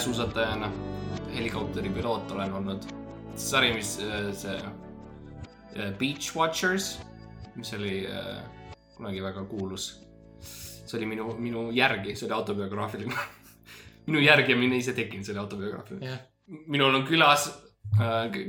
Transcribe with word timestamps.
mäesuusatajana, 0.00 0.72
helikopteri 1.34 1.90
piloot 1.92 2.30
olen 2.30 2.52
olnud. 2.52 2.82
sari, 3.36 3.74
mis 3.74 3.98
äh, 4.00 4.30
see 4.32 4.54
äh, 4.56 5.92
Beach 5.98 6.36
Watchers, 6.36 7.00
mis 7.54 7.74
oli 7.74 8.06
äh, 8.06 8.38
kunagi 8.96 9.20
väga 9.22 9.44
kuulus. 9.44 10.00
see 10.40 10.96
oli 10.98 11.06
minu, 11.06 11.34
minu 11.36 11.66
järgi, 11.70 12.16
see 12.16 12.26
oli 12.26 12.34
autobiograafiline. 12.34 13.12
minu 14.08 14.24
järgi 14.24 14.56
mina 14.56 14.80
ise 14.80 14.96
tekkinud, 14.96 15.26
see 15.26 15.36
oli 15.36 15.44
autobiograafiline. 15.44 16.06
jah, 16.06 16.24
minul 16.48 16.96
on 16.96 17.04
külas, 17.04 17.50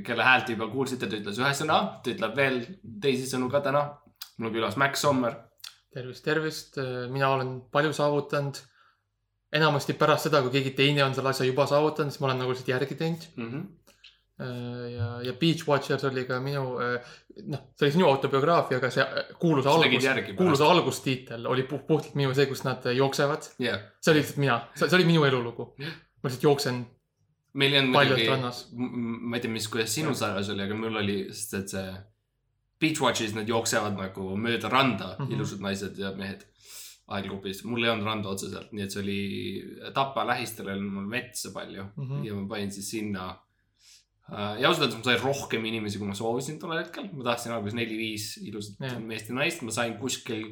kelle 0.07 0.23
häält 0.23 0.55
juba 0.55 0.71
kuulsite, 0.71 1.11
ta 1.11 1.19
ütles 1.19 1.43
ühe 1.43 1.51
sõna, 1.51 1.81
ta 1.99 2.15
ütleb 2.15 2.39
veel 2.39 2.63
teisi 3.03 3.27
sõnu 3.27 3.51
ka 3.51 3.59
täna. 3.67 3.89
mul 4.37 4.53
on 4.53 4.55
külas 4.55 4.79
Max 4.79 5.03
Sommer. 5.03 5.35
tervist, 5.91 6.23
tervist, 6.23 6.79
mina 7.11 7.35
olen 7.35 7.57
palju 7.71 7.91
saavutanud. 7.91 8.67
Enamasti 9.53 9.95
pärast 9.99 10.29
seda, 10.29 10.41
kui 10.45 10.53
keegi 10.55 10.73
teine 10.77 11.03
on 11.05 11.15
selle 11.15 11.33
asja 11.33 11.47
juba 11.47 11.67
saavutanud, 11.69 12.13
siis 12.13 12.21
ma 12.23 12.29
olen 12.29 12.43
nagu 12.43 12.53
lihtsalt 12.53 12.71
järgi 12.71 12.95
teinud. 12.95 13.27
Mm 13.35 13.49
-hmm. 13.51 13.63
ja, 14.95 15.07
ja 15.21 15.33
Beach 15.33 15.67
Watchers 15.67 16.03
oli 16.03 16.23
ka 16.25 16.39
minu, 16.39 16.63
noh, 17.45 17.59
see 17.77 17.85
oli 17.85 17.91
sinu 17.91 18.07
autobiograafia, 18.09 18.77
aga 18.77 18.89
see 18.89 19.05
kuulus 19.39 19.65
Sa 19.65 19.75
tegid 19.83 20.07
algus 20.07 20.37
kuulus 20.37 20.61
algustiitel 20.61 21.45
oli 21.45 21.63
puht, 21.63 21.85
puhtalt 21.87 22.15
minu 22.15 22.33
see, 22.33 22.45
kus 22.45 22.63
nad 22.63 22.85
jooksevad. 22.95 23.51
jah, 23.59 23.79
see 24.01 24.11
oli 24.11 24.19
lihtsalt 24.19 24.37
mina, 24.37 24.61
see 24.75 24.89
see 24.89 24.97
oli 24.97 25.05
minu 25.05 25.23
elulugu. 25.25 25.75
ma 25.77 26.29
lihtsalt 26.29 26.43
jooksen 26.43 26.85
meil 27.53 27.91
paljalt 27.93 28.19
muidugi, 28.19 28.87
ma 29.21 29.35
ei 29.35 29.41
tea, 29.41 29.51
mis, 29.51 29.67
kuidas 29.67 29.93
sinu 29.95 30.13
sarjas 30.15 30.49
oli, 30.49 30.63
aga 30.63 30.75
mul 30.75 31.01
oli, 31.03 31.17
sest 31.35 31.53
et 31.59 31.75
see 31.75 31.91
Beach 32.81 33.01
Watchis 33.03 33.35
nad 33.37 33.49
jooksevad 33.49 33.97
nagu 33.97 34.31
mööda 34.37 34.69
randa 34.71 35.15
mm. 35.17 35.25
-hmm. 35.25 35.35
ilusad 35.35 35.61
naised 35.61 35.99
ja 35.99 36.13
mehed 36.17 36.47
aeggrupis. 37.15 37.63
mul 37.67 37.85
ei 37.85 37.91
olnud 37.93 38.07
randa 38.07 38.31
otseselt, 38.31 38.73
nii 38.75 38.85
et 38.85 38.95
see 38.95 39.03
oli 39.03 39.21
Tapa 39.95 40.25
lähistel 40.27 40.71
oli 40.73 40.87
mul 40.87 41.07
metsa 41.11 41.53
palju 41.55 41.83
mm. 41.83 42.03
-hmm. 42.03 42.27
ja 42.27 42.35
ma 42.35 42.47
panin 42.55 42.71
siis 42.71 42.89
sinna. 42.95 43.29
ja 44.31 44.67
ausalt 44.67 44.85
öeldes 44.85 44.97
ma 44.97 45.03
sain 45.03 45.23
rohkem 45.23 45.65
inimesi, 45.65 45.99
kui 45.99 46.07
ma 46.07 46.15
soovisin 46.15 46.59
tollel 46.59 46.85
hetkel, 46.85 47.09
ma 47.11 47.23
tahtsin 47.31 47.51
alguses 47.51 47.75
neli-viis 47.75 48.37
ilusat 48.47 48.79
meest 49.03 49.29
ja 49.29 49.35
naist, 49.35 49.61
ma 49.61 49.71
sain 49.75 49.97
kuskil 49.99 50.45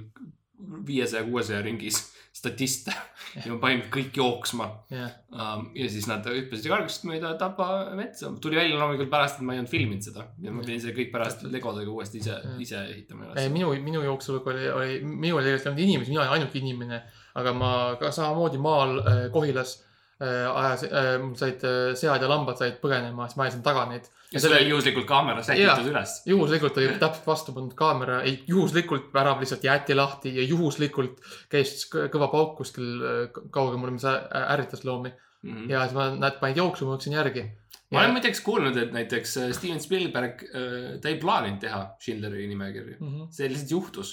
viiesaja, 0.88 1.24
kuuesaja 1.28 1.62
ringis 1.66 2.00
statiste 2.40 2.94
ja 3.36 3.50
ma 3.52 3.58
panin 3.62 3.82
kõik 3.92 4.18
jooksma. 4.20 4.70
Jah, 4.94 5.16
Um, 5.30 5.68
ja 5.78 5.86
siis 5.94 6.08
nad 6.10 6.26
hüppasid 6.26 6.66
kargust 6.72 7.04
mööda 7.06 7.36
Tapa 7.38 7.92
metsa, 7.94 8.32
tuli 8.42 8.58
välja 8.58 8.80
loomulikult 8.80 9.12
pärast, 9.12 9.38
et 9.38 9.46
ma 9.46 9.54
ei 9.54 9.60
olnud 9.62 9.70
filminud 9.70 10.02
seda. 10.02 10.24
Ja 10.42 10.50
ma 10.50 10.64
pidin 10.66 10.82
selle 10.82 10.96
kõik 10.98 11.12
pärast 11.14 11.44
legodega 11.46 11.92
uuesti 11.94 12.18
ise, 12.18 12.40
ise 12.66 12.80
ehitama 12.82 13.28
üles. 13.28 13.52
minu, 13.54 13.70
minu 13.86 14.02
jooksulugu 14.08 14.50
oli, 14.50 14.64
oli, 14.74 14.96
minul 15.06 15.46
ei 15.46 15.54
olnud 15.60 15.84
inimesi, 15.86 16.10
mina 16.10 16.24
olin 16.24 16.40
ainuke 16.40 16.58
inimene. 16.58 17.04
aga 17.38 17.54
ma 17.54 17.70
ka 18.02 18.10
samamoodi 18.12 18.58
maal 18.58 18.98
äh, 19.04 19.22
Kohilas 19.32 19.76
äh, 20.22 20.48
ajasin 20.62 20.90
äh,, 20.94 21.12
mul 21.24 21.36
said 21.40 21.64
äh, 21.64 21.94
sead 22.00 22.22
ja 22.22 22.30
lambad 22.32 22.58
said 22.60 22.80
põgenema, 22.84 23.28
siis 23.28 23.38
ma 23.40 23.46
ajasin 23.48 23.64
taga 23.66 23.86
neid. 23.90 24.10
ja 24.34 24.40
see 24.40 24.50
oli 24.52 24.70
juhuslikult 24.70 25.08
kaamera 25.10 25.44
sätitud 25.44 25.88
üles. 25.92 26.18
juhuslikult 26.30 26.78
oli 26.78 26.90
täpselt 27.02 27.28
vastu 27.28 27.54
pandud 27.56 27.74
kaamera, 27.80 28.22
ei 28.22 28.44
juhuslikult 28.48 29.10
värav 29.14 29.40
lihtsalt 29.42 29.64
jäeti 29.64 29.96
lahti 29.98 30.36
ja 30.36 30.44
juhuslikult 30.50 31.18
käis 31.50 31.88
kõ- 31.94 32.10
kõva 32.14 32.28
pauk 32.32 32.58
kuskil 32.60 32.92
äh, 33.02 33.42
kaugemal, 33.52 33.92
mis 33.96 34.06
ärritas 34.06 34.84
loomi. 34.86 35.14
Mhm. 35.44 35.70
ja 35.72 35.86
siis 35.88 35.96
ma, 35.96 36.10
nad 36.20 36.36
panid 36.42 36.58
jooksma, 36.60 36.88
ma 36.90 36.94
jooksin 36.98 37.14
järgi. 37.16 37.44
ma 37.92 38.00
olen 38.02 38.12
muideks 38.18 38.42
kuulnud, 38.44 38.76
et 38.78 38.92
näiteks 38.92 39.38
Steven 39.56 39.80
Spielberg, 39.80 40.42
ta 41.02 41.08
ei 41.10 41.16
plaaninud 41.22 41.62
teha 41.64 41.80
Schindleri 42.00 42.44
nimekirja, 42.52 42.98
Mhm. 43.00 43.30
see 43.32 43.48
lihtsalt 43.50 43.72
juhtus. 43.72 44.12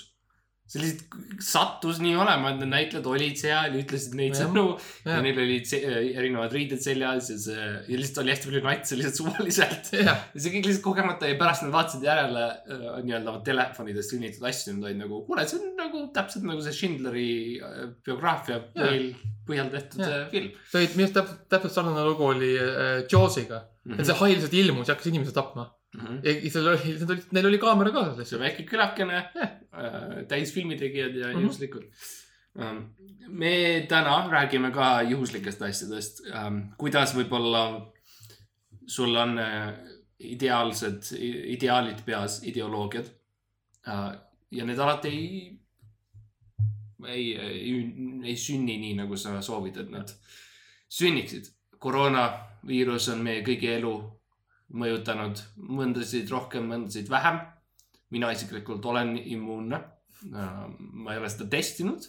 See 0.67 0.81
lihtsalt 0.83 1.43
sattus 1.47 2.01
nii 2.03 2.17
olema, 2.19 2.51
et 2.51 2.59
need 2.59 2.71
näitlejad 2.73 3.07
olid 3.07 3.37
seal 3.39 3.75
ja 3.77 3.83
ütlesid 3.85 4.17
neid 4.19 4.35
sõnu. 4.35 4.65
Ja 5.07 5.15
jah, 5.15 5.21
neil 5.23 5.39
olid 5.45 5.69
se- 5.71 5.79
erinevad 5.87 6.55
riided 6.57 6.83
seljas 6.83 7.31
ja 7.31 7.37
see 7.39 7.67
ja 7.87 8.01
lihtsalt 8.01 8.23
oli 8.25 8.35
hästi 8.35 8.51
palju 8.51 8.63
natse 8.65 8.99
lihtsalt 8.99 9.21
suvaliselt. 9.21 9.93
Ja 10.01 10.17
see 10.35 10.51
kõik 10.57 10.67
lihtsalt 10.67 10.85
kogemata 10.89 11.31
ja 11.31 11.39
pärast 11.39 11.63
nad 11.67 11.75
vaatasid 11.77 12.07
järele 12.09 12.45
äh, 12.51 12.83
nii-öelda 13.07 13.33
oma 13.35 13.45
telefonidest 13.47 14.15
sõnnitud 14.17 14.49
asju, 14.51 14.75
nad 14.77 14.89
olid 14.91 15.01
nagu, 15.05 15.23
kuule, 15.29 15.47
see 15.47 15.61
on 15.61 15.71
nagu 15.79 16.03
täpselt 16.19 16.49
nagu 16.51 16.67
see 16.67 16.75
Schindleri 16.81 17.31
äh, 17.63 17.81
biograafia 18.07 18.59
põhjal, 18.75 19.09
põhjal 19.47 19.73
tehtud 19.77 20.03
äh, 20.03 20.19
film. 20.35 20.51
See 20.73 20.83
oli 20.83 20.91
minu 20.99 21.07
arust 21.07 21.19
täpselt, 21.21 21.47
täpselt 21.55 21.79
sarnane 21.79 22.05
lugu 22.11 22.27
oli 22.33 22.53
äh, 22.59 23.05
Jawsiga. 23.07 23.63
mm. 23.87 24.01
et 24.01 24.09
see 24.11 24.19
hai 24.19 24.33
lihtsalt 24.35 24.59
ilmus 24.65 24.91
ja 24.91 24.97
hakkas 24.99 25.13
inimesi 25.15 25.35
tapma. 25.37 25.71
-hmm. 25.97 26.21
ja 26.25 26.51
seal 26.51 26.69
oli, 26.73 27.23
neil 27.33 27.47
oli 27.47 27.59
kaamera 27.59 27.91
kaasas 27.91 28.19
lihtsalt. 28.19 28.41
väike 28.43 28.63
külakene 28.71 29.13
Jah. 29.35 29.51
äh,, 29.73 30.23
täis 30.29 30.53
filmitegijad 30.55 31.15
ja 31.17 31.33
Mhm. 31.33 31.43
juhuslikult 31.43 31.85
ähm,. 32.61 32.83
me 33.29 33.87
täna 33.89 34.29
räägime 34.31 34.71
ka 34.73 35.03
juhuslikest 35.03 35.63
asjadest 35.63 36.23
ähm,, 36.35 36.59
kuidas 36.79 37.15
võib-olla 37.17 37.93
sul 38.87 39.17
on 39.17 39.39
äh, 39.39 39.75
ideaalsed, 40.19 41.03
ideaalid 41.57 42.05
peas, 42.05 42.43
ideoloogiad 42.45 43.07
äh,. 43.89 44.13
ja 44.51 44.65
need 44.65 44.79
alati 44.79 45.09
ei, 45.09 45.59
ei, 47.07 47.37
ei, 47.37 47.93
ei 48.25 48.37
sünni 48.37 48.79
nii, 48.81 48.95
nagu 48.95 49.17
sa 49.17 49.41
soovid, 49.43 49.77
et 49.77 49.91
nad 49.91 50.11
sünniksid. 50.89 51.53
koroonaviirus 51.79 53.09
on 53.13 53.21
meie 53.23 53.43
kõigi 53.45 53.69
elu 53.77 53.93
mõjutanud 54.75 55.43
mõndasid 55.57 56.31
rohkem, 56.33 56.67
mõndasid 56.71 57.11
vähem. 57.11 57.41
mina 58.11 58.31
isiklikult 58.31 58.85
olen 58.85 59.17
immuunne. 59.19 59.81
ma 60.33 61.13
ei 61.13 61.19
ole 61.19 61.29
seda 61.31 61.49
testinud. 61.51 62.07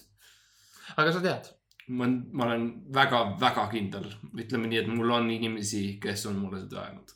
aga 0.96 1.12
sa 1.12 1.20
tead, 1.20 1.50
ma, 1.88 2.06
ma 2.32 2.44
olen 2.46 2.68
väga-väga 2.94 3.68
kindel, 3.70 4.10
ütleme 4.34 4.68
nii, 4.68 4.78
et 4.82 4.88
mul 4.88 5.10
on 5.10 5.30
inimesi, 5.30 5.98
kes 6.02 6.26
on 6.26 6.38
mulle 6.38 6.60
seda 6.64 6.84
öelnud 6.86 7.14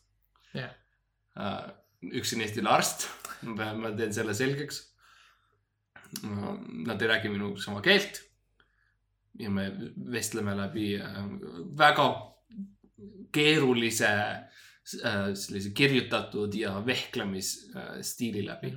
Jah. 0.55 0.75
uh,. 1.37 1.71
üks 2.03 2.35
on 2.35 2.43
Eestile 2.43 2.71
arst, 2.71 3.09
ma 3.47 3.95
teen 3.97 4.13
selle 4.13 4.35
selgeks 4.35 4.83
uh,. 6.23 6.59
Nad 6.87 7.03
ei 7.03 7.09
räägi 7.09 7.31
minuga 7.33 7.61
sama 7.61 7.81
keelt. 7.81 8.23
ja 9.39 9.51
me 9.51 9.71
vestleme 10.13 10.55
läbi 10.57 10.99
väga 11.79 12.33
keerulise 13.33 14.09
sellise 14.85 15.71
kirjutatud 15.77 16.55
ja 16.59 16.75
vehklemisstiili 16.87 18.43
läbi 18.47 18.73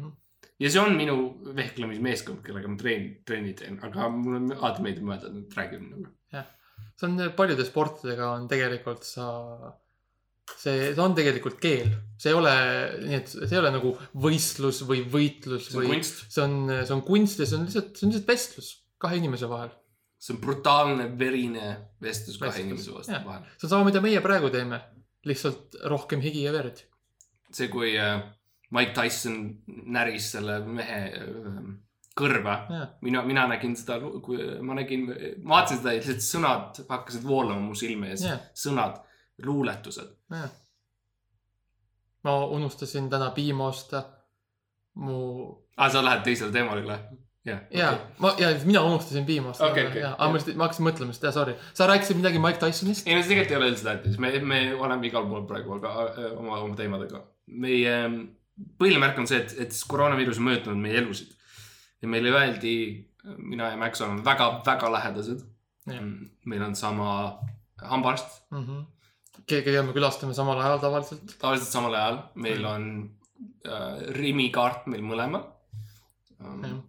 ja 0.61 0.71
see 0.71 0.81
on 0.81 0.95
minu 0.97 1.15
vehklemismeeskond, 1.55 2.41
kellega 2.45 2.69
ma 2.71 2.77
treen-, 2.79 3.09
trenni 3.27 3.55
teen, 3.57 3.79
aga 3.83 4.09
mul 4.11 4.37
on 4.39 4.51
alati 4.55 4.85
meeldib 4.85 5.07
mõelda, 5.09 5.31
et 5.31 5.39
nad 5.39 5.57
räägivad 5.59 5.87
minuga. 5.87 6.45
see 6.95 7.09
on 7.09 7.23
paljude 7.35 7.65
sportidega 7.67 8.29
on 8.37 8.47
tegelikult 8.51 9.03
sa, 9.07 9.27
see, 10.53 10.93
see 10.93 11.01
on 11.03 11.15
tegelikult 11.17 11.59
keel, 11.63 11.91
see 12.21 12.31
ei 12.31 12.37
ole, 12.39 12.53
nii 13.03 13.17
et 13.19 13.31
see 13.33 13.51
ei 13.51 13.61
ole 13.61 13.73
nagu 13.75 13.95
võistlus 14.25 14.83
või 14.87 15.03
võitlus 15.11 15.71
see 15.71 15.81
on 15.81 15.89
või 15.91 16.03
see 16.05 16.43
on, 16.45 16.59
see 16.77 16.95
on 16.95 17.03
kunst 17.07 17.43
ja 17.43 17.49
see 17.49 17.59
on 17.59 17.67
lihtsalt, 17.67 17.91
see 17.95 18.07
on 18.07 18.13
lihtsalt 18.13 18.31
vestlus 18.31 18.71
kahe 19.01 19.19
inimese 19.19 19.51
vahel. 19.51 19.73
see 20.21 20.37
on 20.37 20.43
brutaalne, 20.43 21.09
verine 21.19 21.71
vestlus 22.01 22.39
kahe 22.39 22.53
Vestlus, 22.53 22.67
inimese 22.69 22.95
vastu 22.95 23.17
jah. 23.17 23.27
vahel. 23.27 23.43
see 23.57 23.67
on 23.67 23.75
sama, 23.75 23.89
mida 23.91 24.03
meie 24.03 24.23
praegu 24.23 24.53
teeme, 24.53 24.79
lihtsalt 25.25 25.77
rohkem 25.91 26.21
higi 26.23 26.45
ja 26.45 26.53
verd. 26.55 26.83
see, 27.51 27.69
kui 27.71 27.95
äh, 27.99 28.21
Mike 28.75 28.93
Tyson 28.97 29.41
näris 29.65 30.31
selle 30.35 30.59
mehe 30.65 30.99
äh, 31.21 31.59
kõrva, 32.15 32.55
mina, 33.03 33.23
mina 33.27 33.45
nägin 33.51 33.75
seda, 33.75 33.97
kui 34.23 34.39
ma 34.63 34.77
nägin, 34.77 35.09
ma 35.43 35.57
vaatasin 35.57 35.81
seda 35.81 35.95
ja 35.95 36.01
lihtsalt 36.01 36.23
sõnad 36.23 36.79
hakkasid 36.89 37.25
voolama 37.27 37.59
mu 37.65 37.75
silme 37.75 38.13
ees 38.13 38.23
sõnad, 38.55 39.01
luuletused. 39.43 40.13
ma 42.23 42.37
unustasin 42.55 43.09
täna 43.11 43.31
piima 43.35 43.67
osta. 43.67 44.05
mu 44.95 45.17
aa, 45.75 45.89
sa 45.89 46.03
lähed 46.05 46.23
teisele 46.23 46.55
teemale 46.55 46.85
üle? 46.85 46.99
Ja 47.45 47.89
ma 48.21 48.33
ja 48.39 48.49
mina 48.65 48.81
unustasin 48.81 49.23
Okei, 49.23 49.87
okei, 49.87 50.01
ja, 50.01 50.13
aga 50.17 50.29
ma 50.31 50.37
lihtsalt, 50.37 50.57
ma 50.57 50.67
hakkasin 50.67 50.87
mõtlema 50.87 51.15
seda, 51.15 51.31
sorry, 51.35 51.53
sa 51.77 51.87
rääkisid 51.89 52.17
midagi 52.17 52.41
Mike 52.41 52.61
Tysonist? 52.61 53.05
ei 53.07 53.17
no 53.17 53.21
see 53.21 53.33
tegelikult 53.33 53.53
ei 53.53 53.59
ole 53.59 53.67
üldse 53.73 53.85
tähtis, 53.85 54.17
me, 54.21 54.31
me 54.41 54.61
oleme 54.75 55.09
igal 55.09 55.27
pool 55.29 55.45
praegu, 55.49 55.75
aga 55.77 55.91
äh, 56.07 56.31
oma, 56.33 56.57
oma 56.63 56.77
teemadega. 56.79 57.21
meie 57.65 57.91
ähm, 58.05 58.15
põhiline 58.79 59.03
märk 59.03 59.21
on 59.21 59.29
see, 59.29 59.43
et, 59.43 59.53
et 59.65 59.77
koroonaviirus 59.91 60.41
on 60.41 60.47
mõjutanud 60.47 60.81
meie 60.81 60.97
elusid. 61.03 61.35
ja 62.01 62.09
meile 62.11 62.33
öeldi, 62.33 62.73
mina 63.37 63.69
ja 63.73 63.77
Max 63.81 64.01
oleme 64.01 64.25
väga-väga 64.25 64.91
lähedased 64.97 65.45
Jah.. 65.85 66.01
meil 66.49 66.65
on 66.65 66.75
sama 66.75 67.11
hambaarst, 67.81 68.41
mm. 68.51 68.65
-hmm. 68.65 68.81
keda 69.45 69.83
me 69.83 69.93
külastame 69.93 70.33
samal 70.33 70.57
ajal 70.61 70.81
tavaliselt. 70.81 71.37
tavaliselt 71.37 71.69
samal 71.69 71.93
ajal, 71.93 72.19
meil 72.35 72.65
on 72.65 72.89
äh, 73.69 74.01
Rimi 74.17 74.49
kaart 74.49 74.89
meil 74.89 75.05
mõlemal 75.05 75.45
um. 76.41 76.83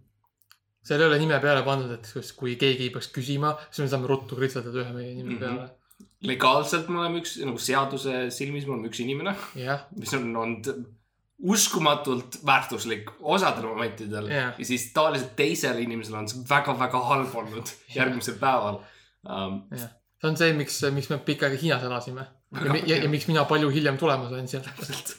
Seal 0.87 1.01
ei 1.03 1.07
ole 1.09 1.17
nime 1.19 1.39
peale 1.43 1.63
pandud, 1.67 1.91
et 1.97 2.07
kus- 2.13 2.31
kui 2.37 2.55
keegi 2.59 2.89
peaks 2.93 3.09
küsima, 3.15 3.55
siis 3.69 3.83
me 3.85 3.89
saame 3.93 4.07
ruttu 4.09 4.35
kritseldada 4.39 4.83
ühe 4.85 4.93
meie 4.95 5.15
nime 5.15 5.33
Mhm. 5.35 5.39
peale. 5.43 5.69
legaalselt 6.29 6.87
me 6.89 6.99
oleme 7.03 7.19
üks 7.21 7.35
nagu 7.45 7.59
seaduse 7.61 8.29
silmis 8.33 8.65
me 8.65 8.73
oleme 8.73 8.87
üks 8.89 8.99
inimene, 9.03 9.35
jah, 9.55 9.83
mis 9.95 10.13
on 10.17 10.31
olnud 10.35 10.69
uskumatult 11.43 12.39
väärtuslik 12.45 13.11
osadel 13.21 13.67
momentidel 13.69 14.25
Jah. 14.31 14.53
ja 14.57 14.65
siis 14.65 14.87
tavaliselt 14.93 15.35
teisel 15.37 15.77
inimesel 15.83 16.15
on 16.17 16.27
see 16.31 16.41
väga-väga 16.49 17.01
halb 17.11 17.35
olnud 17.37 17.69
järgmisel 17.93 18.39
päeval 18.41 18.79
um,. 19.29 19.59
see 19.75 20.29
on 20.31 20.37
see, 20.39 20.53
miks, 20.57 20.79
miks 20.95 21.09
me 21.13 21.19
pikka 21.27 21.45
aega 21.45 21.59
Hiinas 21.61 21.83
elasime 21.85 22.25
ja, 22.57 22.73
ja, 22.87 22.97
ja 23.03 23.09
miks 23.13 23.27
mina 23.29 23.45
palju 23.45 23.69
hiljem 23.69 23.97
tulema 24.01 24.29
sain 24.31 24.47
sealt. 24.47 25.13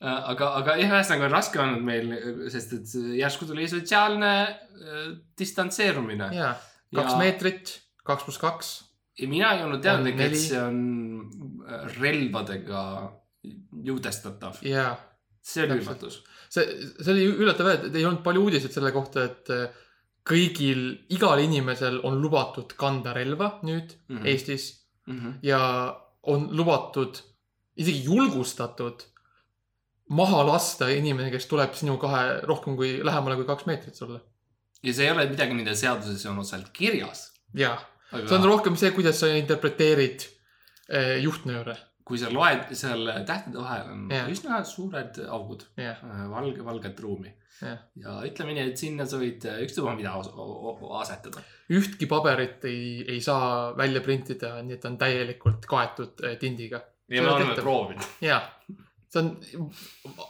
aga, 0.00 0.48
aga 0.60 0.76
jah, 0.80 0.94
ühesõnaga 0.96 1.26
on 1.28 1.34
raske 1.34 1.60
olnud 1.60 1.84
meil, 1.84 2.12
sest 2.52 2.72
et 2.78 2.94
järsku 3.20 3.48
tuli 3.48 3.66
sotsiaalne 3.68 4.32
äh, 4.48 5.10
distantseerumine. 5.38 6.30
ja, 6.36 6.54
kaks 6.94 7.12
Ja- 7.12 7.18
meetrit, 7.20 7.74
kaks 8.04 8.24
pluss 8.24 8.40
kaks. 8.40 8.70
ja 9.20 9.28
mina 9.28 9.52
ei 9.56 9.64
olnud 9.64 9.82
teadlik, 9.84 10.14
On 10.16 10.20
et 10.20 10.36
see 10.40 10.60
on 10.60 10.80
äh, 11.68 11.84
relvadega 12.00 12.82
jõudestatav. 13.84 14.62
ja 14.64 14.96
see 15.42 15.64
oli 15.66 15.80
üllatus. 15.82 16.22
see, 16.48 16.64
see 17.00 17.12
oli 17.12 17.28
üllatav, 17.44 17.68
et 17.74 17.94
ei 17.94 18.04
olnud 18.04 18.24
palju 18.24 18.48
uudiseid 18.48 18.72
selle 18.72 18.92
kohta, 18.96 19.24
et 19.28 19.52
äh, 19.52 19.68
kõigil, 20.30 20.84
igal 21.12 21.40
inimesel 21.40 22.00
on 22.04 22.20
lubatud 22.20 22.72
kanda 22.76 23.12
relva 23.16 23.58
nüüd 23.62 23.96
mm. 24.08 24.16
-hmm. 24.16 24.26
Eestis 24.28 24.76
ja 25.42 25.60
on 26.22 26.50
lubatud, 26.56 27.16
isegi 27.76 28.04
julgustatud 28.04 29.02
maha 30.10 30.42
lasta 30.46 30.88
inimene, 30.92 31.30
kes 31.32 31.46
tuleb 31.50 31.76
sinu 31.78 31.96
kahe 32.02 32.40
rohkem 32.48 32.76
kui, 32.78 32.98
lähemale 33.06 33.38
kui 33.38 33.48
kaks 33.48 33.66
meetrit 33.70 33.98
sulle. 33.98 34.20
ja 34.82 34.94
see 34.96 35.06
ei 35.06 35.14
ole 35.14 35.28
midagi, 35.30 35.56
mida 35.56 35.76
seaduses 35.76 36.24
on 36.30 36.40
otseselt 36.42 36.72
kirjas. 36.76 37.28
ja, 37.54 37.76
see 38.16 38.38
on 38.38 38.48
rohkem 38.48 38.78
see, 38.80 38.92
kuidas 38.96 39.20
sa 39.22 39.30
interpreteerid 39.38 40.26
eh, 40.88 41.16
juhtnööre. 41.24 41.76
kui 42.10 42.18
sa 42.18 42.30
loed 42.34 42.72
seal 42.74 43.06
tähtede 43.26 43.60
vahel 43.60 43.92
on 43.92 44.08
Jah. 44.10 44.26
üsna 44.32 44.64
suured 44.66 45.20
augud, 45.28 45.68
jah, 45.78 46.00
valge, 46.32 46.64
valget 46.66 47.04
ruumi. 47.06 47.30
jah. 47.62 47.78
ja 48.02 48.18
ütleme 48.26 48.56
nii, 48.56 48.66
et 48.72 48.82
sinna 48.82 49.06
sa 49.06 49.20
võid 49.20 49.46
ükstapuha 49.68 49.94
mida 49.94 50.16
asetada. 51.04 51.46
ühtki 51.70 52.10
paberit 52.10 52.66
ei, 52.66 53.04
ei 53.06 53.22
saa 53.22 53.70
välja 53.78 54.02
printida, 54.02 54.56
nii 54.66 54.80
et 54.80 54.90
on 54.90 54.98
täielikult 54.98 55.70
kaetud 55.70 56.26
eh, 56.26 56.38
tindiga. 56.42 56.82
ja 57.06 57.22
me 57.22 57.28
on 57.30 57.36
oleme 57.38 57.60
proovinud. 57.62 58.14
ja, 58.26 58.42
see 59.10 59.22
on, 59.22 59.70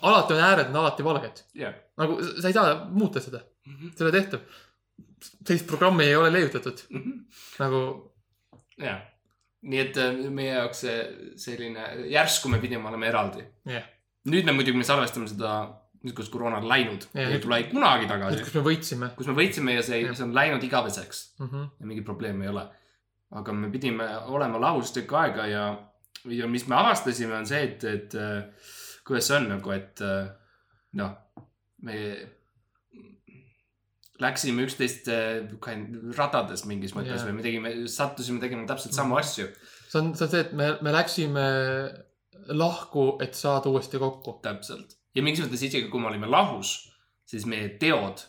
alati 0.01 0.37
on 0.37 0.43
ääred 0.47 0.73
on 0.73 0.81
alati 0.83 1.05
valged. 1.05 1.45
jah. 1.55 1.75
nagu 2.01 2.19
sa 2.31 2.49
ei 2.49 2.57
saa 2.57 2.75
muuta 2.91 3.23
seda, 3.23 3.43
see 3.67 4.01
ei 4.01 4.07
ole 4.07 4.15
tehtav. 4.17 4.41
sellist 5.47 5.67
programmi 5.69 6.09
ei 6.09 6.17
ole 6.17 6.33
leiutatud, 6.33 6.83
nagu 7.61 7.83
jah, 8.81 9.03
nii 9.69 9.83
et 9.83 10.01
äh, 10.01 10.25
meie 10.33 10.55
jaoks 10.55 10.85
see 10.87 10.97
selline, 11.41 11.91
järsku 12.13 12.53
me 12.53 12.61
pidime 12.63 12.89
olema 12.89 13.11
eraldi. 13.11 13.45
jah, 13.69 13.87
nüüd 14.31 14.49
me 14.49 14.57
muidugi, 14.57 14.81
me 14.81 14.89
salvestame 14.89 15.29
seda, 15.29 15.61
nüüd 16.01 16.17
kus 16.17 16.31
koroona 16.33 16.63
on 16.63 16.69
läinud 16.69 17.05
ja 17.13 17.29
nüüd- 17.29 17.45
tule 17.45 17.63
kunagi 17.69 18.09
tagasi, 18.09 18.45
kus 18.47 18.57
me 18.57 18.65
võitsime 18.71 19.13
kus 19.19 19.29
me 19.29 19.37
võitsime 19.37 19.77
ja 19.77 19.85
see 19.85 20.01
Jah., 20.01 20.17
see 20.17 20.25
on 20.25 20.37
läinud 20.37 20.65
igaveseks 20.65 21.25
mm. 21.39 21.49
-hmm. 21.49 21.71
ja 21.81 21.91
mingit 21.91 22.09
probleemi 22.09 22.49
ei 22.49 22.53
ole. 22.55 22.65
aga 23.31 23.53
me 23.53 23.69
pidime 23.71 24.07
olema 24.27 24.61
lahus 24.61 24.93
tükk 24.97 25.13
aega 25.15 25.47
ja, 25.47 25.65
ja 26.25 26.47
mis 26.47 26.67
me 26.69 26.77
avastasime, 26.77 27.35
on 27.37 27.47
see, 27.47 27.63
et, 27.63 27.85
et 27.85 28.15
äh, 28.15 28.43
kuidas 29.07 29.31
see 29.31 29.39
on 29.39 29.49
nagu, 29.55 29.73
et 29.73 30.03
äh, 30.05 30.29
noh, 31.01 31.17
me 31.87 31.97
läksime 34.21 34.67
üksteist 34.67 35.09
äh, 35.09 35.49
radades 36.19 36.67
mingis 36.69 36.93
mõttes 36.97 37.23
Jah. 37.23 37.27
või 37.29 37.39
me 37.39 37.45
tegime, 37.45 37.73
sattusime 37.89 38.41
tegema 38.43 38.67
täpselt 38.69 38.95
samu 38.97 39.17
Mhm. 39.17 39.21
asju. 39.25 39.47
see 39.89 39.99
on, 40.01 40.15
see 40.15 40.25
on 40.27 40.31
see, 40.31 40.41
et 40.41 40.53
me, 40.53 40.71
me 40.83 40.93
läksime 40.93 41.45
lahku, 42.49 43.19
et 43.23 43.35
saada 43.35 43.71
uuesti 43.71 43.99
kokku. 43.99 44.41
täpselt. 44.43 44.97
ja 45.15 45.23
mingis 45.23 45.45
mõttes 45.45 45.65
isegi 45.65 45.89
kui 45.89 46.01
me 46.01 46.09
olime 46.09 46.27
lahus, 46.27 46.93
siis 47.25 47.47
meie 47.47 47.69
teod 47.81 48.21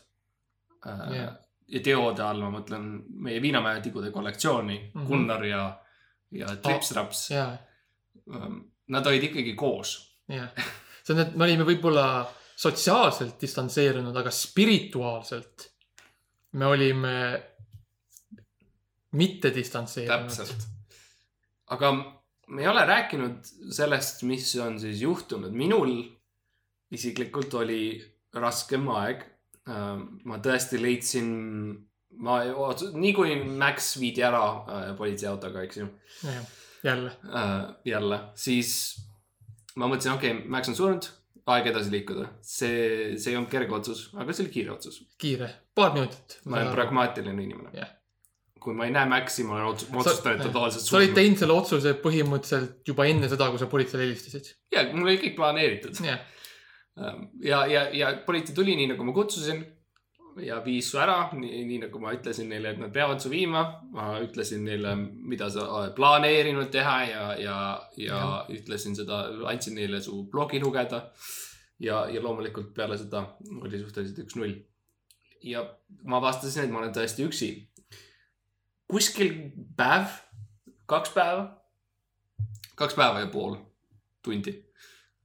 äh, 0.87 1.11
Jah. 1.17 1.35
ja 1.67 1.83
teode 1.83 2.23
all 2.23 2.41
ma 2.41 2.51
mõtlen 2.59 2.87
meie 3.27 3.41
Viinamäe 3.41 3.81
tigude 3.81 4.11
kollektsiooni 4.11 4.77
mm. 4.79 5.01
-hmm. 5.01 5.07
Gunnar 5.07 5.45
ja, 5.45 5.65
ja 6.31 6.55
Tripsraps 6.55 7.31
oh.. 7.31 7.35
ja, 7.35 7.57
Nad 8.91 9.07
olid 9.07 9.23
ikkagi 9.29 9.55
koos. 9.55 9.95
ja 10.29 10.47
see 11.03 11.15
on, 11.15 11.21
et 11.23 11.35
me 11.35 11.47
olime 11.47 11.65
võib-olla 11.67 12.05
sotsiaalselt 12.61 13.41
distantseerunud, 13.41 14.15
aga 14.15 14.31
spirituaalselt 14.33 15.67
me 16.59 16.67
olime 16.69 17.15
mitte 19.17 19.51
distantseerunud. 19.55 20.29
täpselt. 20.29 20.67
aga 21.73 21.91
me 22.51 22.61
ei 22.61 22.67
ole 22.67 22.85
rääkinud 22.85 23.51
sellest, 23.71 24.23
mis 24.23 24.55
on 24.55 24.79
siis 24.79 25.01
juhtunud. 25.01 25.51
minul 25.51 25.95
isiklikult 26.91 27.53
oli 27.53 27.83
raskem 28.33 28.87
aeg. 28.91 29.23
ma 30.25 30.37
tõesti 30.41 30.79
leidsin, 30.81 31.27
ma, 32.25 32.39
nii 32.93 33.11
kui 33.13 33.35
Max 33.45 33.93
viidi 34.01 34.23
ära 34.25 34.41
äh, 34.41 34.87
politseiautoga, 34.97 35.61
eks 35.67 35.77
ju 35.77 35.87
jälle, 36.83 37.11
äh, 37.35 37.55
jälle, 37.85 38.19
siis 38.35 38.71
ma 39.75 39.87
mõtlesin, 39.87 40.15
okei 40.15 40.35
okay,, 40.35 40.47
Max 40.51 40.71
on 40.71 40.77
surnud, 40.77 41.07
aeg 41.51 41.71
edasi 41.71 41.93
liikuda. 41.93 42.27
see, 42.45 43.17
see 43.17 43.33
ei 43.33 43.39
olnud 43.39 43.51
kerge 43.51 43.75
otsus, 43.77 44.03
aga 44.17 44.33
see 44.33 44.45
oli 44.45 44.53
kiire 44.53 44.75
otsus. 44.75 45.01
kiire, 45.21 45.49
paar 45.75 45.95
minutit. 45.95 46.39
ma 46.45 46.61
olen. 46.61 46.75
pragmaatiline 46.75 47.47
inimene 47.47 47.73
Jah.. 47.77 47.93
kui 48.61 48.75
ma 48.77 48.85
ei 48.85 48.93
näe 48.95 49.09
Maxi, 49.09 49.45
ma 49.47 49.57
olen 49.57 49.71
otsus- 49.73 49.91
ma 49.93 50.03
otsustan, 50.03 50.37
et 50.37 50.45
ta 50.45 50.53
tavaliselt 50.53 50.85
sa 50.85 50.99
olid 50.99 51.15
teinud 51.17 51.41
selle 51.41 51.57
otsuse 51.57 51.95
põhimõtteliselt 52.03 52.93
juba 52.93 53.07
enne 53.09 53.29
seda, 53.31 53.49
kui 53.53 53.61
sa 53.61 53.69
politseile 53.71 54.07
helistasid. 54.07 54.53
ja 54.75 54.85
mul 54.93 55.09
oli 55.09 55.21
kõik 55.23 55.37
planeeritud. 55.39 56.01
jah, 56.05 56.25
ja, 57.41 57.65
ja, 57.71 57.85
ja 57.95 58.15
politsei 58.25 58.57
tuli 58.57 58.75
nii 58.79 58.93
nagu 58.93 59.07
ma 59.07 59.15
kutsusin 59.15 59.63
ja 60.39 60.59
viis 60.65 60.87
su 60.91 60.99
ära, 61.01 61.29
nii, 61.35 61.77
nagu 61.81 61.99
ma 62.01 62.13
ütlesin 62.15 62.49
neile, 62.51 62.73
et 62.73 62.79
nad 62.81 62.93
peavad 62.93 63.21
su 63.21 63.29
viima. 63.31 63.63
ma 63.91 64.13
ütlesin 64.23 64.63
neile, 64.65 64.95
mida 64.95 65.49
sa 65.51 65.67
oled 65.67 65.95
planeerinud 65.97 66.71
teha 66.71 66.97
ja, 67.05 67.25
ja, 67.39 67.57
ja 67.97 68.19
Jah. 68.21 68.51
ütlesin 68.53 68.95
seda, 68.95 69.25
andsin 69.51 69.75
neile 69.75 70.01
su 70.01 70.23
blogi 70.31 70.59
lugeda. 70.63 71.09
ja, 71.79 72.05
ja 72.09 72.23
loomulikult 72.23 72.73
peale 72.73 72.97
seda 72.97 73.25
oli 73.61 73.79
suhteliselt 73.79 74.25
üks-null. 74.25 74.55
ja 75.43 75.65
ma 76.03 76.17
avastasin, 76.21 76.65
et 76.65 76.71
ma 76.71 76.79
olen 76.79 76.95
tõesti 76.95 77.27
üksi. 77.27 77.51
kuskil 78.87 79.33
päev, 79.77 80.07
kaks 80.85 81.13
päeva, 81.15 81.47
kaks 82.75 82.95
päeva 82.95 83.19
ja 83.19 83.27
pool 83.27 83.57
tundi. 84.23 84.70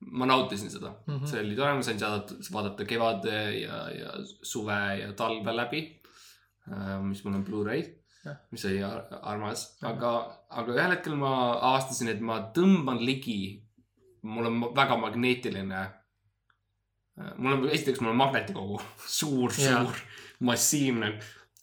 Ma 0.01 0.27
nautisin 0.27 0.71
seda 0.71 0.93
mm. 0.93 1.15
-hmm. 1.15 1.27
see 1.27 1.41
oli 1.41 1.57
tore, 1.57 1.75
ma 1.75 1.83
sain 1.83 1.99
saada, 1.99 2.41
vaadata 2.53 2.85
kevade 2.85 3.37
ja, 3.61 3.79
ja 3.91 4.11
suve 4.43 4.81
ja 5.03 5.13
talve 5.13 5.57
läbi. 5.57 5.85
mis 7.03 7.25
mul 7.25 7.35
on 7.35 7.45
Blu-ray 7.45 7.85
mis 8.51 8.65
oli 8.65 8.83
ar- 8.83 9.07
armas, 9.23 9.67
aga, 9.87 10.13
aga 10.51 10.75
ühel 10.75 10.95
hetkel 10.95 11.17
ma 11.19 11.33
avastasin, 11.55 12.11
et 12.15 12.21
ma 12.21 12.41
tõmban 12.57 13.03
ligi. 13.05 13.63
mul 14.27 14.47
on 14.49 14.57
väga 14.75 14.97
magneetiline. 14.99 15.81
mul 17.37 17.53
on, 17.53 17.69
esiteks 17.71 18.01
mul 18.01 18.11
on 18.11 18.21
magnetikogu, 18.23 18.81
suur, 19.19 19.53
suur, 19.55 20.01
massiivne. 20.41 21.13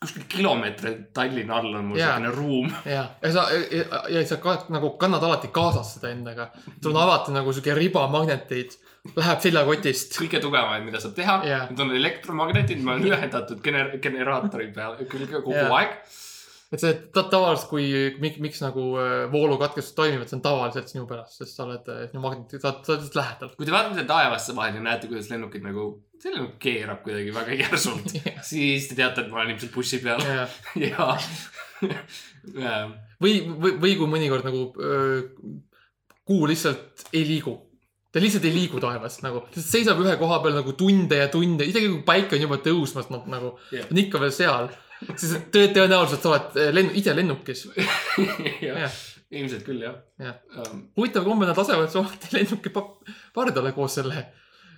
Kuskil 0.04 0.26
kilomeetri 0.30 0.94
Tallinna 1.16 1.60
all 1.60 1.78
on 1.80 1.86
mul 1.92 2.00
selline 2.00 2.32
ruum. 2.36 2.72
ja, 2.86 3.06
ja 3.24 3.32
sa, 3.34 3.46
ja, 3.72 4.02
ja 4.18 4.24
sa 4.28 4.38
ka, 4.44 4.58
nagu 4.74 4.94
kannad 5.02 5.24
alati 5.24 5.52
kaasas 5.56 5.96
seda 5.98 6.12
endaga. 6.14 6.50
sul 6.82 6.92
on 6.94 7.02
alati 7.04 7.36
nagu 7.36 7.54
sihuke 7.56 7.76
riba 7.78 8.06
magneteid, 8.12 8.76
läheb 9.16 9.42
seljakotist. 9.48 10.20
kõige 10.20 10.44
tugevamaid, 10.44 10.86
mida 10.88 11.02
saab 11.04 11.16
teha. 11.18 11.40
Need 11.70 11.82
on 11.86 11.96
elektromagnetid, 11.96 12.84
ma 12.84 12.98
olen 12.98 13.10
ühendatud 13.12 13.64
gener-, 13.66 13.98
generaatori 14.04 14.70
peal 14.76 15.00
külge 15.04 15.40
kogu 15.40 15.56
Jaa. 15.58 15.72
aeg. 15.80 15.98
Et 16.74 16.82
see 16.82 16.94
ta, 17.14 17.26
tavaliselt, 17.30 17.70
kui, 17.70 17.86
miks, 18.24 18.40
miks 18.44 18.64
nagu 18.64 18.88
äh, 19.02 19.14
voolukatkestused 19.34 19.98
toimivad, 20.00 20.30
see 20.30 20.40
on 20.40 20.46
tavaliselt 20.46 20.90
sinu 20.90 21.06
pärast, 21.10 21.38
sest 21.40 21.60
sa 21.60 21.68
oled 21.68 21.92
äh, 21.94 22.06
sinu 22.10 22.24
magnet, 22.24 22.56
sa 22.58 22.72
oled, 22.72 22.82
sa 22.84 22.96
oled 22.96 23.04
lihtsalt 23.04 23.20
lähedal. 23.22 23.54
kui 23.60 23.70
te 23.70 23.76
vaatate 23.76 24.08
taevasse 24.10 24.58
vahel 24.58 24.80
ja 24.80 24.88
näete, 24.88 25.12
kuidas 25.12 25.30
lennukid 25.32 25.66
nagu, 25.66 25.90
see 26.18 26.34
lennuk 26.34 26.58
keerab 26.64 27.04
kuidagi 27.06 27.36
väga 27.36 27.60
järsult, 27.62 28.16
siis 28.54 28.90
te 28.90 28.98
teate, 29.00 29.26
et 29.26 29.32
ma 29.32 29.44
olen 29.44 29.54
ilmselt 29.56 29.76
bussi 29.76 30.02
peal 30.04 30.26
ja, 30.26 30.48
ja 30.82 31.14
ja 32.54 32.80
või, 33.22 33.38
või, 33.48 33.76
või 33.82 33.94
kui 34.00 34.10
mõnikord 34.10 34.48
nagu 34.48 34.66
öö, 34.80 35.22
kuu 36.28 36.48
lihtsalt 36.50 37.08
ei 37.14 37.26
liigu. 37.28 37.56
ta 38.14 38.22
lihtsalt 38.22 38.46
ei 38.46 38.54
liigu 38.54 38.82
taevas 38.82 39.20
nagu, 39.26 39.44
ta 39.54 39.62
seisab 39.64 40.02
ühe 40.04 40.14
koha 40.22 40.40
peal 40.44 40.58
nagu 40.60 40.76
tunde 40.78 41.18
ja 41.18 41.30
tunde, 41.34 41.66
isegi 41.66 41.90
kui 41.90 42.04
päike 42.08 42.38
on 42.38 42.46
juba 42.46 42.60
tõusmas, 42.62 43.10
nad 43.14 43.26
nagu 43.32 43.56
Jah. 43.74 43.88
on 43.90 44.02
ikka 44.04 44.22
veel 44.22 44.36
seal. 44.36 44.70
siis 45.20 45.34
tõ- 45.54 45.72
tõenäoliselt 45.76 46.26
oled 46.30 46.60
äh, 46.62 46.70
lennu, 46.76 46.94
ise 47.00 47.16
lennukis. 47.18 47.66
ja 48.68 48.78
jah, 48.86 48.96
ilmselt 49.34 49.66
küll 49.66 49.82
jah 49.86 49.96
Jah. 50.22 50.40
um,. 50.64 50.86
huvitav 51.00 51.26
kombel 51.26 51.50
nad 51.50 51.58
lasevad 51.58 51.92
su 51.94 52.04
lennuki 52.36 52.70
pa- 52.74 52.88
pardale 53.34 53.72
koos 53.74 53.96
selle 54.00 54.26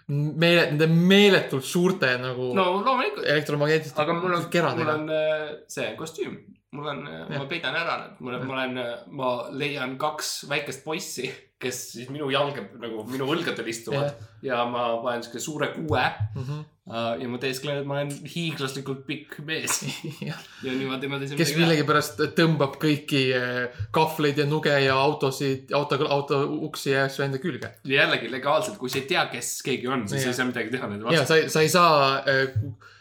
meele, 0.08 0.68
nende 0.72 0.86
meeletult 0.88 1.66
suurte 1.66 2.12
nagu 2.22 2.52
no 2.58 2.66
loomulikult, 2.86 3.26
elektromagnetiste 3.26 4.02
aga 4.04 4.14
mul 4.20 4.36
on, 4.38 4.46
mul 4.78 4.92
on 4.94 5.08
äh, 5.10 5.48
see 5.72 5.88
kostüüm, 6.00 6.36
mul 6.76 6.92
on, 6.94 7.02
ma 7.32 7.46
peidan 7.50 7.76
ära 7.80 7.98
need, 8.04 8.22
mul 8.22 8.38
on, 8.38 8.46
ma 8.48 8.60
olen, 8.60 8.80
ma 9.16 9.34
leian 9.56 9.98
kaks 10.02 10.36
väikest 10.52 10.84
poissi, 10.86 11.32
kes 11.66 11.78
siis 11.96 12.10
minu 12.12 12.28
jalga 12.34 12.66
nagu 12.82 13.06
minu 13.08 13.26
õlgadel 13.32 13.68
istuvad 13.72 14.12
ja 14.44 14.66
ma 14.70 14.90
panen 15.04 15.24
siukse 15.26 15.40
suure 15.48 15.70
kuue 15.74 16.02
Mhm. 16.36 16.58
äh, 16.92 17.22
ja 17.22 17.28
ma 17.32 17.38
teesklen, 17.42 17.80
et 17.80 17.88
ma 17.88 17.96
olen 17.96 18.12
hiiglaslikult 18.36 19.06
pikk 19.08 19.38
mees 19.48 19.80
ja 20.28 20.36
niimoodi 20.76 21.08
ma 21.10 21.18
teen 21.22 21.38
kes. 21.40 21.54
millegipärast 21.58 22.20
tõmbab 22.38 22.76
kõiki 22.82 23.22
eh, 23.34 23.80
kahvleid 23.96 24.38
ja 24.44 24.46
nuge 24.46 24.76
ja 24.84 24.98
autosid, 25.00 25.72
auto, 25.74 25.98
auto 26.12 26.42
uksi 26.68 26.92
ja 26.92 27.06
asju 27.08 27.24
enda 27.26 27.40
külge. 27.42 27.72
jällegi 27.90 28.30
legaalselt, 28.36 28.78
kui 28.78 28.92
sa 28.92 29.00
ei 29.00 29.08
tea, 29.10 29.26
kes 29.32 29.56
keegi 29.66 29.88
on, 29.88 30.04
siis 30.12 30.22
Jah. 30.28 30.34
ei 30.34 30.40
saa 30.42 30.50
midagi 30.52 30.76
teha 30.76 30.92
nende 30.92 31.08
ja 31.16 31.24
vastu. 31.24 31.32
sa 31.34 31.40
ei, 31.40 31.50
sa 31.50 31.62
ei 31.66 31.70
saa, 31.70 32.24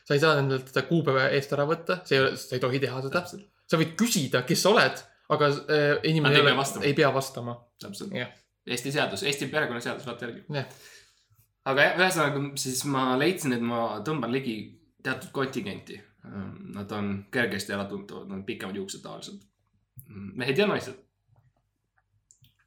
sa 0.04 0.14
ei 0.16 0.20
saa 0.22 0.38
nendelt 0.40 0.70
seda 0.70 0.86
kuupäeva 0.88 1.26
eest 1.34 1.52
ära 1.58 1.66
võtta, 1.68 1.98
sa 2.06 2.14
ei, 2.16 2.36
sa 2.40 2.54
ei 2.56 2.62
tohi 2.62 2.80
teha 2.86 3.02
seda. 3.08 3.24
Sa 3.70 3.78
võid 3.80 3.94
küsida, 3.98 4.42
kes 4.48 4.62
sa 4.62 4.70
oled, 4.74 5.02
aga 5.34 5.48
äh, 5.48 6.00
inimene 6.10 6.36
ei 6.36 6.40
ole, 6.44 6.56
vastama. 6.56 6.84
ei 6.84 6.94
pea 6.94 7.12
vastama. 7.14 7.56
täpselt 7.80 8.12
Jah.. 8.14 8.32
Eesti 8.66 8.92
seadus, 8.92 9.22
Eesti 9.22 9.46
perekonnaseadus, 9.52 10.06
vaata 10.08 10.24
järgi. 10.24 10.44
jah, 10.56 10.66
aga 11.68 11.82
jah, 11.88 11.98
ühesõnaga 12.00 12.44
siis 12.60 12.84
ma 12.88 13.10
leidsin, 13.20 13.52
et 13.56 13.60
ma 13.64 14.00
tõmban 14.04 14.32
ligi 14.32 14.56
teatud 15.04 15.30
kontingenti. 15.36 16.00
Nad 16.74 16.92
on 16.96 17.08
kergesti 17.30 17.74
äratuntavad, 17.76 18.28
nad 18.30 18.38
on 18.38 18.44
pikemad 18.48 18.76
juuksed 18.76 19.02
tavaliselt. 19.04 19.42
mehed 20.08 20.58
ja 20.58 20.66
naised. 20.66 20.94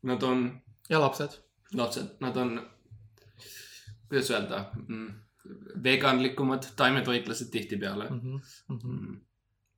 Nad 0.06 0.24
on 0.24 0.44
ja 0.89 1.00
lapsed. 1.01 1.39
lapsed, 1.74 2.12
nad 2.22 2.38
on, 2.38 2.54
kuidas 4.10 4.30
öelda, 4.32 4.60
veganlikumad, 5.84 6.68
taimetoitlased 6.75 7.50
tihtipeale. 7.51 8.10
Mhm, 8.10 8.38
Mm. 8.70 9.20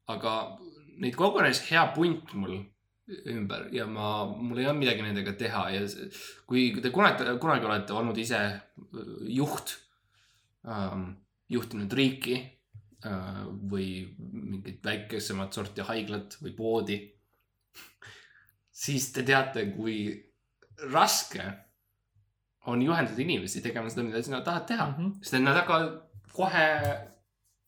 aga 0.08 0.60
neid 1.00 1.16
kogunes 1.20 1.64
hea 1.70 1.86
punt 1.96 2.34
mul 2.38 2.60
ümber 3.32 3.70
ja 3.74 3.88
ma, 3.90 4.26
mul 4.30 4.60
ei 4.62 4.68
olnud 4.70 4.84
midagi 4.84 5.06
nendega 5.06 5.34
teha 5.38 5.64
ja 5.74 5.86
kui 6.50 6.70
te 6.84 6.92
kunagi, 6.94 7.26
kunagi 7.42 7.66
olete 7.66 7.96
olnud 7.98 8.18
ise 8.22 8.40
äh, 8.40 9.14
juht 9.34 9.76
ähm,, 10.68 11.12
juhtinud 11.50 11.94
riiki 11.98 12.36
äh, 13.06 13.46
või 13.72 13.88
mingit 14.20 14.84
väikesemat 14.86 15.56
sorti 15.58 15.86
haiglat 15.88 16.38
või 16.44 16.54
poodi, 16.58 17.00
siis 18.70 19.10
te 19.16 19.26
teate, 19.26 19.66
kui 19.74 20.04
raske 20.94 21.48
on 22.70 22.84
juhendada 22.86 23.22
inimesi 23.24 23.64
tegema 23.66 23.90
seda, 23.90 24.06
mida 24.06 24.22
sina 24.24 24.44
tahad 24.46 24.68
teha. 24.70 24.88
Mhm. 24.92 25.12
sest 25.24 25.40
et 25.40 25.44
nad 25.44 25.58
hakkavad 25.58 25.98
kohe, 26.36 26.68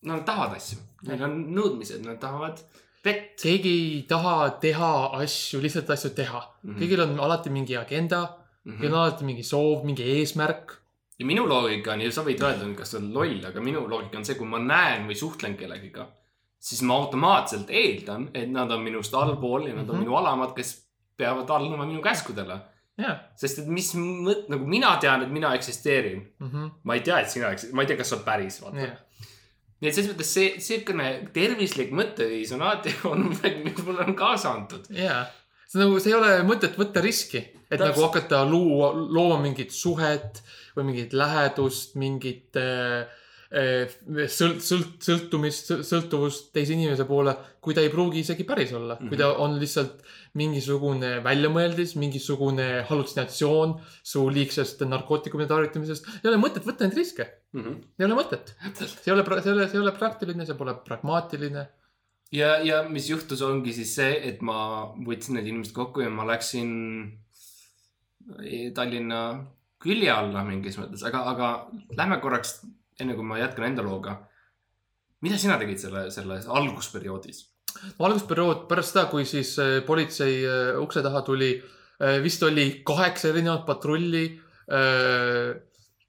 nad 0.07 0.23
tahavad 0.27 0.55
asju, 0.59 0.77
neil 1.09 1.25
on 1.25 1.37
nõudmised, 1.55 2.05
nad 2.05 2.21
tahavad 2.21 2.61
vett. 3.05 3.41
keegi 3.41 3.71
ei 3.95 4.03
taha 4.09 4.49
teha 4.61 4.91
asju, 5.21 5.61
lihtsalt 5.61 5.89
asju 5.89 6.09
teha. 6.15 6.41
Mhm. 6.63 6.77
kõigil 6.79 7.01
on 7.05 7.19
alati 7.19 7.49
mingi 7.49 7.75
agenda, 7.77 8.21
kõigil 8.67 8.91
on 8.93 8.99
alati 9.03 9.25
mingi 9.25 9.43
soov, 9.43 9.83
mingi 9.85 10.03
eesmärk. 10.03 10.77
ja 11.19 11.25
minu 11.25 11.45
loogika 11.47 11.91
on 11.93 12.01
ju, 12.01 12.11
sa 12.11 12.23
võid 12.25 12.39
öelda, 12.41 12.75
kas 12.77 12.91
sa 12.91 12.97
oled 12.97 13.13
loll, 13.13 13.45
aga 13.45 13.61
minu 13.61 13.87
loogika 13.87 14.17
on 14.17 14.25
see, 14.25 14.35
kui 14.35 14.47
ma 14.47 14.57
näen 14.59 15.05
või 15.07 15.15
suhtlen 15.15 15.55
kellegiga, 15.57 16.07
siis 16.59 16.81
ma 16.81 16.95
automaatselt 16.97 17.69
eeldan, 17.69 18.29
et 18.33 18.49
nad 18.49 18.71
on 18.71 18.81
minust 18.83 19.13
allpool 19.13 19.67
ja 19.67 19.73
nad 19.75 19.89
on 19.89 19.95
Mhm. 19.97 20.03
minu 20.05 20.15
alamad, 20.17 20.55
kes 20.55 20.81
peavad 21.17 21.49
alluma 21.49 21.85
minu 21.85 22.01
käskudele. 22.01 22.61
jah. 22.97 23.19
sest 23.35 23.59
et 23.59 23.67
mis 23.67 23.93
mõt-, 23.95 24.49
nagu 24.49 24.65
mina 24.67 24.97
tean, 24.97 25.23
et 25.23 25.29
mina 25.31 25.53
eksisteerin. 25.55 26.27
Mhm. 26.39 26.67
ma 26.83 26.93
ei 26.93 26.99
tea, 27.01 27.19
et 27.19 27.29
sina 27.31 27.47
eksisteerid, 27.51 27.73
ma 27.75 27.81
ei 27.81 27.87
tea, 27.87 27.97
kas 27.97 28.09
sa 28.09 28.17
päris, 28.17 28.59
vaata. 28.61 28.77
jah, 28.77 28.97
nii 29.81 29.89
et 29.89 29.97
selles 29.97 30.11
mõttes 30.13 30.33
see, 30.37 30.49
siukene 30.61 31.07
tervislik 31.33 31.93
mõtteviis 31.97 32.53
on 32.55 32.65
alati 32.65 32.93
olnud 33.11 33.35
midagi, 33.35 33.63
mis 33.65 33.85
mulle 33.85 34.05
on 34.07 34.17
kaasa 34.17 34.53
antud. 34.53 34.89
jaa. 34.95 35.23
see 35.67 35.81
nagu, 35.81 35.99
see 35.99 36.13
ei 36.13 36.19
ole 36.19 36.35
mõtet 36.47 36.77
võtta 36.79 37.03
riski, 37.03 37.41
et 37.41 37.71
Täpselt. 37.71 37.87
nagu 37.89 38.05
hakata 38.07 38.43
luua, 38.49 38.91
looma 38.93 39.39
mingit 39.43 39.73
suhet 39.75 40.43
või 40.75 40.91
mingit 40.91 41.15
lähedust, 41.17 41.97
mingit 41.99 42.59
äh, 42.59 43.09
sõlt-, 43.51 44.61
sõlt-, 44.63 45.01
sõltumist, 45.03 45.71
sõltuvust 45.83 46.51
teise 46.55 46.75
inimese 46.75 47.03
poole, 47.07 47.33
kui 47.63 47.75
ta 47.75 47.83
ei 47.83 47.91
pruugi 47.91 48.23
isegi 48.23 48.45
päris 48.47 48.71
olla 48.73 48.95
mm, 48.95 49.03
-hmm. 49.03 49.09
kui 49.09 49.19
ta 49.19 49.31
on 49.43 49.57
lihtsalt 49.59 49.99
mingisugune 50.39 51.11
väljamõeldis, 51.23 51.95
mingisugune 51.99 52.85
hallutsinatsioon 52.87 53.75
su 54.13 54.23
liigsest 54.29 54.81
narkootikumide 54.87 55.49
tarvitamisest. 55.51 56.07
ei 56.23 56.31
ole 56.31 56.39
mõtet 56.39 56.65
võtta 56.65 56.87
neid 56.87 56.97
riske, 56.97 57.27
ei 57.99 58.07
ole 58.07 58.15
mõtet. 58.15 58.55
see 58.73 58.87
ei 59.07 59.13
ole, 59.13 59.25
see 59.41 59.51
ei 59.51 59.57
ole, 59.57 59.67
see 59.67 59.79
ei 59.79 59.83
ole 59.83 59.95
praktiline, 59.99 60.45
see 60.45 60.55
pole 60.55 60.75
pragmaatiline. 60.87 61.67
ja, 62.31 62.57
ja 62.63 62.83
mis 62.87 63.09
juhtus, 63.09 63.41
ongi 63.41 63.73
siis 63.73 63.95
see, 63.95 64.13
et 64.29 64.41
ma 64.41 64.93
võtsin 64.95 65.35
need 65.35 65.47
inimesed 65.47 65.75
kokku 65.75 66.01
ja 66.01 66.09
ma 66.09 66.25
läksin 66.25 67.17
Tallinna 68.73 69.47
külje 69.81 70.11
alla 70.13 70.43
mingis 70.45 70.77
mõttes, 70.79 71.03
aga, 71.03 71.23
aga 71.31 71.47
lähme 71.97 72.19
korraks, 72.21 72.61
enne 73.01 73.17
kui 73.17 73.25
ma 73.27 73.39
jätkan 73.41 73.67
enda 73.69 73.85
looga. 73.85 74.19
mida 75.21 75.37
sina 75.37 75.57
tegid 75.61 75.79
selle, 75.81 76.09
selles 76.13 76.47
algusperioodis? 76.49 77.43
algusperiood 77.99 78.67
pärast 78.69 78.93
seda, 78.93 79.07
kui 79.11 79.25
siis 79.25 79.53
äh, 79.61 79.79
politsei 79.87 80.41
äh, 80.45 80.79
ukse 80.81 81.03
taha 81.05 81.21
tuli, 81.27 81.55
vist 82.23 82.41
oli 82.43 82.81
kaheksa 82.85 83.29
erinevat 83.29 83.61
patrulli. 83.67 84.23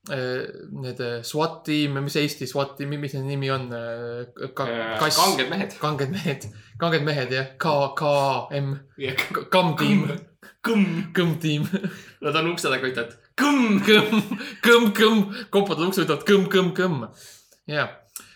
Need 0.09 1.01
äh, 1.05 1.19
SWAT 1.23 1.59
tiim, 1.67 1.99
mis 2.01 2.17
Eesti 2.17 2.49
SWAT 2.49 2.73
tiim, 2.79 2.95
mis 2.99 3.13
nende 3.15 3.29
nimi 3.29 3.51
on? 3.53 3.69
kass, 4.57 5.19
kanged 5.21 5.51
mehed. 5.53 5.77
kanged 5.83 6.15
mehed, 6.15 6.47
kanged 6.81 7.05
mehed 7.07 7.35
jah, 7.37 7.53
K, 7.61 7.75
KM, 8.01 8.73
KAM 9.53 9.75
tiim, 9.79 10.07
kõmm, 10.65 10.89
kõmm 11.15 11.37
tiim, 11.45 11.69
nad 12.25 12.41
on 12.41 12.51
ukse 12.55 12.73
taga, 12.73 12.89
ütlevad 12.89 13.19
kõmm. 13.39 13.79
kõmm, 13.87 14.23
kõmm, 14.67 14.91
kõmm, 14.97 15.23
koputavad 15.51 15.89
ukse, 15.89 16.05
ütlevad 16.07 16.27
kõmm, 16.29 16.49
kõmm, 16.53 16.73
kõmm. 16.77 17.07
jah, 17.71 17.95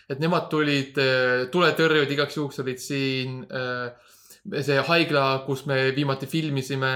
et 0.09 0.23
nemad 0.23 0.49
tulid, 0.51 0.97
tuletõrjujad 1.53 2.15
igaks 2.15 2.39
juhuks 2.39 2.63
olid 2.63 2.81
siin. 2.81 3.45
see 4.61 4.81
haigla, 4.89 5.43
kus 5.45 5.65
me 5.67 5.91
viimati 5.95 6.27
filmisime, 6.27 6.93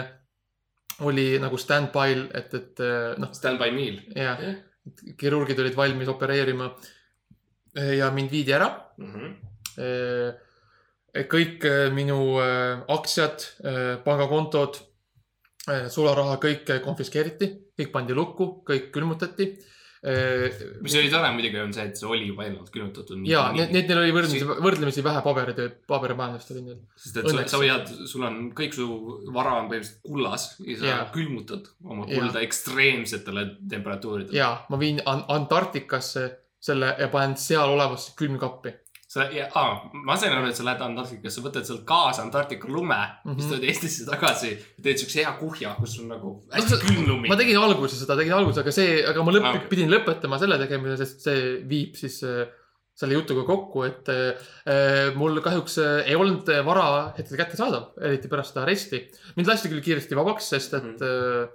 oli 1.01 1.39
nagu 1.41 1.57
stand-by'l, 1.57 2.27
et, 2.37 2.53
et 2.53 2.79
äh, 2.79 3.17
noh, 3.19 3.33
Stand 3.33 3.59
by 3.59 3.71
meal. 3.75 3.99
jah, 4.15 4.39
kirurgid 5.17 5.59
olid 5.59 5.75
valmis 5.75 6.07
opereerima. 6.07 6.71
ja 7.75 8.11
mind 8.11 8.31
viidi 8.31 8.51
ära 8.51 8.67
Mhm. 8.97 9.33
kõik 11.31 11.65
äh, 11.65 11.89
minu 11.91 12.39
äh, 12.39 12.83
aktsiad, 12.87 13.43
pangakontod, 14.03 14.79
sularaha, 15.91 16.37
kõik 16.41 16.69
äh, 16.69 16.81
konfiskeeriti, 16.81 17.51
kõik 17.81 17.93
pandi 17.93 18.17
lukku, 18.17 18.49
kõik 18.67 18.89
külmutati. 18.95 19.51
mis 20.81 20.95
oli 20.97 21.11
tore 21.13 21.27
muidugi 21.35 21.59
on 21.61 21.73
see, 21.75 21.83
et 21.91 21.99
see 21.99 22.07
oli 22.09 22.23
juba 22.25 22.47
eelnevalt 22.47 22.71
külmutatud. 22.73 23.19
ja 23.29 23.43
need, 23.53 23.73
neil 23.75 23.99
oli 24.01 24.15
võrdlemisi, 24.15 24.47
võrdlemisi 24.65 25.03
vähe 25.05 25.21
paberitöö, 25.21 25.69
paberimajandust 25.91 26.53
oli 26.55 26.63
neil. 26.65 26.79
sest 26.97 27.19
et 27.21 27.29
sa, 27.29 27.45
sa 27.53 27.61
hoiad, 27.61 27.91
sul 28.09 28.25
on 28.25 28.39
kõik 28.57 28.73
su 28.73 28.87
vara 29.29 29.59
on 29.59 29.69
põhimõtteliselt 29.69 30.01
kullas 30.07 30.47
ja 30.65 30.77
sa 30.79 30.89
Jaa. 30.89 31.07
külmutad 31.13 31.69
oma 31.85 32.09
kulda 32.09 32.41
ekstreemsetele 32.47 33.45
temperatuuridele. 33.69 34.37
ja 34.37 34.55
ma 34.73 34.81
viin 34.81 35.03
An- 35.05 35.27
Antarktikasse 35.37 36.29
selle 36.61 36.95
ja 36.99 37.09
panen 37.13 37.37
seal 37.41 37.69
olevasse 37.73 38.13
külmkappi. 38.17 38.73
sa, 39.11 39.25
aa, 39.59 39.71
ma 40.07 40.15
sain 40.19 40.31
aru, 40.31 40.47
et 40.47 40.55
sa 40.55 40.63
lähed 40.63 40.81
Antarktikasse, 40.85 41.41
võtad 41.43 41.65
sealt 41.67 41.81
kaasa 41.89 42.21
Antarktika 42.23 42.69
lume 42.71 42.95
mm, 42.95 43.25
-hmm. 43.25 43.39
siis 43.41 43.49
tuled 43.51 43.65
Eestisse 43.67 44.05
tagasi, 44.07 44.51
teed 44.83 45.01
siukse 45.01 45.19
hea 45.19 45.33
kuhja, 45.39 45.73
kus 45.79 45.97
on 45.99 46.07
nagu 46.13 46.29
No 46.45 46.55
hästi 46.55 46.69
see- 46.77 46.85
külm 46.85 47.03
lumi 47.09 47.27
ma. 47.31 47.35
tegin 47.41 47.57
alguses 47.59 47.99
seda, 47.99 48.15
tegin 48.21 48.33
alguses, 48.37 48.61
aga 48.63 48.71
see, 48.71 49.01
aga 49.11 49.23
ma 49.27 49.31
lõpp, 49.35 49.49
okay. 49.49 49.67
pidin 49.73 49.91
lõpetama 49.91 50.39
selle 50.39 50.57
tegemise, 50.63 50.97
sest 51.03 51.21
see 51.27 51.43
viib 51.67 51.95
siis 51.99 52.21
äh, 52.23 52.45
selle 53.01 53.13
jutuga 53.17 53.43
kokku, 53.47 53.83
et 53.87 54.09
äh, 54.09 55.11
mul 55.19 55.41
kahjuks 55.43 55.77
äh, 55.81 56.07
ei 56.11 56.15
olnud 56.15 56.47
äh, 56.53 56.61
vara 56.65 57.13
hetkel 57.17 57.37
kättesaadav, 57.39 57.89
eriti 58.07 58.27
pärast 58.31 58.53
seda 58.53 58.63
aresti. 58.67 58.99
mind 59.35 59.47
lasti 59.47 59.69
küll 59.71 59.81
kiiresti 59.83 60.15
vabaks, 60.15 60.49
sest 60.55 60.73
et 60.79 60.83
Mhm. 60.83 61.03
äh, 61.03 61.47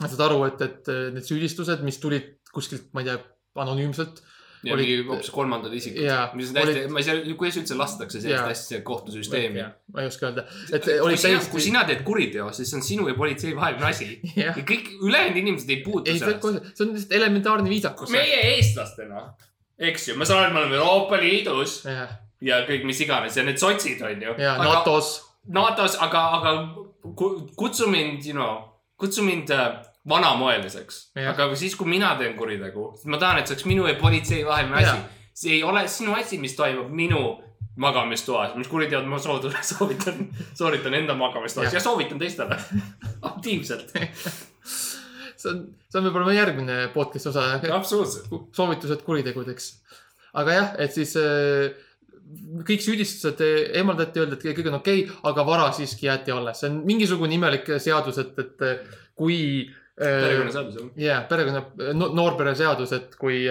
ma 0.00 0.08
saad 0.08 0.20
aru, 0.30 0.44
et, 0.46 0.60
et 0.62 0.88
äh, 0.88 1.08
need 1.14 1.24
süüdistused, 1.24 1.80
mis 1.82 1.96
tulid 1.98 2.34
kuskilt, 2.52 2.88
ma 2.92 3.00
ei 3.00 3.06
tea, 3.08 3.18
anonüümselt. 3.56 4.20
Ja 4.64 4.74
olid- 4.74 4.86
mingi 4.88 5.06
hoopis 5.08 5.30
kolmandad 5.30 5.72
isikud 5.74 6.02
Jaa,. 6.02 6.30
mis 6.34 6.48
on 6.48 6.54
täiesti 6.58 6.74
olid-, 6.80 6.92
ma 6.92 6.98
ei 6.98 7.04
saa, 7.06 7.34
kuidas 7.38 7.56
üldse 7.60 7.76
lastakse 7.78 8.20
sellist 8.20 8.40
Jaa. 8.40 8.48
asja 8.54 8.80
kohtusüsteemi. 8.86 9.64
ma 9.94 10.00
ei 10.02 10.06
oska 10.10 10.26
öelda, 10.26 10.44
et 10.72 10.84
kui 10.84 10.98
oli 11.00 11.16
sina, 11.16 11.38
kui 11.38 11.44
täiesti. 11.46 11.60
sina 11.68 11.84
teed 11.84 12.02
kuriteo, 12.06 12.48
siis 12.52 12.70
see 12.70 12.78
on 12.80 12.82
sinu 12.82 13.08
ja 13.08 13.14
politsei 13.14 13.54
vaheline 13.56 13.86
asi. 13.86 14.08
jah, 14.36 14.56
ja 14.58 14.64
kõik 14.72 14.88
ülejäänud 15.02 15.36
inimesed 15.42 15.70
ei 15.70 15.80
puutu 15.84 16.10
ei, 16.10 16.18
see 16.18 16.26
sellesse. 16.26 16.72
see 16.74 16.86
on 16.86 16.94
lihtsalt 16.94 17.12
elementaarne 17.20 17.70
viisakus. 17.70 18.10
meie 18.10 18.40
eestlastena, 18.54 19.22
eks 19.78 20.08
ju, 20.08 20.16
ma 20.18 20.24
saan 20.28 20.40
aru, 20.44 20.48
et 20.50 20.54
me 20.54 20.60
oleme 20.64 20.76
Euroopa 20.82 21.20
Liidus 21.22 21.84
jah, 21.84 22.16
ja 22.40 22.62
kõik, 22.66 22.84
mis 22.86 23.00
iganes 23.06 23.36
ja 23.36 23.44
need 23.46 23.58
sotsid 23.62 24.02
on 24.02 24.22
ju. 24.22 24.34
ja 24.42 24.56
NATO-s. 24.62 25.20
NATO-s, 25.48 25.96
aga, 26.04 26.20
aga 26.40 26.50
ku- 27.16 27.46
kutsu 27.56 27.86
mind, 27.88 28.26
you 28.26 28.34
know, 28.34 28.58
kutsu 29.00 29.22
mind 29.22 29.50
äh, 29.54 29.78
vanamoeliseks. 30.08 31.00
Aga 31.28 31.48
siis, 31.58 31.76
kui 31.76 31.88
mina 31.90 32.14
teen 32.18 32.36
kuritegu, 32.38 32.92
siis 32.96 33.10
ma 33.12 33.20
tahan, 33.20 33.40
et 33.40 33.48
see 33.48 33.56
oleks 33.56 33.68
minu 33.68 33.86
ja 33.88 33.96
politsei 34.00 34.44
vaheline 34.46 34.82
asi. 34.82 34.96
see 35.38 35.58
ei 35.58 35.62
ole 35.62 35.84
sinu 35.88 36.14
asi, 36.18 36.38
mis 36.42 36.56
toimub 36.58 36.90
minu 36.90 37.22
magamistoas, 37.78 38.54
mis 38.58 38.68
kuriteod 38.70 39.06
ma 39.06 39.18
soovitan, 39.22 39.64
soovitan, 39.64 40.22
sooritan 40.58 40.94
enda 40.98 41.14
magamistoas 41.18 41.68
Jah. 41.68 41.78
ja 41.78 41.80
soovitan 41.80 42.18
teistele 42.18 42.58
aktiivselt. 43.30 43.92
see 45.38 45.50
on, 45.52 45.66
see 45.86 46.00
on 46.00 46.08
võib-olla 46.08 46.30
meie 46.30 46.40
järgmine 46.40 46.78
podcast'i 46.94 47.30
osa, 47.30 47.50
absoluutselt. 47.74 48.32
soovitused 48.56 49.04
kuritegudeks. 49.06 49.68
aga 50.42 50.56
jah, 50.56 50.72
et 50.82 50.94
siis 50.94 51.14
äh, 51.20 51.70
kõik 52.66 52.82
süüdistused 52.82 53.44
äh, 53.44 53.60
eemaldati, 53.78 54.24
öeldi, 54.24 54.40
et 54.40 54.58
kõik 54.58 54.72
on 54.72 54.80
okei 54.80 55.04
okay,, 55.04 55.18
aga 55.30 55.46
vara 55.46 55.68
siiski 55.76 56.10
jäeti 56.10 56.34
alles. 56.34 56.58
see 56.60 56.72
on 56.72 56.82
mingisugune 56.88 57.38
imelik 57.38 57.76
seadus, 57.78 58.18
et, 58.24 58.34
et 58.42 58.66
äh, 58.66 58.98
kui 59.18 59.38
äh, 59.68 59.76
perekonnaseadus 59.98 60.78
jah. 60.78 60.88
jaa, 61.04 61.20
perekonna 61.30 61.92
no,, 61.98 62.08
noorpereseadus, 62.14 62.92
et 62.96 63.14
kui, 63.20 63.44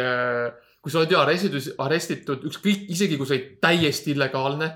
kui 0.82 0.92
sa 0.94 1.02
oled 1.02 1.12
ju 1.12 1.20
arestitud, 1.20 1.70
arestitud, 1.86 2.44
ükskõik, 2.50 2.86
isegi 2.96 3.18
kui 3.20 3.28
sa 3.30 3.36
olid 3.36 3.56
täiesti 3.64 4.14
illegaalne, 4.16 4.70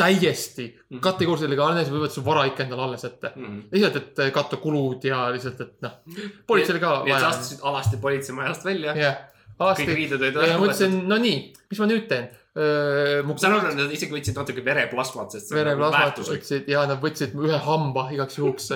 täiesti 0.00 0.64
Mhm. 0.70 1.00
kategooriliselt 1.04 1.50
illegaalne, 1.50 1.82
siis 1.84 1.92
võivad 1.92 2.14
su 2.14 2.22
vara 2.24 2.46
ikka 2.48 2.64
endale 2.64 2.82
alles 2.86 3.02
jätta. 3.04 3.32
lihtsalt, 3.36 3.96
et 4.00 4.32
katta 4.32 4.56
kulud 4.56 5.04
ja 5.04 5.26
lihtsalt, 5.34 5.60
et 5.60 5.82
noh, 5.84 5.98
politseil 6.48 6.78
ka 6.80 7.02
nii 7.04 7.12
et 7.12 7.20
sa 7.20 7.28
astusid 7.34 7.60
alasti 7.62 7.96
politseimajast 8.00 8.64
välja. 8.64 8.94
jah, 8.96 9.16
kõik 9.60 9.94
riided 9.94 10.22
olid 10.22 10.34
ja 10.40 10.56
ma 10.56 10.64
mõtlesin, 10.64 11.02
no 11.06 11.18
nii, 11.20 11.52
mis 11.70 11.78
ma 11.82 11.86
nüüd 11.90 12.06
teen? 12.08 12.30
mu 13.26 13.36
saan 13.38 13.52
aru, 13.54 13.74
nad 13.76 13.92
isegi 13.94 14.10
võtsid 14.16 14.34
natuke 14.34 14.64
vereplasmat, 14.64 15.36
sest 15.36 15.52
nagu 15.52 15.60
vereplasmat 15.60 16.18
võtsid 16.32 16.66
ja 16.72 16.86
nad 16.88 16.98
võtsid 17.04 17.36
ühe 17.38 17.58
hamba 17.68 18.08
igaks 18.10 18.38
juhuks. 18.40 18.72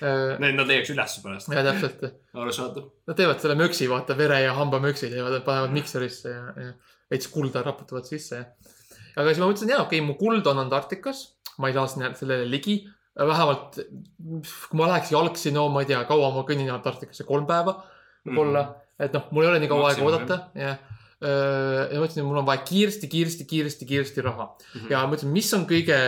Ja 0.00 0.38
Need 0.42 0.56
nad 0.58 0.70
leiaks 0.70 0.92
üles 0.94 1.16
pärast. 1.24 1.50
täpselt, 1.50 2.04
arusaadav. 2.34 2.86
nad 3.10 3.18
teevad 3.18 3.42
selle 3.42 3.56
möksi, 3.60 3.88
vaata 3.90 4.16
vere 4.18 4.40
ja 4.44 4.54
hambamöksi 4.58 5.10
teevad, 5.12 5.40
panevad 5.46 5.74
mikserisse 5.76 6.32
ja, 6.32 6.46
ja 6.56 6.72
veits 7.10 7.28
kulda 7.32 7.64
raputavad 7.66 8.08
sisse 8.08 8.40
ja. 8.40 8.46
aga 9.16 9.28
siis 9.28 9.42
ma 9.42 9.50
mõtlesin, 9.50 9.74
jaa, 9.74 9.84
okei 9.84 10.00
okay,, 10.00 10.06
mu 10.06 10.16
kuld 10.20 10.48
on 10.50 10.64
Antarktikas, 10.64 11.26
ma 11.60 11.70
ei 11.70 11.76
saa 11.76 11.86
sinna 11.90 12.14
sellele 12.18 12.48
ligi. 12.50 12.80
vähemalt, 13.18 13.80
kui 14.70 14.78
ma 14.78 14.86
läheks 14.94 15.10
jalgsi, 15.12 15.52
no 15.52 15.68
ma 15.68 15.82
ei 15.84 15.90
tea, 15.90 16.04
kaua 16.08 16.30
ma 16.34 16.46
kõnnin 16.48 16.70
Antarktikasse, 16.72 17.26
kolm 17.28 17.48
päeva 17.48 17.80
võib-olla, 18.24 18.64
et 19.00 19.12
noh, 19.16 19.28
mul 19.34 19.46
ei 19.46 19.50
ole 19.52 19.60
nii 19.62 19.70
kaua 19.70 19.90
aega 19.90 20.06
oodata, 20.06 20.38
jah. 20.58 20.80
Ja 21.20 21.98
ma 21.98 22.00
mõtlesin, 22.00 22.22
et 22.22 22.28
mul 22.28 22.40
on 22.40 22.46
vaja 22.48 22.62
kiiresti, 22.64 23.08
kiiresti, 23.12 23.46
kiiresti, 23.48 23.88
kiiresti 23.88 24.24
raha. 24.24 24.46
Mhm. 24.74 24.90
ja 24.92 25.02
mõtlesin, 25.08 25.34
mis 25.34 25.50
on 25.56 25.66
kõige 25.68 25.98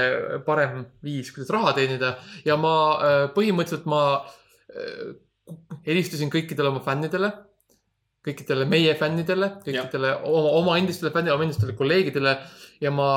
parem 0.46 0.86
viis, 1.04 1.32
kuidas 1.34 1.52
raha 1.52 1.74
teenida. 1.76 2.14
Ja 2.48 2.56
ma 2.60 2.74
äh, 2.96 3.24
põhimõtteliselt 3.36 3.88
ma 3.90 4.02
äh, 4.22 5.12
helistasin 5.86 6.32
kõikidele 6.32 6.72
oma 6.72 6.80
fännidele, 6.84 7.28
kõikidele 8.24 8.64
meie 8.70 8.94
fännidele, 8.96 9.50
kõikidele 9.66 10.14
oma, 10.30 10.54
oma 10.62 10.78
endistele 10.80 11.12
fännidele, 11.12 11.36
oma 11.36 11.48
endistele 11.48 11.76
kolleegidele. 11.76 12.36
Ja 12.82 12.90
ma 12.90 13.10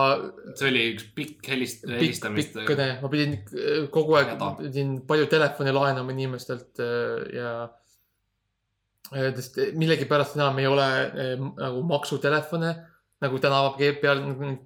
see 0.53 0.67
oli 0.69 0.83
üks 0.91 1.07
pikk 1.15 1.47
helist-, 1.49 1.87
helistamist 1.89 2.53
pikk. 2.53 2.67
kõne, 2.73 2.91
ma 3.01 3.09
pidin 3.13 3.39
äh, 3.39 3.87
kogu 3.93 4.19
aeg 4.19 4.35
pidin 4.59 4.99
palju 5.07 5.31
telefoni 5.31 5.73
laenama 5.73 6.13
inimestelt 6.13 6.83
äh, 6.83 7.23
ja 7.39 7.55
äh, 7.63 7.81
sest 9.15 9.61
millegipärast 9.79 10.35
enam 10.39 10.59
ei 10.59 10.67
ole 10.67 10.89
äh, 11.05 11.33
nagu 11.39 11.85
maksutelefone 11.89 12.75
nagu 13.23 13.39
tänava 13.39 13.75
peal 14.01 14.21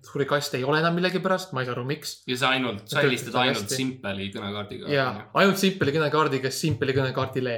suuri 0.05 0.25
kaste 0.29 0.57
ei 0.57 0.65
ole 0.67 0.79
enam 0.81 0.95
millegipärast, 0.97 1.53
ma 1.53 1.62
ei 1.62 1.69
saa 1.69 1.75
aru, 1.77 1.85
miks. 1.89 2.19
ja 2.27 2.38
sa 2.39 2.53
ainult, 2.55 2.85
sa 2.89 3.03
helistad 3.05 3.38
ainult. 3.43 3.69
Simpeli 3.71 4.29
kõnekaardiga. 4.33 4.89
ja 4.93 5.09
ainult 5.38 5.62
Simpeli 5.62 5.93
kõnekaardiga, 5.95 6.51
Simpeli 6.53 6.95
kõnekaardile. 6.97 7.57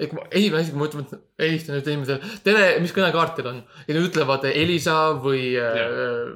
Et 0.00 0.08
kui 0.08 0.16
ma 0.16 0.24
esimene 0.30 0.62
asi, 0.62 0.72
kui 0.72 0.80
ma 0.80 0.86
ütlen, 0.88 1.22
helistan 1.42 1.76
nüüd 1.76 1.88
inimesele, 1.90 2.36
tere, 2.46 2.68
mis 2.80 2.94
kõnekaart 2.96 3.34
teil 3.36 3.50
on? 3.50 3.58
ja 3.88 3.96
nad 3.96 4.06
ütlevad 4.06 4.46
Elisa 4.48 4.94
või 5.20 5.42
äh, 5.60 6.30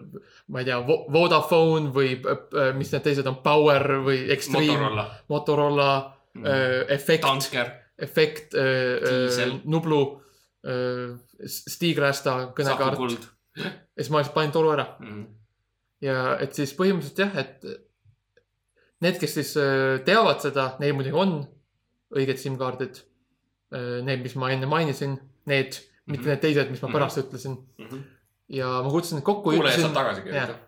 ma 0.52 0.60
ei 0.60 0.68
tea, 0.68 0.80
Vodafone 0.84 1.94
või 1.94 2.18
äh, 2.18 2.74
mis 2.76 2.90
need 2.92 3.06
teised 3.06 3.30
on, 3.30 3.38
Power 3.46 3.86
või 4.04 4.18
Extreme, 4.34 4.66
Motorola. 4.74 5.06
Motorola 5.32 5.88
äh,, 6.42 6.82
Effect, 6.98 7.24
Dansker. 7.24 7.72
Effect 7.98 8.54
äh. 8.54 9.60
Nublu 9.64 10.00
äh,, 10.66 11.14
Stigrasta 11.46 12.52
kõnekaart. 12.56 12.96
Kuld. 12.96 13.26
ja 13.56 13.70
siis 14.02 14.10
ma 14.10 14.18
lihtsalt 14.22 14.34
panin 14.34 14.52
toru 14.52 14.72
ära 14.74 14.86
Mhm. 15.00 15.24
ja 16.02 16.36
et 16.42 16.54
siis 16.56 16.72
põhimõtteliselt 16.74 17.18
jah, 17.22 17.36
et 17.38 17.64
need, 19.04 19.18
kes 19.20 19.34
siis 19.38 19.52
äh, 19.60 20.00
teavad 20.06 20.40
seda, 20.42 20.72
neil 20.80 20.94
muidugi 20.96 21.14
on 21.14 21.36
õiged 22.14 22.38
SIM-kaardid. 22.38 23.02
Need, 23.74 24.20
mis 24.22 24.34
ma 24.38 24.52
enne 24.54 24.66
mainisin, 24.70 25.16
need, 25.50 25.78
mitte 26.06 26.22
Mhm. 26.22 26.28
need 26.30 26.40
teised, 26.44 26.70
mis 26.70 26.82
ma 26.82 26.88
Mhm. 26.88 26.94
pärast 26.96 27.18
ütlesin 27.18 27.56
ja 28.48 28.68
ma 28.82 28.90
kutsusin 28.90 29.16
neid 29.18 29.24
kokku. 29.26 29.50
kuulaja 29.50 29.78
saab 29.80 29.94
tagasi 29.94 30.22
kirjutada. 30.22 30.58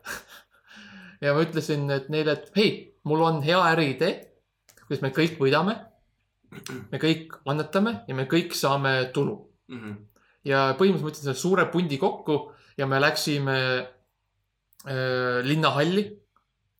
ja 1.23 1.35
ma 1.35 1.45
ütlesin 1.45 1.91
et 1.95 2.09
neile, 2.11 2.33
et 2.33 2.51
hei, 2.57 2.95
mul 3.05 3.23
on 3.23 3.43
hea 3.43 3.59
äriidee, 3.75 4.27
kuidas 4.87 5.03
me 5.03 5.11
kõik 5.11 5.39
võidame. 5.39 5.77
Me 6.93 6.99
kõik 6.99 7.35
annetame 7.47 8.05
ja 8.09 8.15
me 8.15 8.25
kõik 8.31 8.53
saame 8.55 9.11
tulu 9.15 9.37
Mhm. 9.69 9.93
ja 10.45 10.75
põhimõtteliselt 10.79 11.25
selle 11.25 11.35
suure 11.35 11.65
pundi 11.73 11.99
kokku 11.99 12.53
ja 12.79 12.87
me 12.87 13.01
läksime 13.01 13.57
äh, 14.87 15.43
linnahalli. 15.43 16.23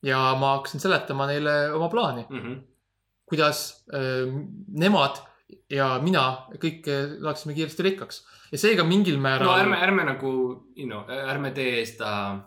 ja 0.03 0.35
ma 0.39 0.51
hakkasin 0.55 0.79
seletama 0.79 1.25
neile 1.27 1.71
oma 1.73 1.89
plaani, 1.89 2.25
Mhm. 2.29 2.53
kuidas 3.25 3.83
äh, 3.93 4.29
nemad 4.69 5.17
ja 5.69 5.99
mina 6.03 6.45
kõik 6.61 6.85
saaksime 7.23 7.53
kiiresti 7.57 7.83
rikkaks 7.83 8.21
ja 8.51 8.57
seega 8.57 8.83
mingil 8.83 9.17
määral. 9.19 9.47
no 9.47 9.55
ärme, 9.57 9.75
ärme 9.81 10.03
nagu, 10.05 10.29
you 10.77 10.85
know, 10.87 11.03
ärme 11.09 11.51
tee 11.51 11.85
seda 11.85 12.43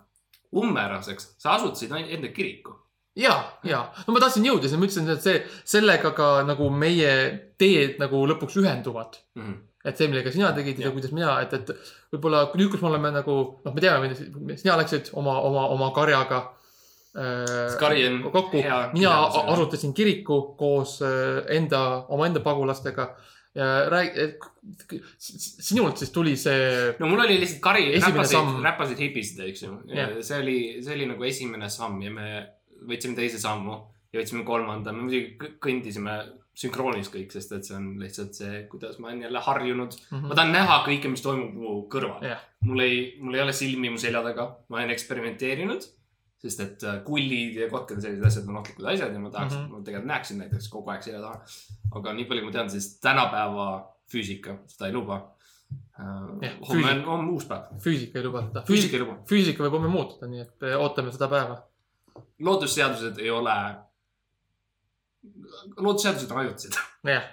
umbmääraseks. 0.53 1.35
sa 1.37 1.51
asutasid 1.55 1.91
enda 1.91 2.27
kiriku. 2.33 2.79
ja, 3.15 3.33
ja 3.67 3.81
no 4.05 4.15
ma 4.15 4.21
tahtsin 4.23 4.45
jõuda, 4.47 4.69
siis 4.69 4.79
ma 4.79 4.87
ütlesin, 4.87 5.09
et 5.11 5.25
see, 5.25 5.41
sellega 5.67 6.13
ka 6.17 6.29
nagu 6.47 6.69
meie 6.73 7.11
teed 7.59 7.99
nagu 8.01 8.23
lõpuks 8.29 8.57
ühenduvad. 8.61 9.19
et 9.83 9.97
see, 9.97 10.07
millega 10.07 10.31
sina 10.31 10.53
tegid 10.53 10.79
ja 10.79 10.87
Jah. 10.87 10.95
kuidas 10.95 11.11
mina, 11.15 11.35
et, 11.41 11.53
et 11.57 11.71
võib-olla 12.13 12.45
nüüd, 12.53 12.69
kus 12.71 12.83
me 12.83 12.91
oleme 12.91 13.11
nagu, 13.15 13.37
noh, 13.65 13.73
me 13.75 13.81
teame, 13.83 14.13
sina 14.59 14.77
läksid 14.79 15.11
oma, 15.17 15.39
oma, 15.41 15.67
oma 15.73 15.89
karjaga 15.95 16.43
äh, 17.17 17.75
kari 17.81 18.07
on 18.07 18.21
kokku, 18.29 18.61
mina 18.93 19.17
asutasin 19.55 19.95
kiriku 19.97 20.41
koos 20.59 20.99
äh, 21.01 21.41
enda, 21.57 22.05
omaenda 22.13 22.43
pagulastega 22.45 23.09
ja 23.57 23.89
räägi, 23.91 24.29
sinult 25.19 25.99
siis 25.99 26.13
tuli 26.15 26.37
see, 26.39 26.93
no 27.01 27.09
mul 27.11 27.25
oli 27.25 27.35
lihtsalt 27.41 27.59
kari, 27.65 27.89
räpasid 27.99 28.63
räpasid 28.63 29.01
hipisid, 29.03 29.41
eks 29.49 29.65
ju. 29.65 29.73
See 30.23 30.37
oli, 30.37 30.57
see 30.85 30.95
oli 30.95 31.09
nagu 31.09 31.27
esimene 31.27 31.67
samm 31.73 31.99
ja 32.05 32.13
me 32.15 32.29
võtsime 32.87 33.17
teise 33.17 33.39
sammu 33.41 33.77
ja 34.11 34.21
võtsime 34.21 34.45
kolmanda, 34.47 34.93
me 34.95 35.05
muidugi 35.05 35.35
kõ- 35.39 35.53
kõndisime 35.67 36.17
sünkroonis 36.61 37.09
kõik, 37.11 37.31
sest 37.33 37.53
et 37.55 37.67
see 37.67 37.77
on 37.77 37.87
lihtsalt 38.01 38.35
see, 38.37 38.59
kuidas 38.71 38.99
ma 38.99 39.09
olen 39.09 39.23
jälle 39.25 39.41
harjunud. 39.45 39.95
ma 40.11 40.35
tahan 40.35 40.51
näha 40.55 40.81
kõike, 40.87 41.11
mis 41.11 41.23
toimub 41.23 41.55
mu 41.55 41.73
kõrval. 41.91 42.19
Jah.. 42.27 42.43
mul 42.67 42.83
ei, 42.83 42.99
mul 43.23 43.37
ei 43.37 43.43
ole 43.45 43.55
silmi 43.55 43.91
mu 43.93 44.01
selja 44.01 44.23
taga, 44.25 44.47
ma 44.69 44.81
olen 44.81 44.93
eksperimenteerinud. 44.95 45.87
sest 46.41 46.61
et 46.63 46.83
äh, 46.89 47.03
kullid 47.05 47.57
ja 47.59 47.67
kotkad 47.69 47.99
ja 47.99 48.07
sellised 48.07 48.25
asjad 48.25 48.47
on 48.49 48.55
ohtlikud 48.57 48.85
asjad 48.89 49.13
ja 49.13 49.19
ma 49.21 49.29
tahaks 49.29 49.53
mm. 49.53 49.59
-hmm. 49.65 49.71
ma 49.77 49.85
tegelikult 49.85 50.07
näeksin 50.09 50.39
näiteks 50.41 50.69
kogu 50.73 50.89
aeg 50.89 51.03
selja 51.05 51.21
taha. 51.21 51.43
aga 51.99 52.13
nii 52.17 52.25
palju, 52.25 52.41
kui 52.41 52.49
ma 52.49 52.55
tean, 52.55 52.69
siis 52.69 52.87
tänapäeva 52.99 53.67
füüsika 54.11 54.57
seda 54.67 54.89
ei 54.89 54.93
luba. 54.93 55.21
Jah, 56.41 56.55
homme 56.67 56.91
on, 56.91 57.03
on 57.13 57.29
uus 57.29 57.45
päev. 57.45 57.77
füüsika 57.83 58.19
ei 58.19 58.25
luba 58.25 58.41
seda. 58.47 58.63
füüsika 58.67 58.97
ei 58.97 59.03
luba. 59.03 59.19
füüsika 59.29 59.63
võib 59.63 59.77
homme 59.77 59.91
muutuda, 59.93 60.27
nii 60.27 60.41
et 60.43 60.65
äh, 60.67 60.79
ootame 60.81 61.13
seda 61.15 61.29
päeva. 61.31 61.61
Loodusseadused 62.41 63.19
ei 63.21 63.29
ole, 63.33 63.55
loodusseadused 65.77 66.31
on 66.31 66.43
ajutised. 66.43 66.77
jah, 67.07 67.29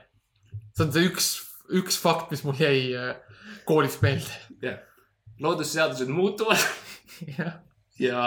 see 0.76 0.86
on 0.86 0.94
see 0.94 1.08
üks, 1.08 1.32
üks 1.80 1.98
fakt, 2.02 2.30
mis 2.34 2.44
mul 2.46 2.58
jäi 2.60 2.92
äh, 2.96 3.42
koolist 3.68 4.04
meelde. 4.04 4.78
loodusseadused 5.40 6.10
muutuvad 6.12 6.60
jah, 7.38 7.60
ja 7.98 8.24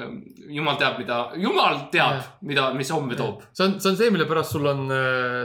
ähm, 0.00 0.20
jumal 0.52 0.78
teab, 0.80 1.00
mida, 1.00 1.22
jumal 1.40 1.86
teab 1.92 2.18
Jah., 2.18 2.28
mida, 2.46 2.68
mis 2.76 2.92
homme 2.94 3.18
toob. 3.18 3.42
see 3.52 3.66
on, 3.66 3.78
see 3.80 3.92
on 3.92 3.98
see, 4.00 4.12
mille 4.14 4.28
pärast 4.30 4.56
sul 4.56 4.68
on, 4.70 4.86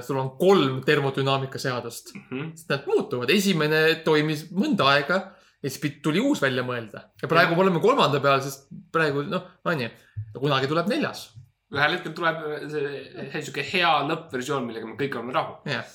sul 0.06 0.20
on 0.22 0.36
kolm 0.40 0.84
termodünaamika 0.86 1.62
seadust. 1.62 2.14
Mhm. 2.20 2.54
sest 2.56 2.76
nad 2.76 2.86
muutuvad, 2.90 3.34
esimene 3.34 3.88
toimis 4.06 4.48
mõnda 4.54 4.94
aega 4.96 5.24
ja 5.66 5.72
siis 5.74 6.00
tuli 6.06 6.22
uus 6.22 6.42
välja 6.44 6.64
mõelda. 6.68 7.08
ja 7.22 7.30
praegu 7.32 7.58
me 7.58 7.66
oleme 7.66 7.82
kolmanda 7.84 8.22
peal, 8.24 8.44
sest 8.46 8.68
praegu 8.94 9.26
noh, 9.26 9.48
onju, 9.66 9.90
kunagi 10.38 10.70
tuleb 10.72 10.92
neljas. 10.92 11.28
ühel 11.74 11.98
hetkel 11.98 12.14
tuleb 12.18 12.44
see 12.72 13.40
sihuke 13.40 13.66
hea 13.74 13.94
lõppversioon, 14.10 14.68
millega 14.68 14.90
me 14.90 15.00
kõik 15.00 15.18
oleme 15.18 15.34
rahul. 15.36 15.58
jah, 15.72 15.88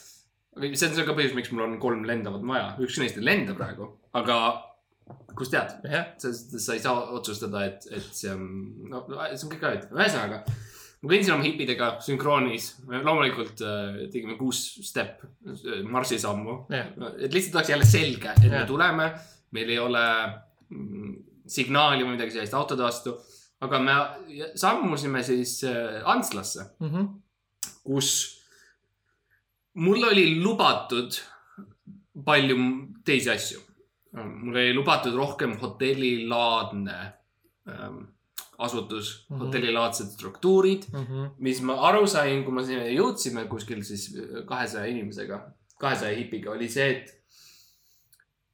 see 0.59 0.89
on 0.91 0.99
see 0.99 1.07
ka 1.07 1.15
põhjus, 1.15 1.37
miks 1.39 1.53
mul 1.55 1.69
on 1.69 1.79
kolm 1.83 2.03
lendavat 2.09 2.43
maja, 2.47 2.75
üks 2.83 2.99
neist 3.03 3.21
ei 3.21 3.29
lenda 3.31 3.55
praegu, 3.59 3.93
aga 4.19 4.41
kust 5.39 5.55
tead, 5.55 5.79
jah, 5.87 6.11
sest 6.21 6.57
sa 6.63 6.75
ei 6.77 6.83
saa 6.83 7.07
otsustada, 7.17 7.65
et, 7.69 7.87
et 7.95 8.11
see 8.15 8.33
on, 8.33 8.45
no 8.91 9.05
see 9.07 9.47
on 9.47 9.55
kõik 9.55 9.67
ajuti, 9.71 9.91
ühesõnaga. 9.97 10.43
ma 11.01 11.09
kõndisin 11.09 11.35
oma 11.35 11.47
hipidega 11.47 11.91
sünkroonis, 12.05 12.71
loomulikult 12.91 13.63
äh, 13.65 14.01
tegime 14.13 14.37
kuus 14.41 14.63
step 14.85 15.23
äh, 15.25 15.81
marsisammu 15.87 16.65
jah, 16.75 16.91
et 17.17 17.33
lihtsalt 17.33 17.61
oleks 17.61 17.73
jälle 17.73 17.89
selge, 17.89 18.35
et 18.35 18.45
Jah. 18.45 18.59
me 18.59 18.65
tuleme, 18.69 19.13
meil 19.53 19.71
ei 19.71 19.79
ole 19.79 20.03
mm, 20.71 21.15
signaali 21.47 22.05
või 22.05 22.15
midagi 22.17 22.31
sellist 22.37 22.55
autode 22.55 22.83
vastu. 22.83 23.17
aga 23.61 23.79
me 23.79 23.93
sammusime 24.57 25.23
siis 25.23 25.65
äh, 25.65 26.01
Antslasse, 26.09 26.71
Mhm. 26.81 27.07
kus 27.85 28.13
mul 29.75 30.05
oli 30.05 30.41
lubatud 30.43 31.19
palju 32.25 32.57
teisi 33.05 33.31
asju. 33.31 33.61
mul 34.13 34.57
oli 34.57 34.73
lubatud 34.75 35.15
rohkem 35.15 35.53
hotellilaadne 35.61 36.97
ähm, 37.69 37.99
asutus 38.59 39.27
mm. 39.31 39.37
-hmm. 39.37 39.39
hotellilaadsed 39.45 40.07
struktuurid, 40.07 40.83
Mhm. 40.93 41.27
mis 41.39 41.61
ma 41.63 41.75
aru 41.89 42.07
sain, 42.07 42.45
kui 42.45 42.53
me 42.55 42.65
sinna 42.65 42.85
jõudsime 42.85 43.47
kuskil 43.49 43.83
siis 43.85 44.15
kahesaja 44.47 44.87
inimesega, 44.87 45.53
kahesaja 45.81 46.17
hipiga, 46.17 46.51
oli 46.51 46.69
see, 46.69 46.91
et 46.91 47.20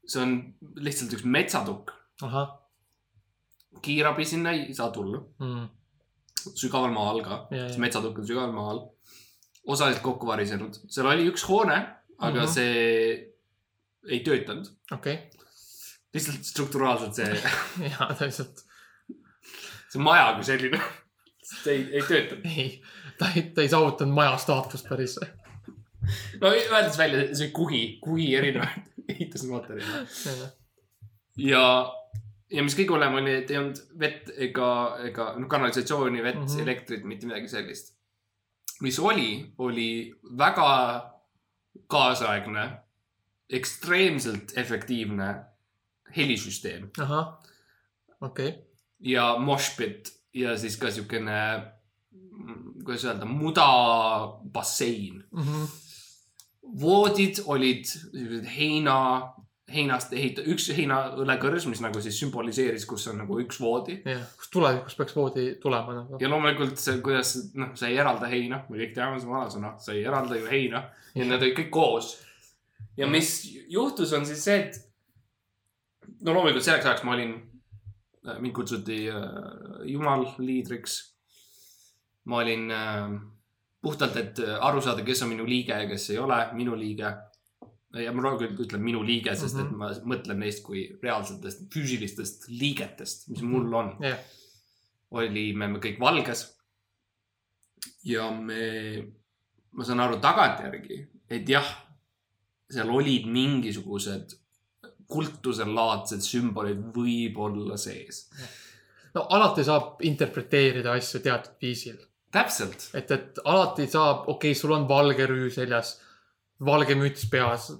see 0.07 0.23
on 0.23 0.35
lihtsalt 0.87 1.12
üks 1.16 1.25
metsatukk. 1.25 1.92
kiirabi 3.83 4.25
sinna 4.25 4.51
ei 4.57 4.75
saa 4.75 4.90
tulla, 4.90 5.19
Mhm. 5.40 5.64
sügaval 6.55 6.92
maa 6.95 7.11
all 7.11 7.23
ka, 7.23 7.47
sest 7.51 7.79
metsatukk 7.83 8.19
on 8.19 8.27
sügaval 8.27 8.53
maa 8.55 8.71
all. 8.71 8.83
osaliselt 9.66 10.03
kokku 10.03 10.27
varisenud, 10.27 10.77
seal 10.88 11.07
oli 11.11 11.25
üks 11.31 11.42
hoone, 11.49 11.77
aga 12.19 12.40
mm. 12.40 12.45
-hmm. 12.45 12.53
see 12.55 13.33
ei 14.09 14.21
töötanud, 14.23 14.69
okei, 14.95 15.16
lihtsalt 16.14 16.45
strukturaalselt 16.47 17.14
see, 17.14 17.42
ja 17.90 18.07
täpselt. 18.19 18.62
see 19.90 20.01
maja 20.03 20.35
kui 20.37 20.45
selline, 20.45 20.81
see 21.42 21.73
ei, 21.75 21.83
ei 21.99 22.03
töötanud. 22.03 22.47
ei, 22.47 22.83
ta 23.19 23.33
ei, 23.35 23.42
ta 23.51 23.62
ei 23.66 23.69
saavutanud 23.69 24.14
maja 24.14 24.37
staatust 24.38 24.88
päris. 24.88 25.19
No 26.40 26.53
öeldes 26.53 26.99
välja, 26.99 27.27
see 27.37 27.53
kuhi, 27.55 27.83
kuhi 28.03 28.31
erinevaid 28.38 28.87
ehitusmaterjale. 29.14 30.07
ja, 31.42 31.66
ja 32.53 32.64
mis 32.66 32.79
kõige 32.79 32.97
hullem 32.97 33.19
oli, 33.21 33.37
et 33.42 33.53
ei 33.53 33.61
olnud 33.61 33.83
vett 34.01 34.33
ega, 34.49 34.71
ega 35.09 35.29
noh, 35.38 35.49
kanalisatsiooni, 35.51 36.25
vett 36.25 36.42
mm. 36.42 36.49
-hmm. 36.49 36.66
elektrit, 36.66 37.05
mitte 37.05 37.31
midagi 37.31 37.53
sellist. 37.53 37.95
mis 38.81 38.99
oli, 38.99 39.55
oli 39.59 39.90
väga 40.38 41.12
kaasaegne, 41.88 42.71
ekstreemselt 43.51 44.53
efektiivne 44.59 45.35
helisüsteem 46.16 46.90
ahah, 46.99 47.38
okei, 48.21 48.55
ja 49.01 49.37
moshpit 49.38 50.16
ja 50.37 50.57
siis 50.59 50.77
ka 50.81 50.90
siukene, 50.92 51.38
kuidas 52.85 53.05
öelda, 53.05 53.25
mudabassein. 53.25 55.25
Mhm. 55.31 55.64
Voodid 56.81 57.41
olid 57.47 57.91
heina, 58.57 58.97
heinast 59.73 60.13
ehitatud, 60.15 60.53
üks 60.55 60.69
heinaõlekõrs, 60.77 61.67
mis 61.71 61.81
nagu 61.83 62.01
siis 62.03 62.19
sümboliseeris, 62.23 62.87
kus 62.89 63.07
on 63.11 63.21
nagu 63.23 63.39
üks 63.43 63.59
voodi. 63.63 63.99
jah, 64.07 64.23
kus 64.39 64.51
tulevikus 64.53 64.99
peaks 64.99 65.17
voodi 65.17 65.47
tulema 65.63 65.97
nagu. 66.01 66.21
ja 66.23 66.31
loomulikult 66.31 66.79
see, 66.81 67.01
kuidas, 67.05 67.35
noh, 67.59 67.73
sa 67.79 67.91
ei 67.91 67.99
eralda 68.03 68.31
heina, 68.31 68.63
me 68.69 68.81
kõik 68.83 68.95
teame 68.95 69.21
seda 69.21 69.33
vanasõna, 69.33 69.75
sa 69.83 69.95
ei 69.95 70.05
eralda 70.07 70.39
ju 70.39 70.49
heina 70.51 70.87
ja 71.15 71.27
nad 71.27 71.43
olid 71.43 71.57
kõik 71.59 71.73
koos. 71.75 72.15
ja 72.97 73.09
mis 73.11 73.39
juhtus, 73.73 74.15
on 74.17 74.27
siis 74.29 74.45
see, 74.47 74.59
et 74.67 74.83
no 76.23 76.35
loomulikult 76.35 76.65
selleks 76.67 76.87
ajaks 76.87 77.07
ma 77.07 77.17
olin, 77.17 77.37
mind 78.41 78.55
kutsuti 78.55 79.05
äh, 79.11 79.23
jumalliidriks. 79.91 80.99
ma 82.27 82.43
olin 82.43 82.71
äh, 82.71 83.17
puhtalt, 83.87 84.18
et 84.18 84.42
aru 84.61 84.83
saada, 84.83 85.05
kes 85.07 85.22
on 85.22 85.33
minu 85.33 85.46
liige 85.49 85.77
ja 85.79 85.87
kes 85.88 86.11
ei 86.14 86.18
ole 86.22 86.40
minu 86.59 86.77
liige. 86.79 87.14
ja 87.96 88.12
ma 88.12 88.22
loomulikult 88.22 88.66
ütlen 88.66 88.83
minu 88.85 89.01
liige, 89.07 89.33
sest 89.35 89.57
mm 89.57 89.62
-hmm. 89.62 89.92
et 89.94 90.03
ma 90.05 90.14
mõtlen 90.14 90.42
neist 90.42 90.62
kui 90.64 90.83
reaalsetest 91.03 91.62
füüsilistest 91.72 92.49
liigetest, 92.49 93.29
mis 93.29 93.42
mul 93.42 93.72
on 93.72 93.94
jah, 94.05 94.18
olime 95.11 95.68
me 95.68 95.79
kõik 95.79 96.01
valges. 96.01 96.44
ja 98.05 98.31
me, 98.31 99.07
ma 99.72 99.85
saan 99.85 100.01
aru 100.01 100.18
tagantjärgi, 100.20 100.99
et 101.31 101.49
jah, 101.49 101.68
seal 102.70 102.90
olid 102.90 103.27
mingisugused 103.31 104.37
kultuselaadsed 105.11 106.22
sümbolid 106.25 106.83
võib-olla 106.94 107.79
sees. 107.79 108.27
no 109.14 109.27
alati 109.31 109.64
saab 109.64 110.03
interpreteerida 110.05 110.92
asju 110.99 111.22
teatud 111.25 111.62
viisil. 111.62 111.96
täpselt, 112.37 112.90
et, 112.96 113.11
et 113.16 113.40
alati 113.44 113.88
saab, 113.90 114.27
okei 114.29 114.53
okay,, 114.53 114.59
sul 114.59 114.75
on 114.77 114.87
valge 114.88 115.29
rüü 115.29 115.49
seljas, 115.55 115.96
valge 116.66 116.96
müts 116.99 117.27
peas, 117.33 117.70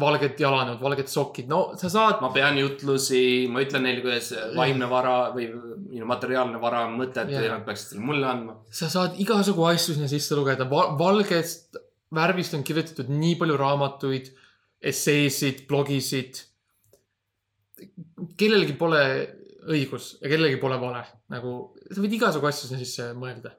valged 0.00 0.38
jalanõud, 0.40 0.80
valged 0.80 1.10
sokid, 1.12 1.48
no 1.50 1.60
sa 1.80 1.90
saad, 1.92 2.22
ma 2.24 2.30
pean 2.32 2.56
jutlusi, 2.56 3.48
ma 3.52 3.60
ütlen 3.64 3.84
neile, 3.84 4.00
kuidas 4.04 4.30
vaimne 4.56 4.88
vara 4.88 5.16
või 5.34 5.50
minu 5.52 6.08
materiaalne 6.08 6.60
vara 6.62 6.86
on 6.86 6.96
mõtet 7.00 7.28
Jaa. 7.28 7.42
ja 7.44 7.52
nad 7.52 7.66
peaksid 7.66 7.92
selle 7.92 8.06
mulle 8.08 8.28
andma. 8.28 8.56
sa 8.72 8.88
saad 8.92 9.18
igasugu 9.20 9.66
asju 9.68 9.98
sinna 9.98 10.08
sisse 10.08 10.38
lugeda 10.38 10.64
Va, 10.70 10.86
valgest 10.96 11.76
värvist 12.14 12.56
on 12.56 12.64
kirjutatud 12.64 13.10
nii 13.12 13.36
palju 13.40 13.58
raamatuid, 13.60 14.32
esseesid, 14.92 15.66
blogisid. 15.68 16.40
kellelgi 18.38 18.74
pole 18.78 19.04
õigus 19.72 20.16
ja 20.22 20.30
kellelgi 20.30 20.58
pole 20.62 20.78
vale, 20.80 21.04
nagu 21.32 21.71
sa 21.92 22.04
võid 22.04 22.16
igasugu 22.18 22.48
asju 22.48 22.68
sinna 22.68 22.82
sisse 22.82 23.08
mõelda. 23.18 23.54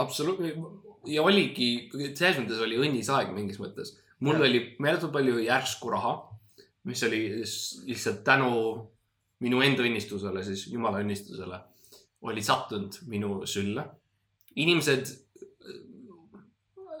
absoluutselt 0.00 0.84
ja 1.08 1.24
oligi, 1.24 1.90
selles 1.92 2.40
mõttes 2.40 2.62
oli 2.64 2.78
õnnis 2.80 3.10
aeg 3.12 3.32
mingis 3.34 3.60
mõttes. 3.62 3.94
mul 4.24 4.38
Jah. 4.38 4.46
oli 4.48 4.62
meeletult 4.80 5.12
palju 5.12 5.42
järsku 5.44 5.92
raha, 5.92 6.14
mis 6.88 7.02
oli 7.06 7.20
lihtsalt 7.40 8.24
tänu 8.24 8.50
minu 9.44 9.60
enda 9.64 9.84
õnnistusele, 9.84 10.44
siis 10.46 10.66
jumala 10.72 11.02
õnnistusele, 11.04 11.60
oli 12.22 12.42
sattunud 12.42 13.02
minu 13.10 13.42
sülle. 13.46 13.84
inimesed 14.54 15.10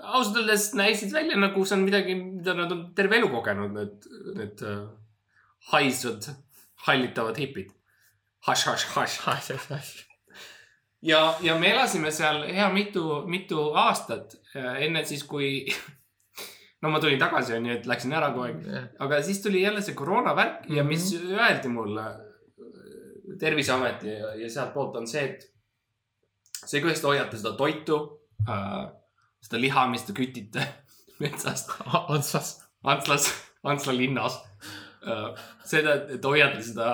ausalt 0.04 0.36
öeldes 0.36 0.72
näisid 0.76 1.12
välja 1.12 1.36
nagu 1.38 1.64
see 1.64 1.78
on 1.78 1.84
midagi, 1.86 2.14
mida 2.14 2.54
nad 2.54 2.72
on 2.72 2.82
terve 2.94 3.16
elu 3.16 3.30
kogenud, 3.32 3.72
need, 3.72 4.08
need 4.36 4.64
äh, 4.68 4.82
haisvad, 5.72 6.28
hallitavad 6.88 7.38
hipid. 7.40 7.70
hašš, 8.44 8.90
hašš, 8.96 9.20
hašš 9.24 10.13
ja, 11.04 11.20
ja 11.44 11.54
me 11.60 11.70
elasime 11.74 12.10
seal 12.14 12.42
hea 12.48 12.68
mitu, 12.72 13.04
mitu 13.30 13.68
aastat 13.76 14.34
äh, 14.56 14.82
enne 14.88 15.04
siis, 15.04 15.24
kui 15.28 15.66
no 16.82 16.90
ma 16.92 17.00
tulin 17.00 17.20
tagasi, 17.20 17.54
onju, 17.58 17.78
et 17.78 17.86
läksin 17.88 18.12
ära 18.16 18.30
kogu 18.32 18.46
aeg, 18.48 18.64
aga 19.04 19.20
siis 19.24 19.42
tuli 19.44 19.62
jälle 19.62 19.82
see 19.84 19.94
koroona 19.96 20.34
värk 20.36 20.68
ja 20.68 20.82
Mhm. 20.82 20.88
mis 20.88 21.10
öeldi 21.22 21.68
mulle 21.72 22.06
Terviseameti 23.40 24.08
ja, 24.12 24.34
ja 24.38 24.48
sealtpoolt 24.50 24.96
on 25.00 25.06
see, 25.10 25.24
et 25.24 25.46
see, 26.64 26.80
kuidas 26.80 27.00
te 27.00 27.08
hoiate 27.08 27.38
seda 27.40 27.54
toitu 27.58 27.96
äh,, 28.48 28.84
seda 29.42 29.60
liha, 29.60 29.86
mis 29.90 30.04
te 30.06 30.12
kütite 30.16 30.62
metsast 31.22 31.72
Antsas, 32.08 32.52
Antslas, 32.84 33.30
Antsla 33.64 33.96
linnas 33.96 34.36
äh,. 35.08 35.32
seda, 35.66 35.96
et 36.14 36.24
hoiate 36.24 36.62
seda 36.62 36.92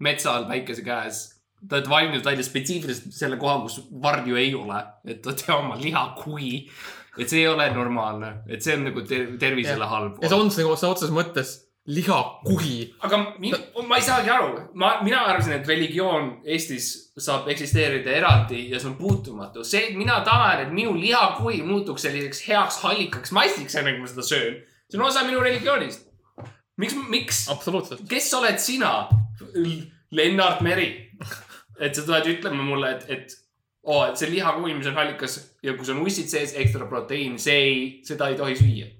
metsa 0.00 0.32
all 0.34 0.48
päikese 0.48 0.82
käes. 0.82 1.20
Te 1.60 1.76
olete 1.76 1.90
valinud 1.92 2.24
välja 2.24 2.44
spetsiifiliselt 2.44 3.12
selle 3.12 3.36
koha, 3.40 3.58
kus 3.66 3.80
varju 4.02 4.38
ei 4.40 4.54
ole, 4.56 4.78
et 5.04 5.20
te 5.22 5.52
oma 5.52 5.76
lihakui. 5.80 6.68
et 7.18 7.28
see 7.28 7.42
ei 7.42 7.48
ole 7.50 7.66
normaalne, 7.74 8.30
et 8.48 8.62
see 8.62 8.76
on 8.78 8.86
nagu 8.86 9.02
ter 9.04 9.34
tervisele 9.38 9.84
halb 9.90 10.22
ja 10.22 10.30
see 10.30 10.38
on 10.38 10.46
nagu 10.48 10.76
sõna 10.78 10.94
otseses 10.94 11.12
mõttes 11.12 11.56
lihakuhi. 11.86 12.94
aga 13.00 13.18
mina, 13.38 13.58
ma 13.88 13.96
ei 13.96 14.04
saagi 14.04 14.30
aru, 14.30 14.50
ma, 14.78 14.92
mina 15.02 15.22
arvasin, 15.26 15.56
et 15.56 15.68
religioon 15.68 16.30
Eestis 16.44 16.90
saab 17.18 17.48
eksisteerida 17.50 18.12
eraldi 18.20 18.66
ja 18.70 18.80
see 18.80 18.90
on 18.92 18.96
puutumatu. 19.00 19.64
see, 19.64 19.88
et 19.88 19.98
mina 19.98 20.20
tahan, 20.26 20.66
et 20.66 20.72
minu 20.74 20.94
lihakui 20.98 21.62
muutuks 21.66 22.06
selliseks 22.06 22.44
heaks 22.48 22.80
hallikaks 22.84 23.32
massiks, 23.36 23.74
enne 23.80 23.96
kui 23.96 24.04
ma 24.04 24.12
seda 24.12 24.26
söön, 24.26 24.60
see 24.90 25.00
on 25.00 25.06
osa 25.08 25.24
minu 25.26 25.42
religioonist. 25.42 26.06
miks, 26.76 26.96
miks, 27.08 27.44
absoluutselt. 27.52 28.04
kes 28.08 28.32
oled 28.38 28.60
sina, 28.62 29.08
Lennart 30.10 30.60
Meri, 30.60 30.90
et 31.80 31.96
sa 31.96 32.04
tuled 32.06 32.26
ütlema 32.34 32.62
mulle, 32.62 32.94
et, 32.96 33.06
et 33.08 33.36
oo, 33.82 34.02
et 34.04 34.18
see 34.20 34.30
lihakui, 34.30 34.74
mis 34.76 34.88
on 34.90 34.98
hallikas 35.00 35.38
ja 35.64 35.74
kus 35.78 35.92
on 35.92 36.02
ussid 36.04 36.28
sees, 36.30 36.54
ekstra 36.60 36.88
proteiin, 36.90 37.38
see 37.40 37.62
ei, 37.66 37.78
seda 38.06 38.30
ei 38.30 38.38
tohi 38.38 38.58
süüa 38.58 38.90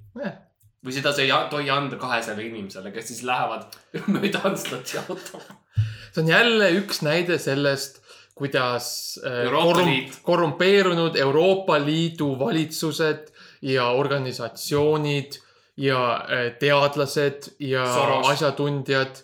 või 0.80 0.94
seda 0.96 1.12
sa 1.12 1.24
ei 1.24 1.32
tohi 1.52 1.68
anda 1.72 1.98
kahesajale 2.00 2.46
inimesele, 2.48 2.92
kes 2.94 3.10
siis 3.12 3.24
lähevad 3.28 3.66
mööda 4.14 4.40
Antslat 4.48 4.94
jalutama. 4.94 5.58
see 6.12 6.22
on 6.22 6.30
jälle 6.30 6.70
üks 6.80 7.02
näide 7.04 7.38
sellest, 7.38 8.00
kuidas 8.34 9.20
äh, 9.26 9.52
Liit. 9.84 10.16
korrumpeerunud 10.24 11.16
Euroopa 11.20 11.76
Liidu 11.84 12.32
valitsused 12.38 13.28
ja 13.62 13.90
organisatsioonid 13.90 15.36
ja 15.76 16.00
äh, 16.16 16.48
teadlased 16.58 17.52
ja 17.58 17.84
Soros. 17.94 18.28
asjatundjad, 18.32 19.22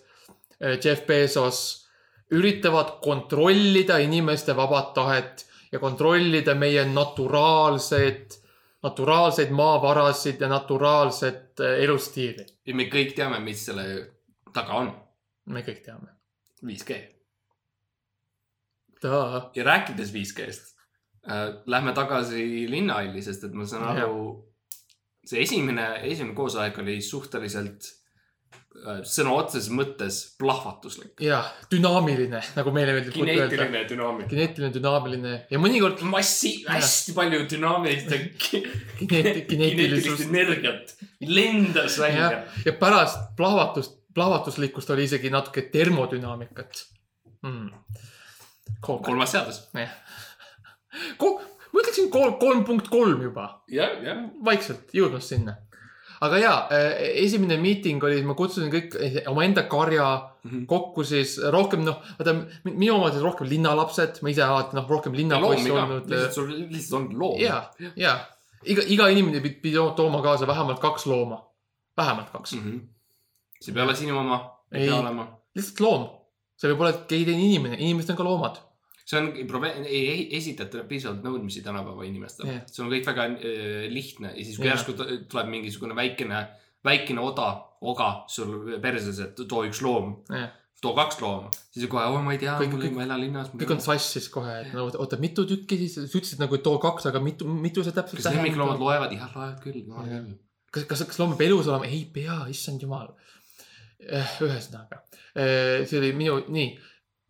Jeff 0.84 1.06
Bezos 1.06 1.85
üritavad 2.30 2.98
kontrollida 3.02 3.98
inimeste 4.02 4.56
vabat 4.56 4.94
tahet 4.94 5.46
ja 5.72 5.78
kontrollida 5.78 6.54
meie 6.54 6.84
naturaalset, 6.88 8.38
naturaalseid 8.82 9.50
maavarasid 9.50 10.40
ja 10.40 10.48
naturaalset 10.48 11.60
äh, 11.60 11.82
elustiili. 11.84 12.46
ja 12.66 12.74
me 12.74 12.88
kõik 12.90 13.14
teame, 13.16 13.40
mis 13.40 13.66
selle 13.66 13.86
taga 14.54 14.80
on. 14.82 14.92
me 15.46 15.62
kõik 15.62 15.82
teame. 15.84 16.14
5G. 16.66 16.96
taa, 19.00 19.50
ja 19.54 19.64
rääkides 19.64 20.12
5G-st 20.12 20.74
äh,, 21.30 21.62
lähme 21.66 21.92
tagasi 21.92 22.66
linnahalli, 22.70 23.22
sest 23.22 23.44
et 23.44 23.54
ma 23.54 23.66
saan 23.68 23.84
aru, 23.92 24.30
see 25.26 25.42
esimene, 25.42 26.00
esimene 26.02 26.34
koosolek 26.34 26.78
oli 26.82 27.00
suhteliselt 27.02 27.92
sõna 29.08 29.34
otseses 29.36 29.68
mõttes 29.74 30.18
plahvatuslik. 30.40 31.14
jah, 31.22 31.48
dünaamiline, 31.72 32.40
nagu 32.56 32.72
meile 32.74 32.94
meeldib 32.96 33.16
kineetiline 33.16 33.82
dünaamika. 33.90 34.30
kineetiline, 34.30 34.72
dünaamiline 34.74 35.34
ja 35.50 35.60
mõnikord 35.62 36.02
massi, 36.08 36.52
hästi 36.68 37.14
palju 37.16 37.42
dünaamilist 37.50 38.12
ja 38.14 38.20
ki- 38.22 38.62
kineeti-, 39.02 39.46
kineetilist 39.50 39.50
kineetilisust 39.52 40.26
energiat 40.28 40.96
lendas 41.20 41.98
välja 42.02 42.30
ja, 42.30 42.42
ja 42.68 42.76
pärast 42.80 43.32
plahvatust, 43.38 43.98
plahvatuslikkust 44.14 44.90
oli 44.94 45.08
isegi 45.10 45.32
natuke 45.34 45.66
termodünaamikat 45.72 46.84
mm.. 47.42 47.70
kolmas 48.80 49.34
seadus. 49.36 49.64
ma 51.76 51.82
ütleksin 51.82 52.10
kolm, 52.10 52.38
kolm 52.40 52.64
punkt 52.64 52.88
kolm 52.92 53.22
juba, 53.26 53.48
jah, 53.68 53.98
jah. 54.04 54.24
vaikselt 54.44 54.94
jõudmas 54.96 55.28
sinna. 55.32 55.58
Aga 56.26 56.38
ja, 56.42 56.52
esimene 57.22 57.56
miiting 57.62 58.02
oli, 58.04 58.20
ma 58.26 58.34
kutsusin 58.38 58.70
kõik 58.72 58.96
omaenda 59.30 59.62
karja 59.70 60.06
Mhm. 60.46 60.64
kokku 60.70 61.02
siis 61.04 61.36
rohkem 61.50 61.82
noh, 61.84 61.96
vaata 62.18 62.32
mi- 62.64 62.72
minu 62.84 62.94
omad 62.98 63.14
olid 63.16 63.24
rohkem 63.24 63.48
linnalapsed, 63.50 64.20
ma 64.22 64.30
ise 64.30 64.42
alati 64.44 64.76
noh, 64.76 64.86
rohkem 64.88 65.12
linnapoiss 65.18 65.66
olnud. 65.70 66.06
lihtsalt 66.10 66.32
sul 66.34 66.50
lihtsalt 66.70 66.98
on 67.00 67.08
loom. 67.18 67.40
ja, 67.40 67.64
ja 67.96 68.12
iga, 68.64 68.82
iga 68.86 69.08
inimene 69.10 69.40
pidi, 69.40 69.54
pidi 69.62 69.74
tooma 69.96 70.22
kaasa 70.22 70.46
vähemalt 70.46 70.78
kaks 70.80 71.06
looma, 71.06 71.40
vähemalt 71.98 72.30
kaks 72.32 72.52
mm, 72.54 72.60
Mhm. 72.68 72.78
see 73.60 73.72
ei 73.72 73.74
pea 73.74 73.82
olema 73.82 73.96
sinu 73.98 74.18
oma, 74.18 74.38
Ei. 74.72 74.86
pea 74.86 75.00
olema. 75.00 75.26
lihtsalt 75.56 75.80
loom. 75.80 76.06
see 76.56 76.70
võib 76.70 76.80
olla 76.80 76.92
keegi 76.92 77.24
teine 77.26 77.42
inimene, 77.42 77.76
inimesed 77.78 78.10
on 78.10 78.16
ka 78.16 78.24
loomad. 78.24 78.56
See 79.06 79.20
on 79.20 79.30
probleem, 79.46 79.84
ei 79.86 80.02
ei 80.10 80.22
esitata 80.36 80.82
piisavalt 80.88 81.22
nõudmisi 81.24 81.62
tänapäeva 81.64 82.06
inimestele 82.08 82.56
Jah. 82.56 82.62
see 82.70 82.82
on 82.84 82.92
kõik 82.92 83.06
väga 83.06 83.26
äh, 83.30 83.86
lihtne 83.92 84.32
ja 84.34 84.44
siis, 84.44 84.58
kui 84.58 84.66
Jah. 84.66 84.74
järsku 84.74 84.96
tuleb 85.30 85.50
mingisugune 85.52 85.94
väikene, 85.98 86.42
väikene 86.86 87.22
oda, 87.22 87.50
oga 87.86 88.12
sul 88.32 88.78
perses, 88.82 89.20
et 89.22 89.42
too 89.46 89.62
üks 89.68 89.82
loom, 89.84 90.16
jah, 90.32 90.50
too 90.82 90.92
kaks 90.96 91.20
looma, 91.22 91.52
siis 91.70 91.86
kohe, 91.90 92.06
oh 92.10 92.24
ma 92.24 92.34
ei 92.34 92.40
tea, 92.42 92.56
ma 92.96 93.04
elan 93.06 93.22
linnas. 93.22 93.52
kõik 93.54 93.76
on 93.76 93.84
sassis 93.84 94.26
kohe, 94.32 94.58
et 94.64 94.74
no 94.74 94.88
oota, 94.88 95.20
mitu 95.22 95.46
tükki 95.48 95.78
siis, 95.84 95.96
sa 96.00 96.08
ütlesid 96.08 96.42
nagu, 96.42 96.58
too 96.64 96.80
kaks, 96.82 97.06
aga 97.12 97.22
mitu, 97.22 97.46
mitu 97.46 97.86
see 97.86 97.94
täpselt 97.96 98.24
kas 98.24 98.34
lemmikloomad? 98.34 98.82
loevad? 98.82 99.14
jah, 99.16 99.30
loevad 99.38 99.62
küll, 99.62 99.86
loevad 99.86 100.10
küll. 100.10 100.34
kas, 100.74 100.88
kas, 100.90 101.06
kas 101.12 101.22
loom 101.22 101.36
peab 101.36 101.46
elus 101.46 101.70
olema? 101.70 101.88
ei 101.88 102.02
pea, 102.12 102.42
issand 102.52 102.82
jumal. 102.82 103.14
ühesõnaga, 104.02 105.00
see 105.32 106.02
oli 106.02 106.12
minu, 106.18 106.42
nii. 106.52 106.68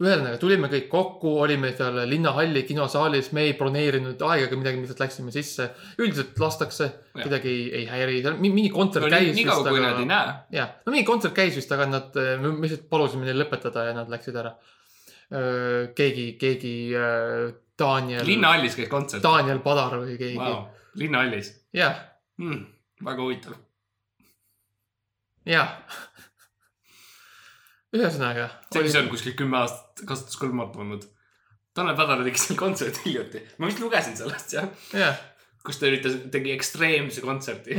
Ühesõnaga 0.03 0.37
tulime 0.41 0.69
kõik 0.69 0.89
kokku, 0.93 1.31
olime 1.41 1.71
seal 1.77 1.97
linnahalli 2.11 2.63
kinosaalis, 2.69 3.31
me 3.33 3.47
ei 3.49 3.55
broneerinud 3.57 4.21
aegagi 4.29 4.59
midagi, 4.61 4.83
lihtsalt 4.83 5.01
läksime 5.01 5.33
sisse. 5.33 5.71
üldiselt 5.99 6.37
lastakse, 6.43 6.91
kedagi 7.17 7.49
ei, 7.49 7.63
ei 7.81 7.87
häiri, 7.89 8.19
seal 8.27 8.37
mi- 8.43 8.51
mingi 8.53 8.69
kontsert 8.75 9.07
no 9.07 9.11
käis 9.15 9.33
nii, 9.39 9.45
kaua, 9.49 9.65
kui 9.71 9.81
nad 9.81 10.01
ei 10.03 10.09
näe. 10.11 10.35
jah, 10.59 10.75
no 10.85 10.93
mingi 10.93 11.07
kontsert 11.09 11.33
käis 11.39 11.57
vist, 11.57 11.73
aga 11.73 11.87
nad, 11.89 12.13
me 12.43 12.53
lihtsalt 12.69 12.89
palusime 12.93 13.25
neil 13.25 13.41
lõpetada 13.41 13.87
ja 13.89 13.95
nad 13.97 14.13
läksid 14.13 14.37
ära. 14.37 14.53
keegi, 15.97 16.27
keegi 16.39 16.75
Daniel, 17.79 18.25
linnahallis 18.29 18.77
käis 18.77 18.89
kontsert. 18.93 19.23
Daniel 19.25 19.59
Padar 19.65 19.97
või 20.05 20.19
keegi 20.21 20.37
Wow. 20.39 20.67
linnahallis 21.01 21.49
jah, 21.75 21.97
mm,. 22.39 22.61
väga 23.05 23.23
huvitav. 23.25 23.57
jah. 25.47 25.73
ühesõnaga. 27.99 28.49
see, 28.73 28.83
mis 28.87 28.97
on 28.99 29.09
kuskil 29.13 29.37
kümme 29.39 29.59
aastat 29.63 30.05
kasutuskõlbmatu 30.09 30.83
olnud. 30.85 31.07
Tanel 31.77 31.97
Padar 31.99 32.23
tegi 32.25 32.41
seal 32.41 32.57
kontserti 32.59 33.03
hiljuti, 33.05 33.43
ma 33.61 33.69
vist 33.69 33.83
lugesin 33.83 34.17
sellest 34.17 34.55
jah, 34.57 34.69
jah, 34.97 35.19
kus 35.67 35.81
ta 35.81 35.91
üritas, 35.91 36.17
tegi 36.33 36.55
ekstreemse 36.55 37.21
kontserti. 37.25 37.77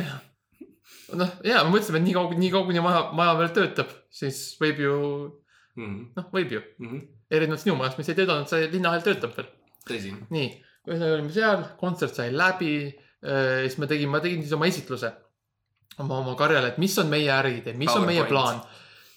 noh, 1.18 1.32
ja 1.48 1.64
me 1.66 1.74
mõtlesime, 1.74 2.02
et 2.02 2.08
nii 2.10 2.16
kaua, 2.18 2.38
nii 2.38 2.54
kaua, 2.54 2.68
kuni 2.70 2.84
maja, 2.86 3.04
maja 3.18 3.36
veel 3.42 3.54
töötab, 3.58 3.92
siis 4.14 4.42
võib 4.62 4.84
ju, 4.86 4.96
Mhm, 5.78 5.98
noh, 6.18 6.26
võib 6.34 6.50
ju. 6.56 6.62
mhm. 6.82 7.02
erinevalt 7.30 7.62
sinu 7.62 7.76
majast, 7.78 8.00
mis 8.00 8.08
ei 8.10 8.16
töötanud, 8.18 8.48
see 8.50 8.66
linnahall 8.72 9.04
töötab 9.06 9.36
veel. 9.38 9.50
tõsi. 9.86 10.10
nii, 10.34 10.48
ühesõnaga 10.88 11.18
olime 11.20 11.34
seal, 11.34 11.64
kontsert 11.78 12.16
sai 12.18 12.32
läbi. 12.34 12.72
siis 13.22 13.78
ma 13.82 13.88
tegin, 13.90 14.10
ma 14.10 14.20
tegin 14.22 14.42
siis 14.44 14.54
oma 14.54 14.68
esitluse 14.70 15.10
oma, 16.00 16.20
oma 16.22 16.36
karjale, 16.38 16.74
et 16.74 16.78
mis 16.82 16.98
on 17.02 17.10
meie 17.12 17.30
äriidee, 17.34 17.74
mis 17.78 17.90
on 17.94 18.06
meie 18.06 18.22
PowerPoint. 18.24 18.30
plaan. 18.30 18.62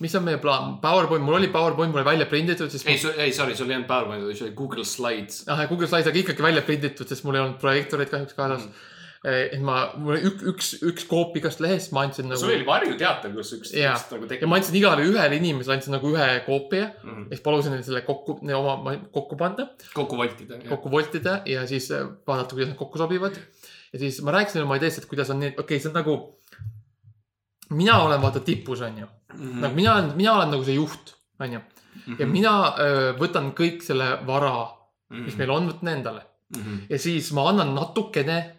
Mis 0.00 0.14
on 0.16 0.24
meie 0.24 0.38
plaan, 0.40 0.78
PowerPoint, 0.82 1.24
mul 1.24 1.36
oli 1.40 1.48
PowerPoint, 1.52 1.92
mul 1.92 2.00
oli 2.02 2.08
välja 2.12 2.26
prinditud, 2.30 2.70
sest 2.72 2.88
ei, 2.88 3.00
ei 3.26 3.32
sorry, 3.36 3.56
sul 3.56 3.68
ei 3.70 3.76
olnud 3.76 3.88
PowerPointi, 3.90 4.36
see 4.38 4.48
oli 4.48 4.54
Google 4.56 4.84
Slides. 4.88 5.42
ah,. 5.48 5.66
Google 5.68 5.88
Slides 5.90 6.08
aga 6.12 6.22
ikkagi 6.22 6.42
välja 6.46 6.62
prinditud, 6.64 7.08
sest 7.10 7.26
mul 7.28 7.36
ei 7.36 7.44
olnud 7.44 7.60
projektooreid 7.60 8.10
kahjuks 8.12 8.36
kaasas 8.38 8.64
mm.. 8.64 8.88
et 9.52 9.60
ma, 9.60 9.74
mul 10.00 10.14
oli 10.16 10.30
üks, 10.30 10.44
üks, 10.48 10.70
üks 10.88 11.04
koop 11.10 11.36
igast 11.36 11.60
lehest, 11.60 11.92
ma 11.92 12.06
andsin 12.06 12.30
nagu 12.30 12.40
sul 12.40 12.54
oli 12.54 12.64
varjuteater, 12.64 13.34
kus 13.36 13.52
üks, 13.58 13.74
üks 13.76 14.06
nagu 14.14 14.30
ja 14.40 14.48
ma 14.48 14.56
andsin 14.56 14.78
igale 14.80 15.04
ühele 15.04 15.36
inimesele 15.36 15.76
andsin 15.76 15.92
nagu 15.98 16.14
ühe 16.14 16.28
koopia 16.46 16.86
Mhm. 17.04 17.26
ja 17.28 17.36
siis 17.36 17.44
palusin 17.44 17.76
neil 17.76 17.84
selle 17.84 18.00
kokku, 18.06 18.38
oma 18.56 18.96
kokku 19.12 19.36
panna, 19.36 19.68
kokku 19.92 20.16
voltida. 20.16 20.56
kokku 20.68 20.90
voltida 20.90 21.42
ja 21.44 21.66
siis 21.68 21.90
äh, 21.92 22.08
vaadata, 22.26 22.56
kuidas 22.56 22.72
nad 22.72 22.80
kokku 22.80 22.98
sobivad. 22.98 23.36
ja 23.92 23.98
siis 23.98 24.22
ma 24.24 24.32
rääkisin 24.38 24.62
oma 24.64 24.80
ideest, 24.80 25.02
et 25.02 25.10
kuidas 25.10 25.30
on 25.30 25.40
need, 25.44 25.52
okei 25.58 25.76
okay,, 25.76 25.84
see 25.84 25.92
on 25.92 25.98
nagu. 26.00 26.16
Mina 27.70 28.02
olen 28.04 28.20
vaata 28.22 28.40
tipus, 28.40 28.80
onju, 28.80 29.06
Mhm. 29.34 29.60
nagu 29.60 29.74
mina 29.74 29.94
olen, 29.94 30.12
mina 30.16 30.32
olen 30.34 30.50
nagu 30.50 30.64
see 30.64 30.74
juht, 30.74 31.14
onju. 31.40 31.60
ja 32.18 32.26
mina 32.26 32.74
öö, 32.78 33.12
võtan 33.18 33.52
kõik 33.54 33.82
selle 33.82 34.18
vara, 34.26 34.68
Mhm. 35.10 35.24
mis 35.24 35.36
meil 35.36 35.50
on, 35.50 35.68
võtan 35.72 35.88
endale 35.96 36.22
ja 36.90 36.98
siis 36.98 37.32
ma 37.32 37.48
annan 37.48 37.74
natukene 37.74 38.56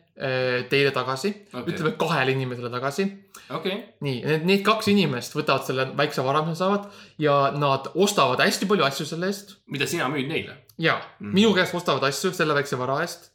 teile 0.69 0.91
tagasi 0.91 1.31
Okei. 1.53 1.73
ütleme 1.73 1.91
kahele 1.97 2.31
inimesele 2.31 2.69
tagasi. 2.69 3.05
okei, 3.49 3.77
nii, 4.01 4.21
need, 4.23 4.45
need 4.45 4.61
kaks 4.63 4.87
inimest 4.87 5.33
võtavad 5.35 5.63
selle 5.65 5.85
väikse 5.97 6.23
vara, 6.23 6.41
mis 6.45 6.49
nad 6.53 6.57
saavad 6.59 6.85
ja 7.19 7.51
nad 7.55 7.87
ostavad 7.95 8.39
hästi 8.39 8.65
palju 8.69 8.83
asju 8.85 9.05
selle 9.05 9.25
eest 9.31 9.55
mida 9.67 9.87
sina 9.87 10.07
müüd 10.07 10.27
neile? 10.27 10.55
ja 10.77 10.95
mm. 11.19 11.27
Mhm. 11.27 11.33
minu 11.35 11.53
käest 11.55 11.73
ostavad 11.75 12.03
asju 12.03 12.31
selle 12.31 12.53
väikse 12.53 12.77
vara 12.77 12.99
eest. 13.01 13.31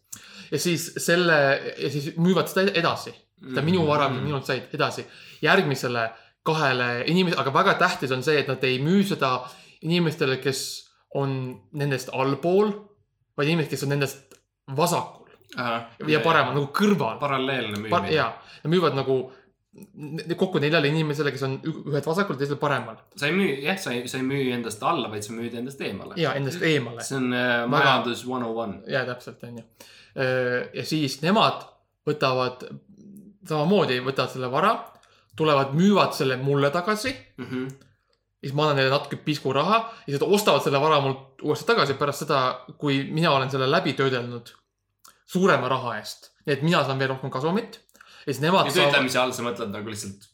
ja 0.52 0.58
siis 0.58 0.92
selle 0.96 1.38
ja 1.78 1.90
siis 1.90 2.14
müüvad 2.16 2.46
seda 2.48 2.70
edasi, 2.72 3.12
seda 3.40 3.64
minu 3.64 3.84
vara, 3.86 4.08
mis 4.12 4.24
minult 4.24 4.48
said, 4.48 4.68
edasi 4.74 5.04
järgmisele 5.44 6.08
kahele 6.46 6.88
inimesele, 7.10 7.40
aga 7.42 7.52
väga 7.54 7.76
tähtis 7.80 8.12
on 8.14 8.22
see, 8.24 8.38
et 8.40 8.50
nad 8.50 8.62
ei 8.64 8.78
müü 8.82 9.02
seda 9.06 9.38
inimestele, 9.86 10.38
kes 10.42 10.62
on 11.18 11.32
nendest 11.76 12.12
allpool, 12.14 12.72
vaid 13.36 13.50
inimesed, 13.50 13.72
kes 13.74 13.86
on 13.86 13.94
nendest 13.94 14.38
vasakul 14.76 15.26
ja 16.10 16.20
paremal 16.24 16.54
nagu 16.56 16.68
kõrval. 16.74 17.18
paralleelne 17.20 17.78
müümine. 17.78 18.12
ja, 18.14 18.30
nad 18.62 18.72
müüvad 18.72 18.96
nagu 18.98 19.18
kokku 20.36 20.60
neljale 20.62 20.88
inimesele, 20.88 21.30
kes 21.34 21.44
on 21.46 21.58
ühed 21.60 22.06
vasakul, 22.06 22.38
teisel 22.40 22.58
paremal 22.60 22.98
sa 23.16 23.28
ei 23.28 23.36
müü, 23.36 23.52
jah, 23.64 23.78
sa 23.80 23.92
ei, 23.92 24.06
sa 24.08 24.18
ei 24.18 24.26
müü 24.26 24.48
endast 24.56 24.82
alla, 24.82 25.10
vaid 25.12 25.26
sa 25.26 25.36
müüd 25.36 25.54
endast 25.60 25.80
eemale. 25.84 26.16
ja 26.20 26.34
endast 26.38 26.64
eemale. 26.64 27.04
see 27.04 27.18
on 27.20 27.30
äh, 27.36 27.62
majandus 27.70 28.24
one 28.26 28.48
on 28.48 28.60
one. 28.64 28.78
ja 28.90 29.04
täpselt 29.08 29.44
onju. 29.44 29.64
ja 30.16 30.84
siis 30.84 31.20
nemad 31.22 31.66
võtavad 32.06 32.64
samamoodi 33.48 34.00
võtavad 34.04 34.30
selle 34.32 34.50
vara, 34.52 34.72
tulevad, 35.36 35.74
müüvad 35.76 36.12
selle 36.16 36.36
mulle 36.36 36.70
tagasi, 36.70 37.12
Mhm. 37.38 37.66
siis 38.40 38.54
ma 38.54 38.62
annan 38.62 38.76
neile 38.76 38.90
natuke 38.90 39.16
pisku 39.16 39.52
raha 39.52 39.78
ja 40.06 40.12
siis 40.12 40.20
nad 40.20 40.30
ostavad 40.32 40.62
selle 40.62 40.80
vara 40.80 41.00
mult 41.00 41.42
uuesti 41.42 41.66
tagasi 41.66 41.94
pärast 41.94 42.18
seda, 42.24 42.40
kui 42.78 43.04
mina 43.10 43.30
olen 43.32 43.50
selle 43.50 43.66
läbi 43.70 43.92
töödelnud 43.98 44.52
suurema 45.26 45.68
raha 45.68 45.96
eest. 45.98 46.30
nii 46.46 46.52
et 46.54 46.62
mina 46.62 46.84
saan 46.84 46.98
veel 46.98 47.08
rohkem 47.10 47.30
kasumit 47.30 47.80
ja 48.26 48.32
siis 48.32 48.40
nemad 48.40 48.66
ja 48.66 48.72
saavad, 48.72 48.92
töötlemise 48.92 49.18
all 49.18 49.32
sa 49.32 49.42
mõtled 49.42 49.70
nagu 49.72 49.88
lihtsalt, 49.90 50.28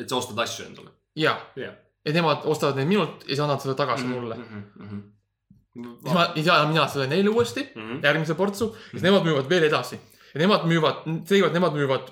et 0.00 0.08
sa 0.08 0.16
ostad 0.16 0.38
asju 0.38 0.66
endale. 0.66 0.90
ja, 1.16 1.36
ja 1.56 2.12
nemad 2.12 2.44
ostavad 2.44 2.76
neid 2.76 2.88
minult 2.88 3.22
ja 3.22 3.34
siis 3.34 3.40
annavad 3.40 3.60
selle 3.62 3.74
tagasi 3.76 4.04
Mhm, 4.04 4.12
mulle. 4.14 4.36
mulle. 4.36 5.98
siis 6.02 6.14
ma, 6.14 6.24
siis 6.34 6.48
annan 6.48 6.68
mina 6.72 6.88
selle 6.88 7.06
neile 7.06 7.28
uuesti 7.30 7.68
Mhm. 7.74 8.00
järgmise 8.04 8.34
portsu, 8.34 8.74
siis 8.90 9.02
nemad 9.02 9.22
müüvad 9.26 9.48
veel 9.50 9.64
edasi 9.68 9.98
ja 10.34 10.40
nemad 10.40 10.64
müüvad, 10.70 11.04
seekord 11.28 11.52
nemad 11.52 11.72
müüvad 11.76 12.08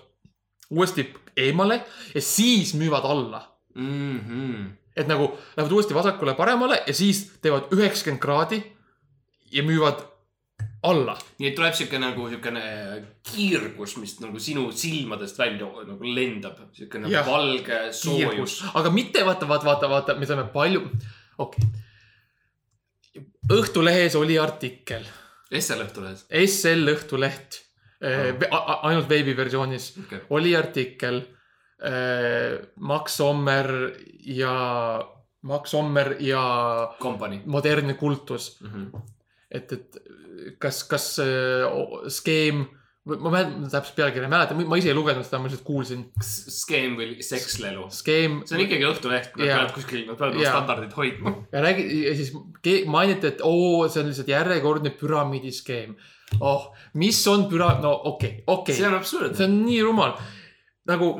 uuesti 0.73 1.07
eemale 1.37 1.81
ja 2.15 2.21
siis 2.21 2.75
müüvad 2.79 3.09
alla. 3.09 3.49
Mhm. 3.75 4.65
et 4.97 5.09
nagu 5.09 5.31
lähevad 5.57 5.73
uuesti 5.73 5.95
vasakule-paremale 5.97 6.83
ja 6.87 6.95
siis 6.95 7.23
teevad 7.41 7.71
üheksakümmend 7.73 8.21
kraadi 8.21 8.59
ja 9.53 9.63
müüvad 9.65 10.03
alla. 10.83 11.15
nii 11.39 11.49
et 11.49 11.57
tuleb 11.57 11.77
siuke 11.79 12.01
nagu 12.03 12.27
siukene 12.29 12.65
kiirgus, 13.31 13.97
mis 14.03 14.17
nagu 14.21 14.41
sinu 14.43 14.67
silmadest 14.77 15.39
välja 15.39 15.71
nagu 15.89 16.13
lendab, 16.17 16.59
siukene 16.77 17.11
Jah. 17.13 17.27
valge 17.27 17.81
soojus. 17.97 18.59
aga 18.75 18.93
mitte 18.95 19.25
vaata, 19.27 19.49
vaata, 19.49 19.71
vaata, 19.71 19.91
vaata, 19.95 20.19
me 20.19 20.29
saame 20.29 20.49
palju, 20.53 20.85
okei 21.39 21.67
okay.. 21.69 21.79
Õhtulehes 23.53 24.15
oli 24.17 24.39
artikkel, 24.41 25.03
SL 25.53 25.83
Õhtulehes. 25.85 26.23
SL 26.47 26.93
Õhtuleht 26.95 27.59
ainult 28.83 29.09
veebiversioonis 29.09 29.93
okei, 30.05 30.21
oli 30.31 30.57
artikkel 30.57 31.23
äh,. 31.83 32.59
Max 32.77 33.17
Sommer 33.17 33.69
ja 34.27 34.55
Max 35.43 35.71
Sommer 35.71 36.17
ja 36.21 36.43
modernne 37.47 37.95
kultus, 37.95 38.61
mm. 38.61 38.69
-hmm. 38.69 39.01
et, 39.51 39.73
et 39.73 39.99
kas, 40.59 40.85
kas 40.85 41.19
o- 41.71 42.09
skeem, 42.09 42.67
ma 43.03 43.33
mäletan 43.33 43.65
täpselt 43.67 43.97
pealkirja 43.99 44.29
ei 44.29 44.31
mäleta, 44.31 44.55
ma 44.55 44.77
ise 44.79 44.93
ei 44.93 44.95
lugenud 44.95 45.27
seda, 45.27 45.41
ma 45.43 45.49
lihtsalt 45.51 45.65
kuulsin. 45.67 46.05
skeem 46.23 46.95
või 46.99 47.17
sekslelu. 47.27 47.89
skeem 47.91 48.37
see 48.47 48.55
on 48.55 48.63
ikkagi 48.63 48.87
Õhtuleht, 48.87 49.33
nad 49.35 49.49
peavad 49.49 49.73
kuskil, 49.75 50.05
nad 50.07 50.21
peavad 50.21 50.37
oma 50.39 50.45
Jaa. 50.45 50.53
standardit 50.55 50.95
hoidma. 50.99 51.33
ja 51.51 51.65
räägi 51.65 51.87
ja 52.05 52.13
siis 52.21 52.31
mainiti, 52.87 53.33
et 53.33 53.43
oo, 53.43 53.89
see 53.91 54.05
on 54.05 54.13
lihtsalt 54.13 54.31
järjekordne 54.31 54.95
püramiidiskeem. 55.01 55.97
oh, 56.39 56.71
mis 57.03 57.19
on 57.33 57.49
püra-, 57.51 57.75
no 57.83 57.97
okei 58.13 58.37
okay,, 58.37 58.47
okei 58.47 58.77
see 58.77 58.87
okay., 58.87 58.95
on 58.95 59.01
absurd. 59.01 59.35
see 59.35 59.51
on 59.51 59.59
nii 59.67 59.83
rumal. 59.83 60.15
nagu 60.87 61.11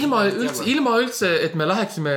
ilma 0.00 0.24
üldse, 0.30 0.64
ilma 0.72 0.96
üldse, 1.04 1.34
et 1.44 1.52
me 1.54 1.68
läheksime, 1.68 2.16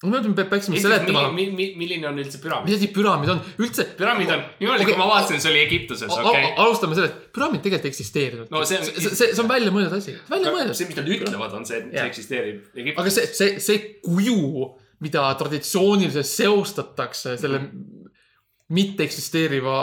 ma 0.00 0.08
mõtlen, 0.14 0.32
me 0.32 0.44
peaksime 0.48 0.80
seletama, 0.80 1.26
milline 1.36 2.06
on 2.08 2.18
üldse 2.22 2.38
mis 2.38 2.42
püramiid? 2.44 2.74
asi 2.78 2.88
püramiid 2.94 3.32
on, 3.34 3.40
üldse. 3.60 3.84
püramiid 3.98 4.30
on, 4.32 4.44
niimoodi 4.62 4.86
kui 4.86 4.94
Okei. 4.94 5.00
ma 5.02 5.08
vaatasin, 5.10 5.42
see 5.44 5.50
oli 5.52 5.60
Egiptuses, 5.66 6.14
okei. 6.16 6.52
alustame 6.64 6.96
sellest, 6.96 7.18
püramiid 7.36 7.60
tegelikult 7.66 7.88
ei 7.90 7.92
eksisteerinud. 7.92 8.48
No 8.54 8.64
see 8.64 8.78
on- 8.80 8.86
see, 8.88 9.10
see, 9.12 9.28
see 9.34 9.42
on 9.44 9.50
väljamõeldud 9.50 9.96
asi, 9.98 10.16
välja 10.30 10.54
mõeldud. 10.56 10.74
see, 10.78 10.88
mis 10.88 10.96
nad 11.02 11.10
ütlevad, 11.16 11.52
on 11.60 11.66
see, 11.68 11.82
et 11.82 11.90
see 11.90 11.98
Jaa. 12.00 12.06
eksisteerib 12.08 12.62
aga 12.64 12.80
Egiptuses. 12.86 13.18
see, 13.18 13.34
see, 13.40 13.60
see 13.60 14.00
kuju, 14.06 14.70
mida 15.04 15.26
traditsiooniliselt 15.40 16.26
seostatakse 16.32 17.36
selle 17.40 17.60
mitte 18.70 19.04
eksisteeriva 19.04 19.76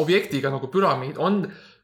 objektiga 0.00 0.50
nagu 0.52 0.68
püramiid, 0.72 1.16
on 1.20 1.42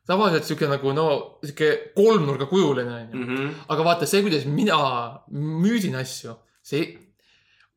tavaliselt 0.08 0.44
sihuke 0.48 0.68
nagu 0.68 0.92
no 0.96 1.06
sihuke 1.44 1.92
kolmnurgakujuline 1.96 2.92
onju. 2.96 3.16
Mhm. 3.24 3.54
aga 3.68 3.84
vaata 3.84 4.06
see, 4.08 4.22
kuidas 4.24 4.44
mina 4.48 5.20
müüsin 5.32 5.96
asju, 6.00 6.36
see, 6.62 6.98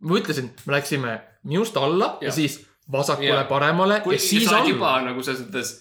ma 0.06 0.20
ütlesin, 0.20 0.52
me 0.66 0.78
läksime 0.78 1.18
minust 1.48 1.78
alla 1.78 2.18
ja, 2.22 2.30
ja 2.30 2.36
siis 2.36 2.60
vasakule 2.92 3.34
Jah. 3.34 3.48
paremale 3.50 4.00
kui 4.06 4.16
ja 4.16 4.22
siis 4.22 4.48
sa 4.48 4.62
alla. 4.62 4.70
juba 4.70 4.94
nagu 5.06 5.24
selles 5.26 5.44
mõttes, 5.46 5.74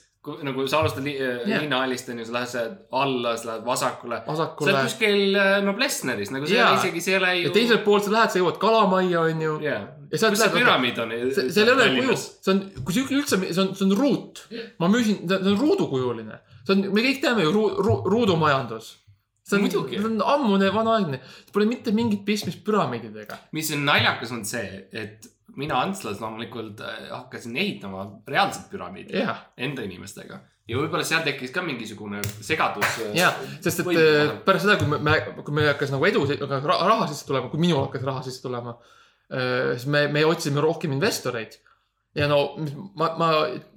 nagu 0.47 0.65
sa 0.67 0.81
alustad 0.81 1.05
li, 1.07 1.15
Jah. 1.21 1.61
liinaalist 1.63 2.09
onju, 2.13 2.27
sa 2.27 2.37
lähed 2.39 2.51
sealt 2.51 2.97
alla, 3.03 3.37
sa 3.39 3.51
lähed 3.53 3.67
vasakule. 3.67 4.21
sa 4.25 4.33
vasakule 4.33 4.73
oled 4.73 4.89
kuskil 4.89 5.39
äh, 5.43 5.53
no 5.67 5.77
Plessneris, 5.79 6.33
nagu 6.35 6.49
see 6.49 6.59
yeah. 6.59 6.75
isegi, 6.79 7.05
see 7.05 7.15
ei 7.15 7.21
ole 7.21 7.33
ju. 7.37 7.47
ja 7.49 7.55
teiselt 7.55 7.87
poolt 7.87 8.09
sa 8.09 8.17
lähed, 8.17 8.35
sa 8.35 8.43
jõuad 8.43 8.61
kalamajja 8.63 9.23
onju. 9.31 9.55
sealt 9.63 10.11
kus 10.11 10.21
see 10.25 10.35
lähed, 10.43 10.59
püramiid 10.59 11.01
on? 11.05 11.17
see, 11.31 11.49
seal 11.55 11.73
ei 11.73 11.77
ole 11.77 11.89
kuju, 12.01 12.21
see 12.25 12.55
on, 12.55 12.63
kui 12.83 12.99
see 12.99 13.19
üldse, 13.21 13.41
see 13.47 13.63
on, 13.63 13.73
see 13.79 13.89
on 13.89 13.97
ruut. 14.01 14.47
ma 14.83 14.91
müüsin, 14.93 15.23
see 15.29 15.53
on 15.55 15.61
ruudukujuline. 15.63 16.41
see 16.65 16.79
on, 16.79 16.87
me 16.91 17.07
kõik 17.11 17.23
teame 17.23 17.47
ju 17.47 17.55
ru, 17.55 17.67
ru, 17.85 18.01
ruudumajandus. 18.17 18.95
See 19.47 19.61
on, 19.61 19.71
see 19.71 20.03
on 20.03 20.19
ammune 20.27 20.73
vanaaegne, 20.75 21.21
pole 21.53 21.69
mitte 21.71 21.95
mingit 21.95 22.25
pistmist 22.27 22.65
püramiididega. 22.67 23.39
mis 23.57 23.71
on 23.77 23.87
naljakas, 23.87 24.35
on 24.35 24.45
see, 24.49 24.87
et 24.93 25.31
mina 25.57 25.79
Antslas 25.81 26.21
loomulikult 26.21 26.83
äh, 26.85 27.09
hakkasin 27.13 27.57
ehitama 27.57 28.07
reaalset 28.29 28.69
püramiidi 28.73 29.17
jah, 29.17 29.47
enda 29.57 29.87
inimestega 29.87 30.41
ja 30.67 30.81
võib-olla 30.81 31.07
seal 31.07 31.23
tekkis 31.27 31.55
ka 31.55 31.63
mingisugune 31.63 32.21
segadus. 32.45 32.99
ja, 33.15 33.31
sest 33.63 33.85
et 33.85 33.89
Võib- 33.89 34.03
äh, 34.03 34.35
pärast 34.47 34.67
seda, 34.67 34.77
kui 34.81 34.91
me, 34.91 35.17
kui 35.39 35.55
meil 35.55 35.71
hakkas 35.73 35.95
nagu 35.95 36.09
edu, 36.09 36.27
raha 36.27 37.07
sisse 37.07 37.29
tulema, 37.29 37.51
kui 37.53 37.63
minul 37.63 37.87
hakkas 37.87 38.07
raha 38.07 38.25
sisse 38.27 38.43
tulema, 38.43 38.77
siis 39.31 39.87
me, 39.91 40.05
me 40.11 40.23
otsisime 40.27 40.63
rohkem 40.63 40.93
investoreid. 40.95 41.59
ja 42.17 42.27
no 42.31 42.57
ma, 42.97 43.11
ma, 43.19 43.29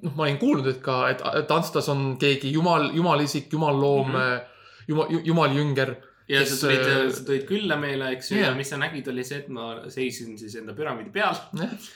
noh, 0.01 0.13
ma 0.15 0.25
olin 0.25 0.37
kuulnud, 0.41 0.67
et 0.71 0.81
ka, 0.81 1.01
et, 1.11 1.51
Antslas 1.51 1.89
on 1.91 2.15
keegi 2.21 2.53
jumal, 2.53 2.89
jumalisik, 2.95 3.51
jumalloom 3.53 4.07
mm. 4.07 4.15
-hmm. 4.15 4.57
jumal, 4.89 5.13
jumaljünger 5.25 5.95
ja 6.29 6.43
kes, 6.43 6.55
sa 6.55 6.67
tulid 6.67 6.83
äh,, 6.85 7.05
sa 7.13 7.25
tulid 7.27 7.47
külla 7.49 7.77
meile, 7.81 8.11
eks 8.17 8.33
ju, 8.33 8.41
ja 8.41 8.49
Jaa. 8.49 8.57
mis 8.57 8.69
sa 8.73 8.81
nägid, 8.81 9.07
oli 9.13 9.25
see, 9.27 9.41
et 9.43 9.49
ma 9.53 9.71
seisin 9.91 10.37
siis 10.41 10.57
enda 10.59 10.75
püramiidi 10.77 11.13
peal. 11.13 11.37
jah, 11.57 11.89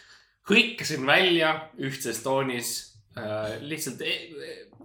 hõikasin 0.49 1.06
välja 1.08 1.53
ühtses 1.82 2.21
toonis 2.25 2.75
äh, 3.17 3.58
lihtsalt 3.63 4.01
e 4.06 4.15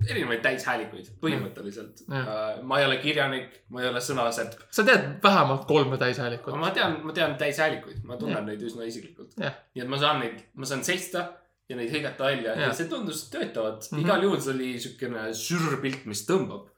erinevaid 0.07 0.43
täishäälikuid, 0.45 1.11
põhimõtteliselt 1.23 2.05
Jah. 2.05 2.29
äh,. 2.29 2.63
ma 2.63 2.79
ei 2.79 2.87
ole 2.87 3.01
kirjanik, 3.03 3.61
ma 3.75 3.83
ei 3.83 3.91
ole 3.91 4.03
sõnasepp. 4.05 4.55
sa 4.71 4.85
tead 4.87 5.09
vähemalt 5.25 5.67
kolme 5.71 5.99
täishäälikut. 6.01 6.55
ma 6.61 6.71
tean, 6.77 7.01
ma 7.05 7.17
tean 7.17 7.35
täishäälikuid, 7.41 8.05
ma 8.05 8.17
tunnen 8.21 8.39
Jah. 8.39 8.47
neid 8.47 8.63
üsna 8.69 8.87
isiklikult. 8.89 9.35
Jah. 9.41 9.59
nii 9.75 9.85
et 9.85 9.91
ma 9.91 10.01
saan 10.01 10.23
neid, 10.23 10.41
ma 10.55 10.69
saan 10.69 10.85
seista 10.87 11.27
ja 11.69 11.77
neid 11.77 11.93
hõigata 11.93 12.31
välja 12.31 12.55
ja, 12.55 12.69
ja 12.69 12.75
see 12.77 12.89
tundus 12.89 13.27
töötavat 13.33 13.89
mm. 13.91 13.97
-hmm. 13.97 14.05
igal 14.07 14.25
juhul 14.25 14.41
see 14.41 14.55
oli 14.55 14.71
siukene 14.81 15.29
sürrpilt, 15.37 16.05
mis 16.09 16.25
tõmbab. 16.29 16.69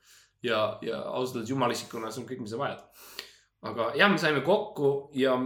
ja, 0.46 0.60
ja 0.84 1.02
ausalt 1.10 1.40
öeldes 1.40 1.52
jumalisikuna 1.52 2.10
see 2.10 2.22
on 2.22 2.28
kõik, 2.28 2.44
mis 2.44 2.54
sa 2.54 2.60
vajad. 2.60 2.84
aga 3.70 3.90
jah, 3.98 4.10
me 4.12 4.18
saime 4.20 4.42
kokku 4.46 5.10
ja 5.18 5.36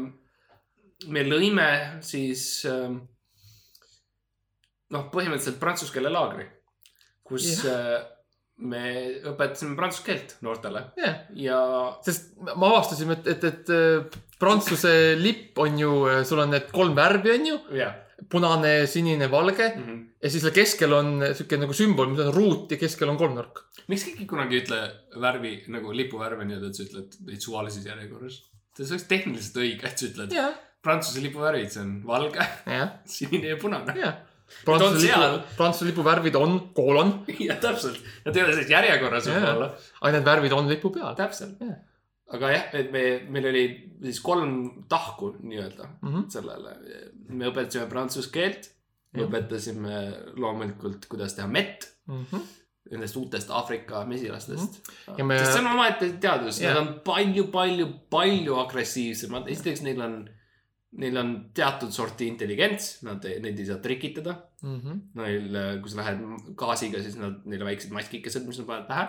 me 1.10 1.24
lõime 1.26 1.68
siis 2.06 2.64
ähm, 2.70 3.00
noh, 4.94 5.06
põhimõtteliselt 5.12 5.60
prantsuse 5.62 5.94
keele 5.94 6.12
laagri, 6.12 6.46
kus 7.26 7.64
äh, 7.68 7.96
me 8.62 8.84
õpetasime 9.32 9.74
prantsuse 9.78 10.06
keelt 10.06 10.36
noortele. 10.46 10.84
Jah, 11.00 11.24
ja 11.38 11.58
sest 12.06 12.34
me 12.38 12.54
avastasime, 12.70 13.18
et, 13.18 13.32
et, 13.34 13.48
et 13.50 13.74
äh, 13.74 14.20
Prantsuse 14.44 14.94
lipp 15.20 15.58
on 15.64 15.78
ju, 15.80 15.92
sul 16.28 16.44
on 16.44 16.54
need 16.54 16.70
kolm 16.72 16.96
värvi 16.96 17.36
on 17.38 17.52
ju, 17.52 17.60
jah 17.80 18.00
punane, 18.30 18.86
sinine, 18.90 19.28
valge 19.30 19.68
mm. 19.76 19.84
-hmm. 19.84 20.00
ja 20.22 20.30
siis 20.30 20.44
keskel 20.54 20.92
on 20.92 21.22
siuke 21.34 21.58
nagu 21.60 21.72
sümbol, 21.76 22.10
mis 22.10 22.20
on 22.24 22.34
ruut 22.34 22.70
ja 22.70 22.78
keskel 22.80 23.08
on 23.08 23.18
kolmnurk. 23.20 23.64
miks 23.88 24.04
keegi 24.08 24.26
kunagi 24.26 24.56
ei 24.56 24.62
ütle 24.64 24.80
värvi 25.20 25.54
nagu 25.68 25.92
lipuvärve 25.92 26.44
nii-öelda, 26.48 26.70
et 26.70 26.78
sa 26.78 26.84
ütled 26.86 27.16
neid 27.28 27.40
suvalises 27.40 27.86
järjekorras? 27.86 28.42
see 28.76 28.86
oleks 28.90 29.08
tehniliselt 29.10 29.58
õige, 29.62 29.88
et 29.90 29.98
sa 29.98 30.06
ütled 30.10 30.32
jah, 30.34 30.54
Prantsuse 30.84 31.22
lipuvärvid, 31.24 31.70
see 31.72 31.82
on 31.82 31.96
valge, 32.06 32.46
jah, 32.66 32.94
sinine 33.08 33.54
ja 33.54 33.56
punane. 33.60 33.94
on 33.96 34.14
Prantsuse 34.64 35.06
lipu, 35.06 35.56
Prantsuse 35.56 35.88
lipu 35.90 36.04
värvid 36.04 36.36
on 36.36 36.58
koolon, 36.76 37.16
jah, 37.48 37.58
täpselt. 37.60 38.00
Nad 38.26 38.36
ei 38.36 38.44
ole 38.44 38.54
selles 38.56 38.70
järjekorras 38.70 39.28
võib-olla. 39.30 39.72
aga 40.00 40.14
need 40.16 40.30
värvid 40.30 40.56
on 40.56 40.70
lipu 40.70 40.92
peal. 40.94 41.14
täpselt 41.18 41.60
Jah.. 41.64 41.80
Aga 42.34 42.50
jah, 42.52 42.66
et 42.80 42.90
me, 42.94 43.02
meil 43.30 43.46
oli 43.52 43.64
siis 44.02 44.20
kolm 44.24 44.84
tahku 44.90 45.34
nii-öelda 45.42 45.88
Mhm. 46.02 46.28
sellele. 46.34 46.74
me 47.28 47.46
õpetasime 47.50 47.86
prantsuse 47.88 48.30
keelt, 48.34 48.68
me 49.14 49.22
Jah. 49.22 49.30
õpetasime 49.30 49.94
loomulikult, 50.36 51.06
kuidas 51.08 51.34
teha 51.38 51.46
mett 51.48 51.88
Mhm. 52.08 52.40
nendest 52.90 53.16
uutest 53.16 53.48
Aafrika 53.50 54.04
mesilastest 54.04 54.80
mm. 55.08 55.18
Ja 55.18 55.24
me- 55.24 55.38
sest 55.38 55.52
see 55.54 55.60
on 55.64 55.70
omaette 55.72 56.08
teadus 56.20 56.58
Jah. 56.60 56.74
nad 56.74 56.82
on 56.82 57.00
palju, 57.04 57.46
palju, 57.52 57.86
palju 58.10 58.54
agressiivsemad, 58.60 59.48
esiteks 59.48 59.80
neil 59.86 60.02
on, 60.04 60.28
neil 61.00 61.16
on 61.18 61.30
teatud 61.54 61.90
sorti 61.96 62.26
intelligents, 62.28 63.02
nad, 63.02 63.24
neid 63.24 63.58
ei 63.58 63.66
saa 63.66 63.78
trikitada. 63.82 64.36
Mhm. 64.62 65.00
Neil, 65.14 65.80
kui 65.80 65.90
sa 65.90 65.96
lähed 66.02 66.20
gaasiga, 66.60 67.00
siis 67.02 67.16
nad, 67.16 67.40
neil 67.46 67.62
on 67.64 67.68
väiksed 67.72 67.90
maskikesed, 67.90 68.46
mis 68.46 68.58
nad 68.60 68.66
panevad 68.68 68.86
pähe. 68.88 69.08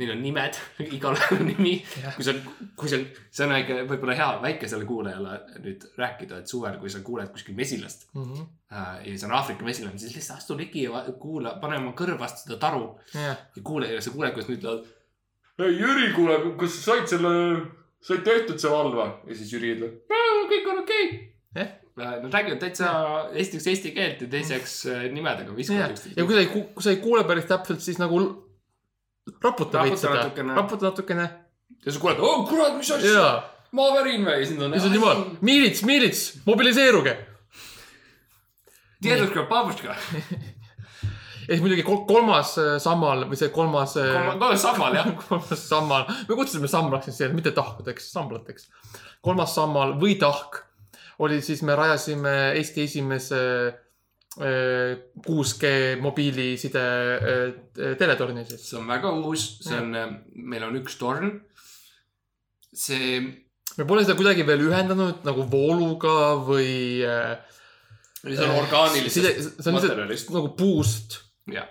Neil 0.00 0.14
on 0.14 0.22
nimed, 0.24 0.56
igal 0.96 1.16
on 1.36 1.42
nimi. 1.50 1.74
Kui 2.16 2.24
sa, 2.26 2.32
kui 2.80 2.88
sa, 2.88 2.98
see 3.30 3.44
on 3.46 3.52
väike, 3.54 3.80
võib-olla 3.90 4.14
hea 4.16 4.28
väikesele 4.42 4.86
kuulajale 4.88 5.34
nüüd 5.64 5.84
rääkida, 6.00 6.40
et 6.40 6.48
suvel, 6.50 6.78
kui 6.80 6.92
sa 6.92 7.02
kuuled 7.04 7.28
kuskil 7.34 7.56
mesilast 7.58 8.06
Mhm. 8.16 8.46
äh, 8.72 8.94
ja 9.06 9.16
see 9.18 9.28
on 9.28 9.34
Aafrika 9.36 9.64
mesilane, 9.66 9.98
siis 10.00 10.14
lihtsalt 10.16 10.38
astu 10.40 10.56
ligi 10.58 10.86
ja 10.86 11.04
kuula, 11.20 11.56
pane 11.62 11.76
oma 11.78 11.92
kõrvast 11.98 12.44
seda 12.46 12.56
taru 12.62 12.86
jah, 13.14 13.36
ja 13.56 13.62
kuule 13.66 13.90
ja 13.92 14.00
sa 14.00 14.10
kuuled, 14.14 14.32
kuidas 14.36 14.48
nad 14.48 14.58
ütlevad. 14.58 14.88
ei 15.66 15.76
Jüri, 15.76 16.12
kuule, 16.16 16.38
kas 16.60 16.78
sa 16.78 16.94
said 16.94 17.10
selle, 17.12 17.32
said 18.00 18.24
tehtud 18.24 18.58
see 18.62 18.70
valve? 18.72 19.06
ja 19.28 19.36
siis 19.36 19.52
Jüri 19.52 19.74
ütleb, 19.76 20.00
kõik 20.50 20.72
on 20.72 20.82
okei 20.84 21.06
okay.. 21.54 21.68
Nad 22.00 22.32
räägivad 22.32 22.60
täitsa 22.62 22.90
esiteks 23.36 23.66
eesti 23.66 23.90
keelt 23.92 24.20
ja 24.24 24.28
teiseks 24.30 24.74
äh, 24.88 25.02
nimedega 25.12 25.50
jah 25.50 25.56
viskavad. 25.58 25.98
ja 26.16 26.24
kui 26.24 26.36
sa 26.36 26.40
ei, 26.40 26.46
kui 26.54 26.84
sa 26.86 26.92
ei 26.94 27.00
kuule 27.02 27.24
päris 27.28 27.48
täpselt, 27.50 27.82
siis 27.84 27.98
nagu 28.00 28.20
raputa 29.42 29.84
veits 29.86 30.04
seda 30.04 30.26
raputa 30.54 30.90
natukene 30.90 31.26
ja 31.84 31.92
sa 31.92 32.02
kuuled, 32.02 32.20
oh 32.20 32.44
kurat, 32.48 32.76
mis 32.76 32.90
asja, 32.92 33.10
ja, 33.14 33.28
maavärin 33.76 34.24
või? 34.26 34.38
ja 34.42 34.46
siis 34.46 34.60
nad 34.60 34.76
on 34.76 34.94
jumal, 34.96 35.24
miilits, 35.46 35.82
miilits, 35.86 36.22
mobiliseeruge. 36.46 37.16
Deduška, 39.00 39.46
babuška. 39.48 39.94
ja 39.94 41.48
siis 41.48 41.62
muidugi 41.64 41.84
kol- 41.86 42.02
kolmas 42.08 42.52
äh, 42.60 42.74
sammal 42.82 43.24
või 43.30 43.38
see 43.40 43.52
kolmas 43.54 43.96
äh, 44.00 44.32
kohe 44.40 44.58
samal 44.60 44.98
jah. 44.98 45.12
kolmas 45.22 45.62
sammal, 45.68 46.08
me 46.28 46.36
kutsusime 46.36 46.68
samblaks 46.68 47.08
siis, 47.08 47.30
mitte 47.32 47.54
tahkudeks, 47.56 48.10
samblateks. 48.12 48.68
kolmas 49.24 49.54
sammal 49.56 49.96
või 50.02 50.18
tahk 50.20 50.66
oli 51.20 51.40
siis, 51.44 51.62
me 51.64 51.76
rajasime 51.76 52.34
Eesti 52.58 52.84
esimese 52.88 53.40
äh, 53.40 53.80
6G 54.38 55.70
mobiiliside 55.98 56.82
äh, 57.18 57.94
teletorni 57.98 58.44
siis. 58.46 58.68
see 58.68 58.78
on 58.78 58.86
väga 58.86 59.10
uus, 59.26 59.46
see 59.66 59.74
on, 59.74 59.96
meil 60.34 60.66
on 60.68 60.78
üks 60.78 60.94
torn. 61.00 61.32
see 62.70 63.18
me 63.76 63.86
pole 63.88 64.04
seda 64.04 64.14
kuidagi 64.18 64.46
veel 64.46 64.62
ühendanud 64.68 65.26
nagu 65.26 65.48
vooluga 65.50 66.36
või 66.46 67.02
äh, 67.02 67.34
see 68.22 68.46
on 68.46 68.54
orgaanilisest 68.60 69.58
see 69.58 69.72
on 69.72 69.78
materjalist. 69.80 70.30
nagu 70.34 70.54
puust 70.54 71.18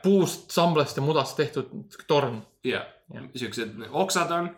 puust, 0.04 0.50
samblast 0.52 0.98
ja 0.98 1.04
mudast 1.04 1.38
tehtud 1.40 1.70
torn. 2.08 2.42
ja 2.64 2.84
Jah., 3.10 3.26
siuksed 3.34 3.80
oksad 3.90 4.32
on 4.36 4.52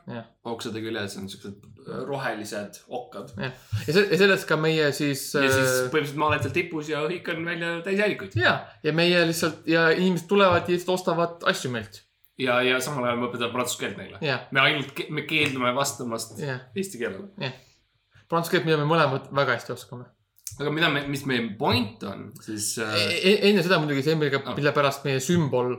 oksade 0.43 0.81
küljes 0.83 1.13
on 1.21 1.29
siuksed 1.31 1.80
rohelised 2.07 2.81
okkad. 2.87 3.33
ja 3.37 3.51
ja 3.87 4.17
sellest 4.17 4.47
ka 4.49 4.57
meie 4.59 4.91
siis. 4.95 5.25
ja 5.35 5.49
siis 5.49 5.73
põhimõtteliselt 5.93 6.21
ma 6.21 6.29
olen 6.29 6.45
seal 6.45 6.55
tipus 6.55 6.91
ja 6.91 7.01
õhik 7.07 7.27
on 7.33 7.43
välja 7.45 7.73
täis 7.85 7.99
häälikuid. 7.99 8.37
ja, 8.39 8.55
ja 8.83 8.93
meie 8.93 9.25
lihtsalt 9.27 9.67
ja 9.69 9.89
inimesed 9.95 10.29
tulevad 10.31 10.69
ja 10.69 10.75
lihtsalt 10.75 10.95
ostavad 10.99 11.43
asju 11.51 11.73
meilt. 11.73 12.03
ja, 12.39 12.61
ja 12.65 12.79
samal 12.83 13.09
ajal 13.09 13.21
ma 13.21 13.29
õpetan 13.29 13.53
prantsuse 13.55 13.83
keelt 13.83 13.99
neile. 14.01 14.39
me 14.51 14.63
ainult, 14.63 15.05
me 15.09 15.27
keeldume 15.29 15.75
vastamast 15.75 16.39
ja 16.39 16.59
eesti 16.75 17.01
keelele. 17.01 17.53
prantsuse 18.29 18.57
keelt, 18.57 18.69
mida 18.69 18.81
me 18.81 18.89
mõlemad 18.89 19.31
väga 19.35 19.59
hästi 19.59 19.75
oskame 19.77 20.09
aga 20.59 20.73
mida 20.73 20.89
me, 20.91 21.05
mis 21.11 21.23
meie 21.29 21.45
point 21.59 22.03
on, 22.07 22.27
siis 22.43 22.73
e. 22.81 22.87
äh, 22.87 23.15
e- 23.17 23.39
enne 23.49 23.63
seda 23.65 23.79
muidugi 23.81 24.03
see, 24.05 24.17
millega 24.19 24.41
Ah., 24.43 24.55
mille 24.57 24.73
pärast 24.75 25.05
meie 25.07 25.21
sümbol 25.23 25.73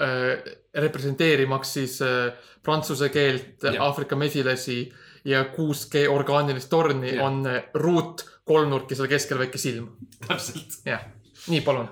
äh, 0.00 0.42
representeerimaks 0.84 1.74
siis 1.78 1.98
äh, 2.04 2.32
prantsuse 2.64 3.10
keelt. 3.12 3.64
Aafrika 3.72 4.16
mesilasi 4.18 4.84
ja 5.28 5.44
6G 5.54 6.06
orgaanilist 6.10 6.70
torni 6.70 7.14
Jah. 7.14 7.26
on 7.26 7.46
äh, 7.46 7.62
ruut, 7.74 8.24
kolmnurk 8.48 8.90
ja 8.90 8.98
seal 8.98 9.10
keskel 9.10 9.40
väike 9.42 9.60
silm. 9.60 9.92
täpselt 10.26 10.80
jah, 10.88 11.04
nii 11.52 11.62
palun. 11.66 11.88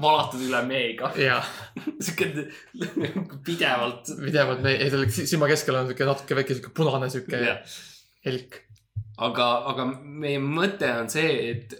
valatud 0.00 0.44
üle 0.46 0.62
meega. 0.68 1.12
ja 1.18 1.40
siuke 2.04 2.30
pidevalt. 3.46 4.14
pidevalt 4.24 4.62
me, 4.62 4.76
ei 4.78 4.92
seal 4.94 5.08
silma 5.18 5.50
keskel 5.50 5.80
on 5.80 5.90
siuke 5.90 6.08
natuke 6.08 6.38
väike 6.38 6.58
siuke 6.58 6.74
punane 6.76 7.10
siuke 7.12 7.42
helk. 8.26 8.62
aga, 9.16 9.50
aga 9.74 9.90
meie 10.02 10.40
mõte 10.42 10.90
on 10.94 11.10
see, 11.12 11.34
et 11.50 11.78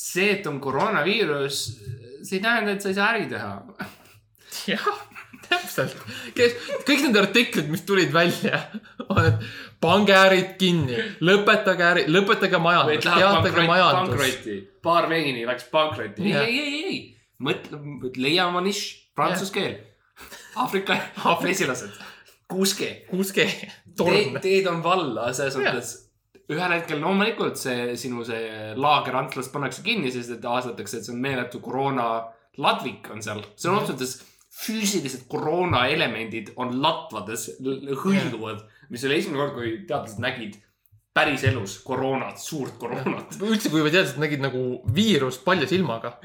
see, 0.00 0.30
et 0.36 0.46
on 0.48 0.60
koroonaviirus, 0.62 1.62
see 2.24 2.38
ei 2.38 2.44
tähenda, 2.44 2.74
et 2.74 2.84
sa 2.84 2.90
ei 2.90 2.96
saa 2.96 3.08
äri 3.14 3.26
teha. 3.30 3.52
jah, 4.70 4.86
täpselt. 5.48 5.96
kes, 6.36 6.56
kõik 6.88 7.04
need 7.06 7.18
artiklid, 7.20 7.68
mis 7.72 7.84
tulid 7.88 8.12
välja, 8.14 8.62
on, 9.08 9.26
et 9.28 9.44
pange 9.80 10.14
ärid 10.16 10.56
kinni, 10.60 10.98
lõpetage 11.24 11.86
äri, 11.86 12.04
lõpetage 12.12 12.60
majandus, 12.62 13.06
peatage 13.06 13.64
majandus. 13.68 14.36
paar 14.84 15.08
veini 15.10 15.46
läks 15.48 15.68
pankrotti. 15.72 16.26
ei, 16.26 16.34
ei, 16.36 16.58
ei, 16.58 16.82
ei, 16.90 17.00
mõtle, 17.40 17.80
leia 18.20 18.48
oma 18.50 18.62
nišš, 18.64 18.84
prantsuse 19.16 19.54
keel. 19.56 19.78
Aafrika 20.60 20.98
mesilased, 21.40 21.96
6G. 22.50 22.90
6G 23.08 23.46
Te, 23.46 23.70
torn. 23.96 24.40
teed 24.42 24.66
on 24.70 24.82
valla, 24.84 25.30
selles 25.36 25.56
mõttes. 25.58 25.94
ühel 26.50 26.74
hetkel 26.74 27.00
loomulikult 27.00 27.58
see 27.60 27.94
sinu 28.00 28.24
see 28.26 28.74
laager 28.76 29.16
Antlas 29.20 29.48
pannakse 29.52 29.84
kinni, 29.86 30.10
sest 30.12 30.34
et 30.34 30.44
aastatakse, 30.44 30.98
et 30.98 31.06
see 31.06 31.14
on 31.14 31.22
meeletu 31.22 31.62
koroona 31.62 32.10
ladvik 32.60 33.08
on 33.14 33.22
seal. 33.24 33.40
sõna 33.56 33.80
otseses 33.80 33.96
mõttes 33.96 34.16
füüsilised 34.60 35.24
koroona 35.30 35.86
elemendid 35.92 36.52
on 36.60 36.74
latvades, 36.82 37.48
hõljuvad, 37.60 38.64
mis 38.92 39.06
oli 39.06 39.20
esimene 39.20 39.40
kord, 39.40 39.56
kui 39.56 39.72
teadlased 39.88 40.20
nägid 40.22 40.58
päriselus 41.16 41.80
koroonat, 41.86 42.38
suurt 42.42 42.76
koroonat. 42.80 43.38
üldse, 43.48 43.72
kui 43.72 43.82
teadlased 43.88 44.20
nägid 44.22 44.44
nagu 44.44 44.64
viirust 44.94 45.44
palja 45.46 45.68
silmaga. 45.70 46.16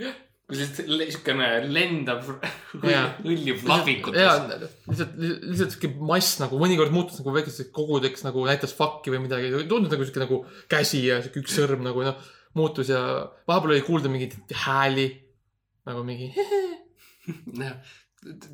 kui 0.45 0.59
lihtsalt 0.59 0.91
siukene 1.15 1.47
lendav, 1.73 2.27
hõljuv 2.83 3.63
ja 3.63 3.69
ladvikutes. 3.71 4.43
lihtsalt, 4.91 5.15
lihtsalt 5.17 5.73
siuke 5.73 5.89
mass 6.11 6.37
nagu 6.43 6.59
mõnikord 6.61 6.93
muutus 6.93 7.17
nagu 7.21 7.33
väikeseks 7.33 7.71
kogudeks 7.73 8.27
nagu 8.27 8.45
näitas 8.45 8.75
fuck'i 8.77 9.13
või 9.15 9.23
midagi. 9.25 9.49
tundus 9.65 9.95
nagu 9.95 10.05
siuke 10.05 10.21
nagu 10.21 10.43
käsi 10.69 11.01
ja 11.07 11.21
siuke 11.25 11.41
üks 11.41 11.57
sõrm 11.57 11.81
nagu 11.87 12.05
noh, 12.05 12.21
muutus 12.59 12.93
ja 12.93 13.01
vahepeal 13.49 13.73
oli 13.73 13.85
kuulda 13.87 14.11
mingeid 14.11 14.37
hääli. 14.67 15.09
nagu 15.89 16.05
mingi 16.05 16.29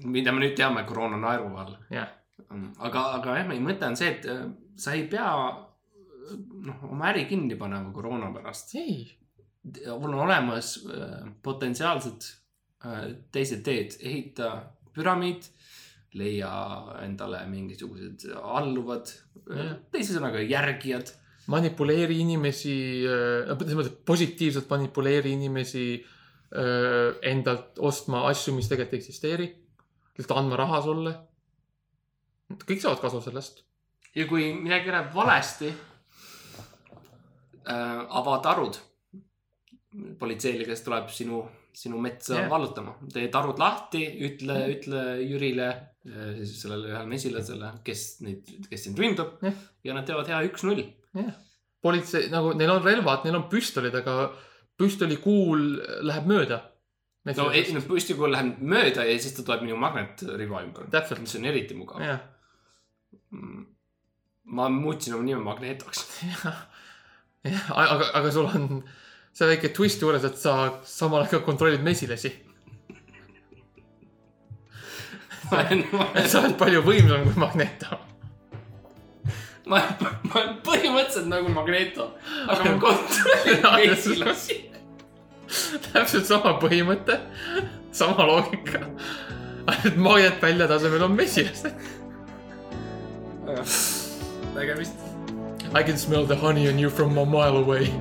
mida 0.03 0.34
me 0.34 0.43
nüüd 0.43 0.55
teame 0.57 0.84
koroona 0.88 1.19
naeru 1.22 1.51
all. 1.61 1.76
jah, 1.93 2.09
aga, 2.80 3.05
aga 3.17 3.38
jah, 3.39 3.47
meie 3.49 3.63
mõte 3.63 3.88
on 3.88 3.97
see, 3.99 4.11
et 4.15 4.28
äh, 4.30 4.43
sa 4.80 4.95
ei 4.97 5.05
pea 5.11 5.30
noh, 6.67 6.84
oma 6.89 7.09
äri 7.11 7.26
kinni 7.30 7.57
panema 7.59 7.93
koroona 7.95 8.32
pärast. 8.36 8.76
on 9.95 10.13
olemas 10.13 10.76
äh, 10.86 11.32
potentsiaalsed 11.43 12.30
äh, 12.86 13.09
teised 13.32 13.63
teed, 13.63 13.97
ehita 14.01 14.53
püramiid, 14.95 15.47
leia 16.13 16.51
endale 17.05 17.45
mingisugused 17.47 18.28
alluvad 18.36 19.11
Jah., 19.47 19.78
teise 19.91 20.17
sõnaga 20.17 20.41
järgijad. 20.43 21.13
manipuleeri 21.51 22.19
inimesi, 22.22 22.74
selles 23.03 23.78
mõttes 23.78 23.95
positiivselt 24.05 24.67
manipuleeri 24.69 25.32
inimesi 25.34 25.86
öö, 25.95 26.17
endalt 26.52 27.80
ostma 27.80 28.26
asju, 28.28 28.54
mis 28.56 28.68
tegelikult 28.68 28.97
ei 28.97 28.99
eksisteeri. 28.99 29.47
lihtsalt 30.18 30.39
andma 30.39 30.58
raha 30.60 30.82
sulle. 30.84 31.14
kõik 32.52 32.82
saavad 32.84 32.99
kasu 32.99 33.22
sellest. 33.24 33.64
ja 34.16 34.28
kui 34.28 34.54
midagi 34.54 34.91
läheb 34.91 35.14
valesti 35.16 35.72
äh,, 37.68 38.02
ava 38.20 38.39
tarud. 38.43 38.76
politseile, 40.20 40.66
kes 40.68 40.84
tuleb 40.84 41.10
sinu, 41.12 41.41
sinu 41.76 41.99
metsa 41.99 42.36
yeah. 42.36 42.49
vallutama, 42.52 42.97
tee 43.12 43.28
tarud 43.32 43.60
lahti, 43.60 44.06
ütle, 44.28 44.60
ütle 44.72 45.02
Jürile, 45.20 45.72
siis 46.04 46.62
sellele 46.62 46.93
ühele 46.93 47.08
mesilasele, 47.12 47.74
kes 47.84 48.06
neid, 48.24 48.54
kes 48.72 48.88
sind 48.88 48.99
ründab 48.99 49.43
Jah. 49.43 49.58
ja 49.84 49.95
nad 49.95 50.08
teevad 50.08 50.32
hea 50.32 50.39
üks-null. 50.47 50.86
politsei 51.84 52.30
nagu 52.32 52.54
neil 52.56 52.72
on 52.72 52.84
relvad, 52.84 53.24
neil 53.26 53.39
on 53.39 53.49
püstolid, 53.52 53.95
aga 53.99 54.32
püstolikuul 54.80 55.65
läheb 56.07 56.30
mööda. 56.30 56.61
no 57.26 57.49
ei, 57.51 57.67
no 57.76 57.82
püstikool 57.86 58.32
läheb 58.34 58.61
mööda 58.61 59.05
ja 59.05 59.17
siis 59.19 59.36
ta 59.38 59.45
tuleb 59.45 59.65
minu 59.67 59.78
magnetriba 59.80 60.63
ümber, 60.65 60.88
täpselt, 60.93 61.22
mis 61.24 61.36
on 61.38 61.45
eriti 61.51 61.78
mugav. 61.78 62.01
jah, 62.01 62.24
ma 64.51 64.69
muutsin 64.69 65.15
oma 65.15 65.24
nime 65.24 65.43
Magnetoks. 65.43 66.05
jah, 67.53 67.72
aga, 67.72 68.11
aga 68.13 68.32
sul 68.32 68.49
on 68.49 68.84
see 69.32 69.47
väike 69.47 69.72
twist 69.76 70.01
juures, 70.03 70.26
et 70.28 70.38
sa 70.38 70.55
samal 70.88 71.26
ajal 71.26 71.43
kontrollid 71.45 71.84
mesilasi. 71.86 72.34
sa 75.51 76.41
oled 76.41 76.57
palju 76.59 76.84
võimsam 76.86 77.28
kui 77.28 77.39
Magneto. 77.39 77.99
ma, 79.66 79.82
ma 80.24 80.39
olen 80.39 80.55
põhimõtteliselt 80.66 81.28
nagu 81.32 81.51
Magneto, 81.53 82.12
aga 82.47 82.64
ma 82.66 82.78
kontrollin 82.82 83.66
mesilasi. 83.89 84.59
täpselt 85.91 86.26
sama 86.30 86.55
põhimõte, 86.62 87.20
sama 87.91 88.28
loogika. 88.28 88.86
ainult 89.72 89.99
magnetväljade 90.01 90.80
asemel 90.80 91.05
on 91.09 91.16
mesilased. 91.18 91.74
nägemist. 94.55 95.07
I 95.74 95.84
can 95.84 95.97
smell 95.97 96.26
the 96.26 96.36
honey 96.36 96.68
on 96.68 96.80
you 96.80 96.89
from 96.89 97.18
a 97.18 97.26
mile 97.26 97.57
away 97.57 97.93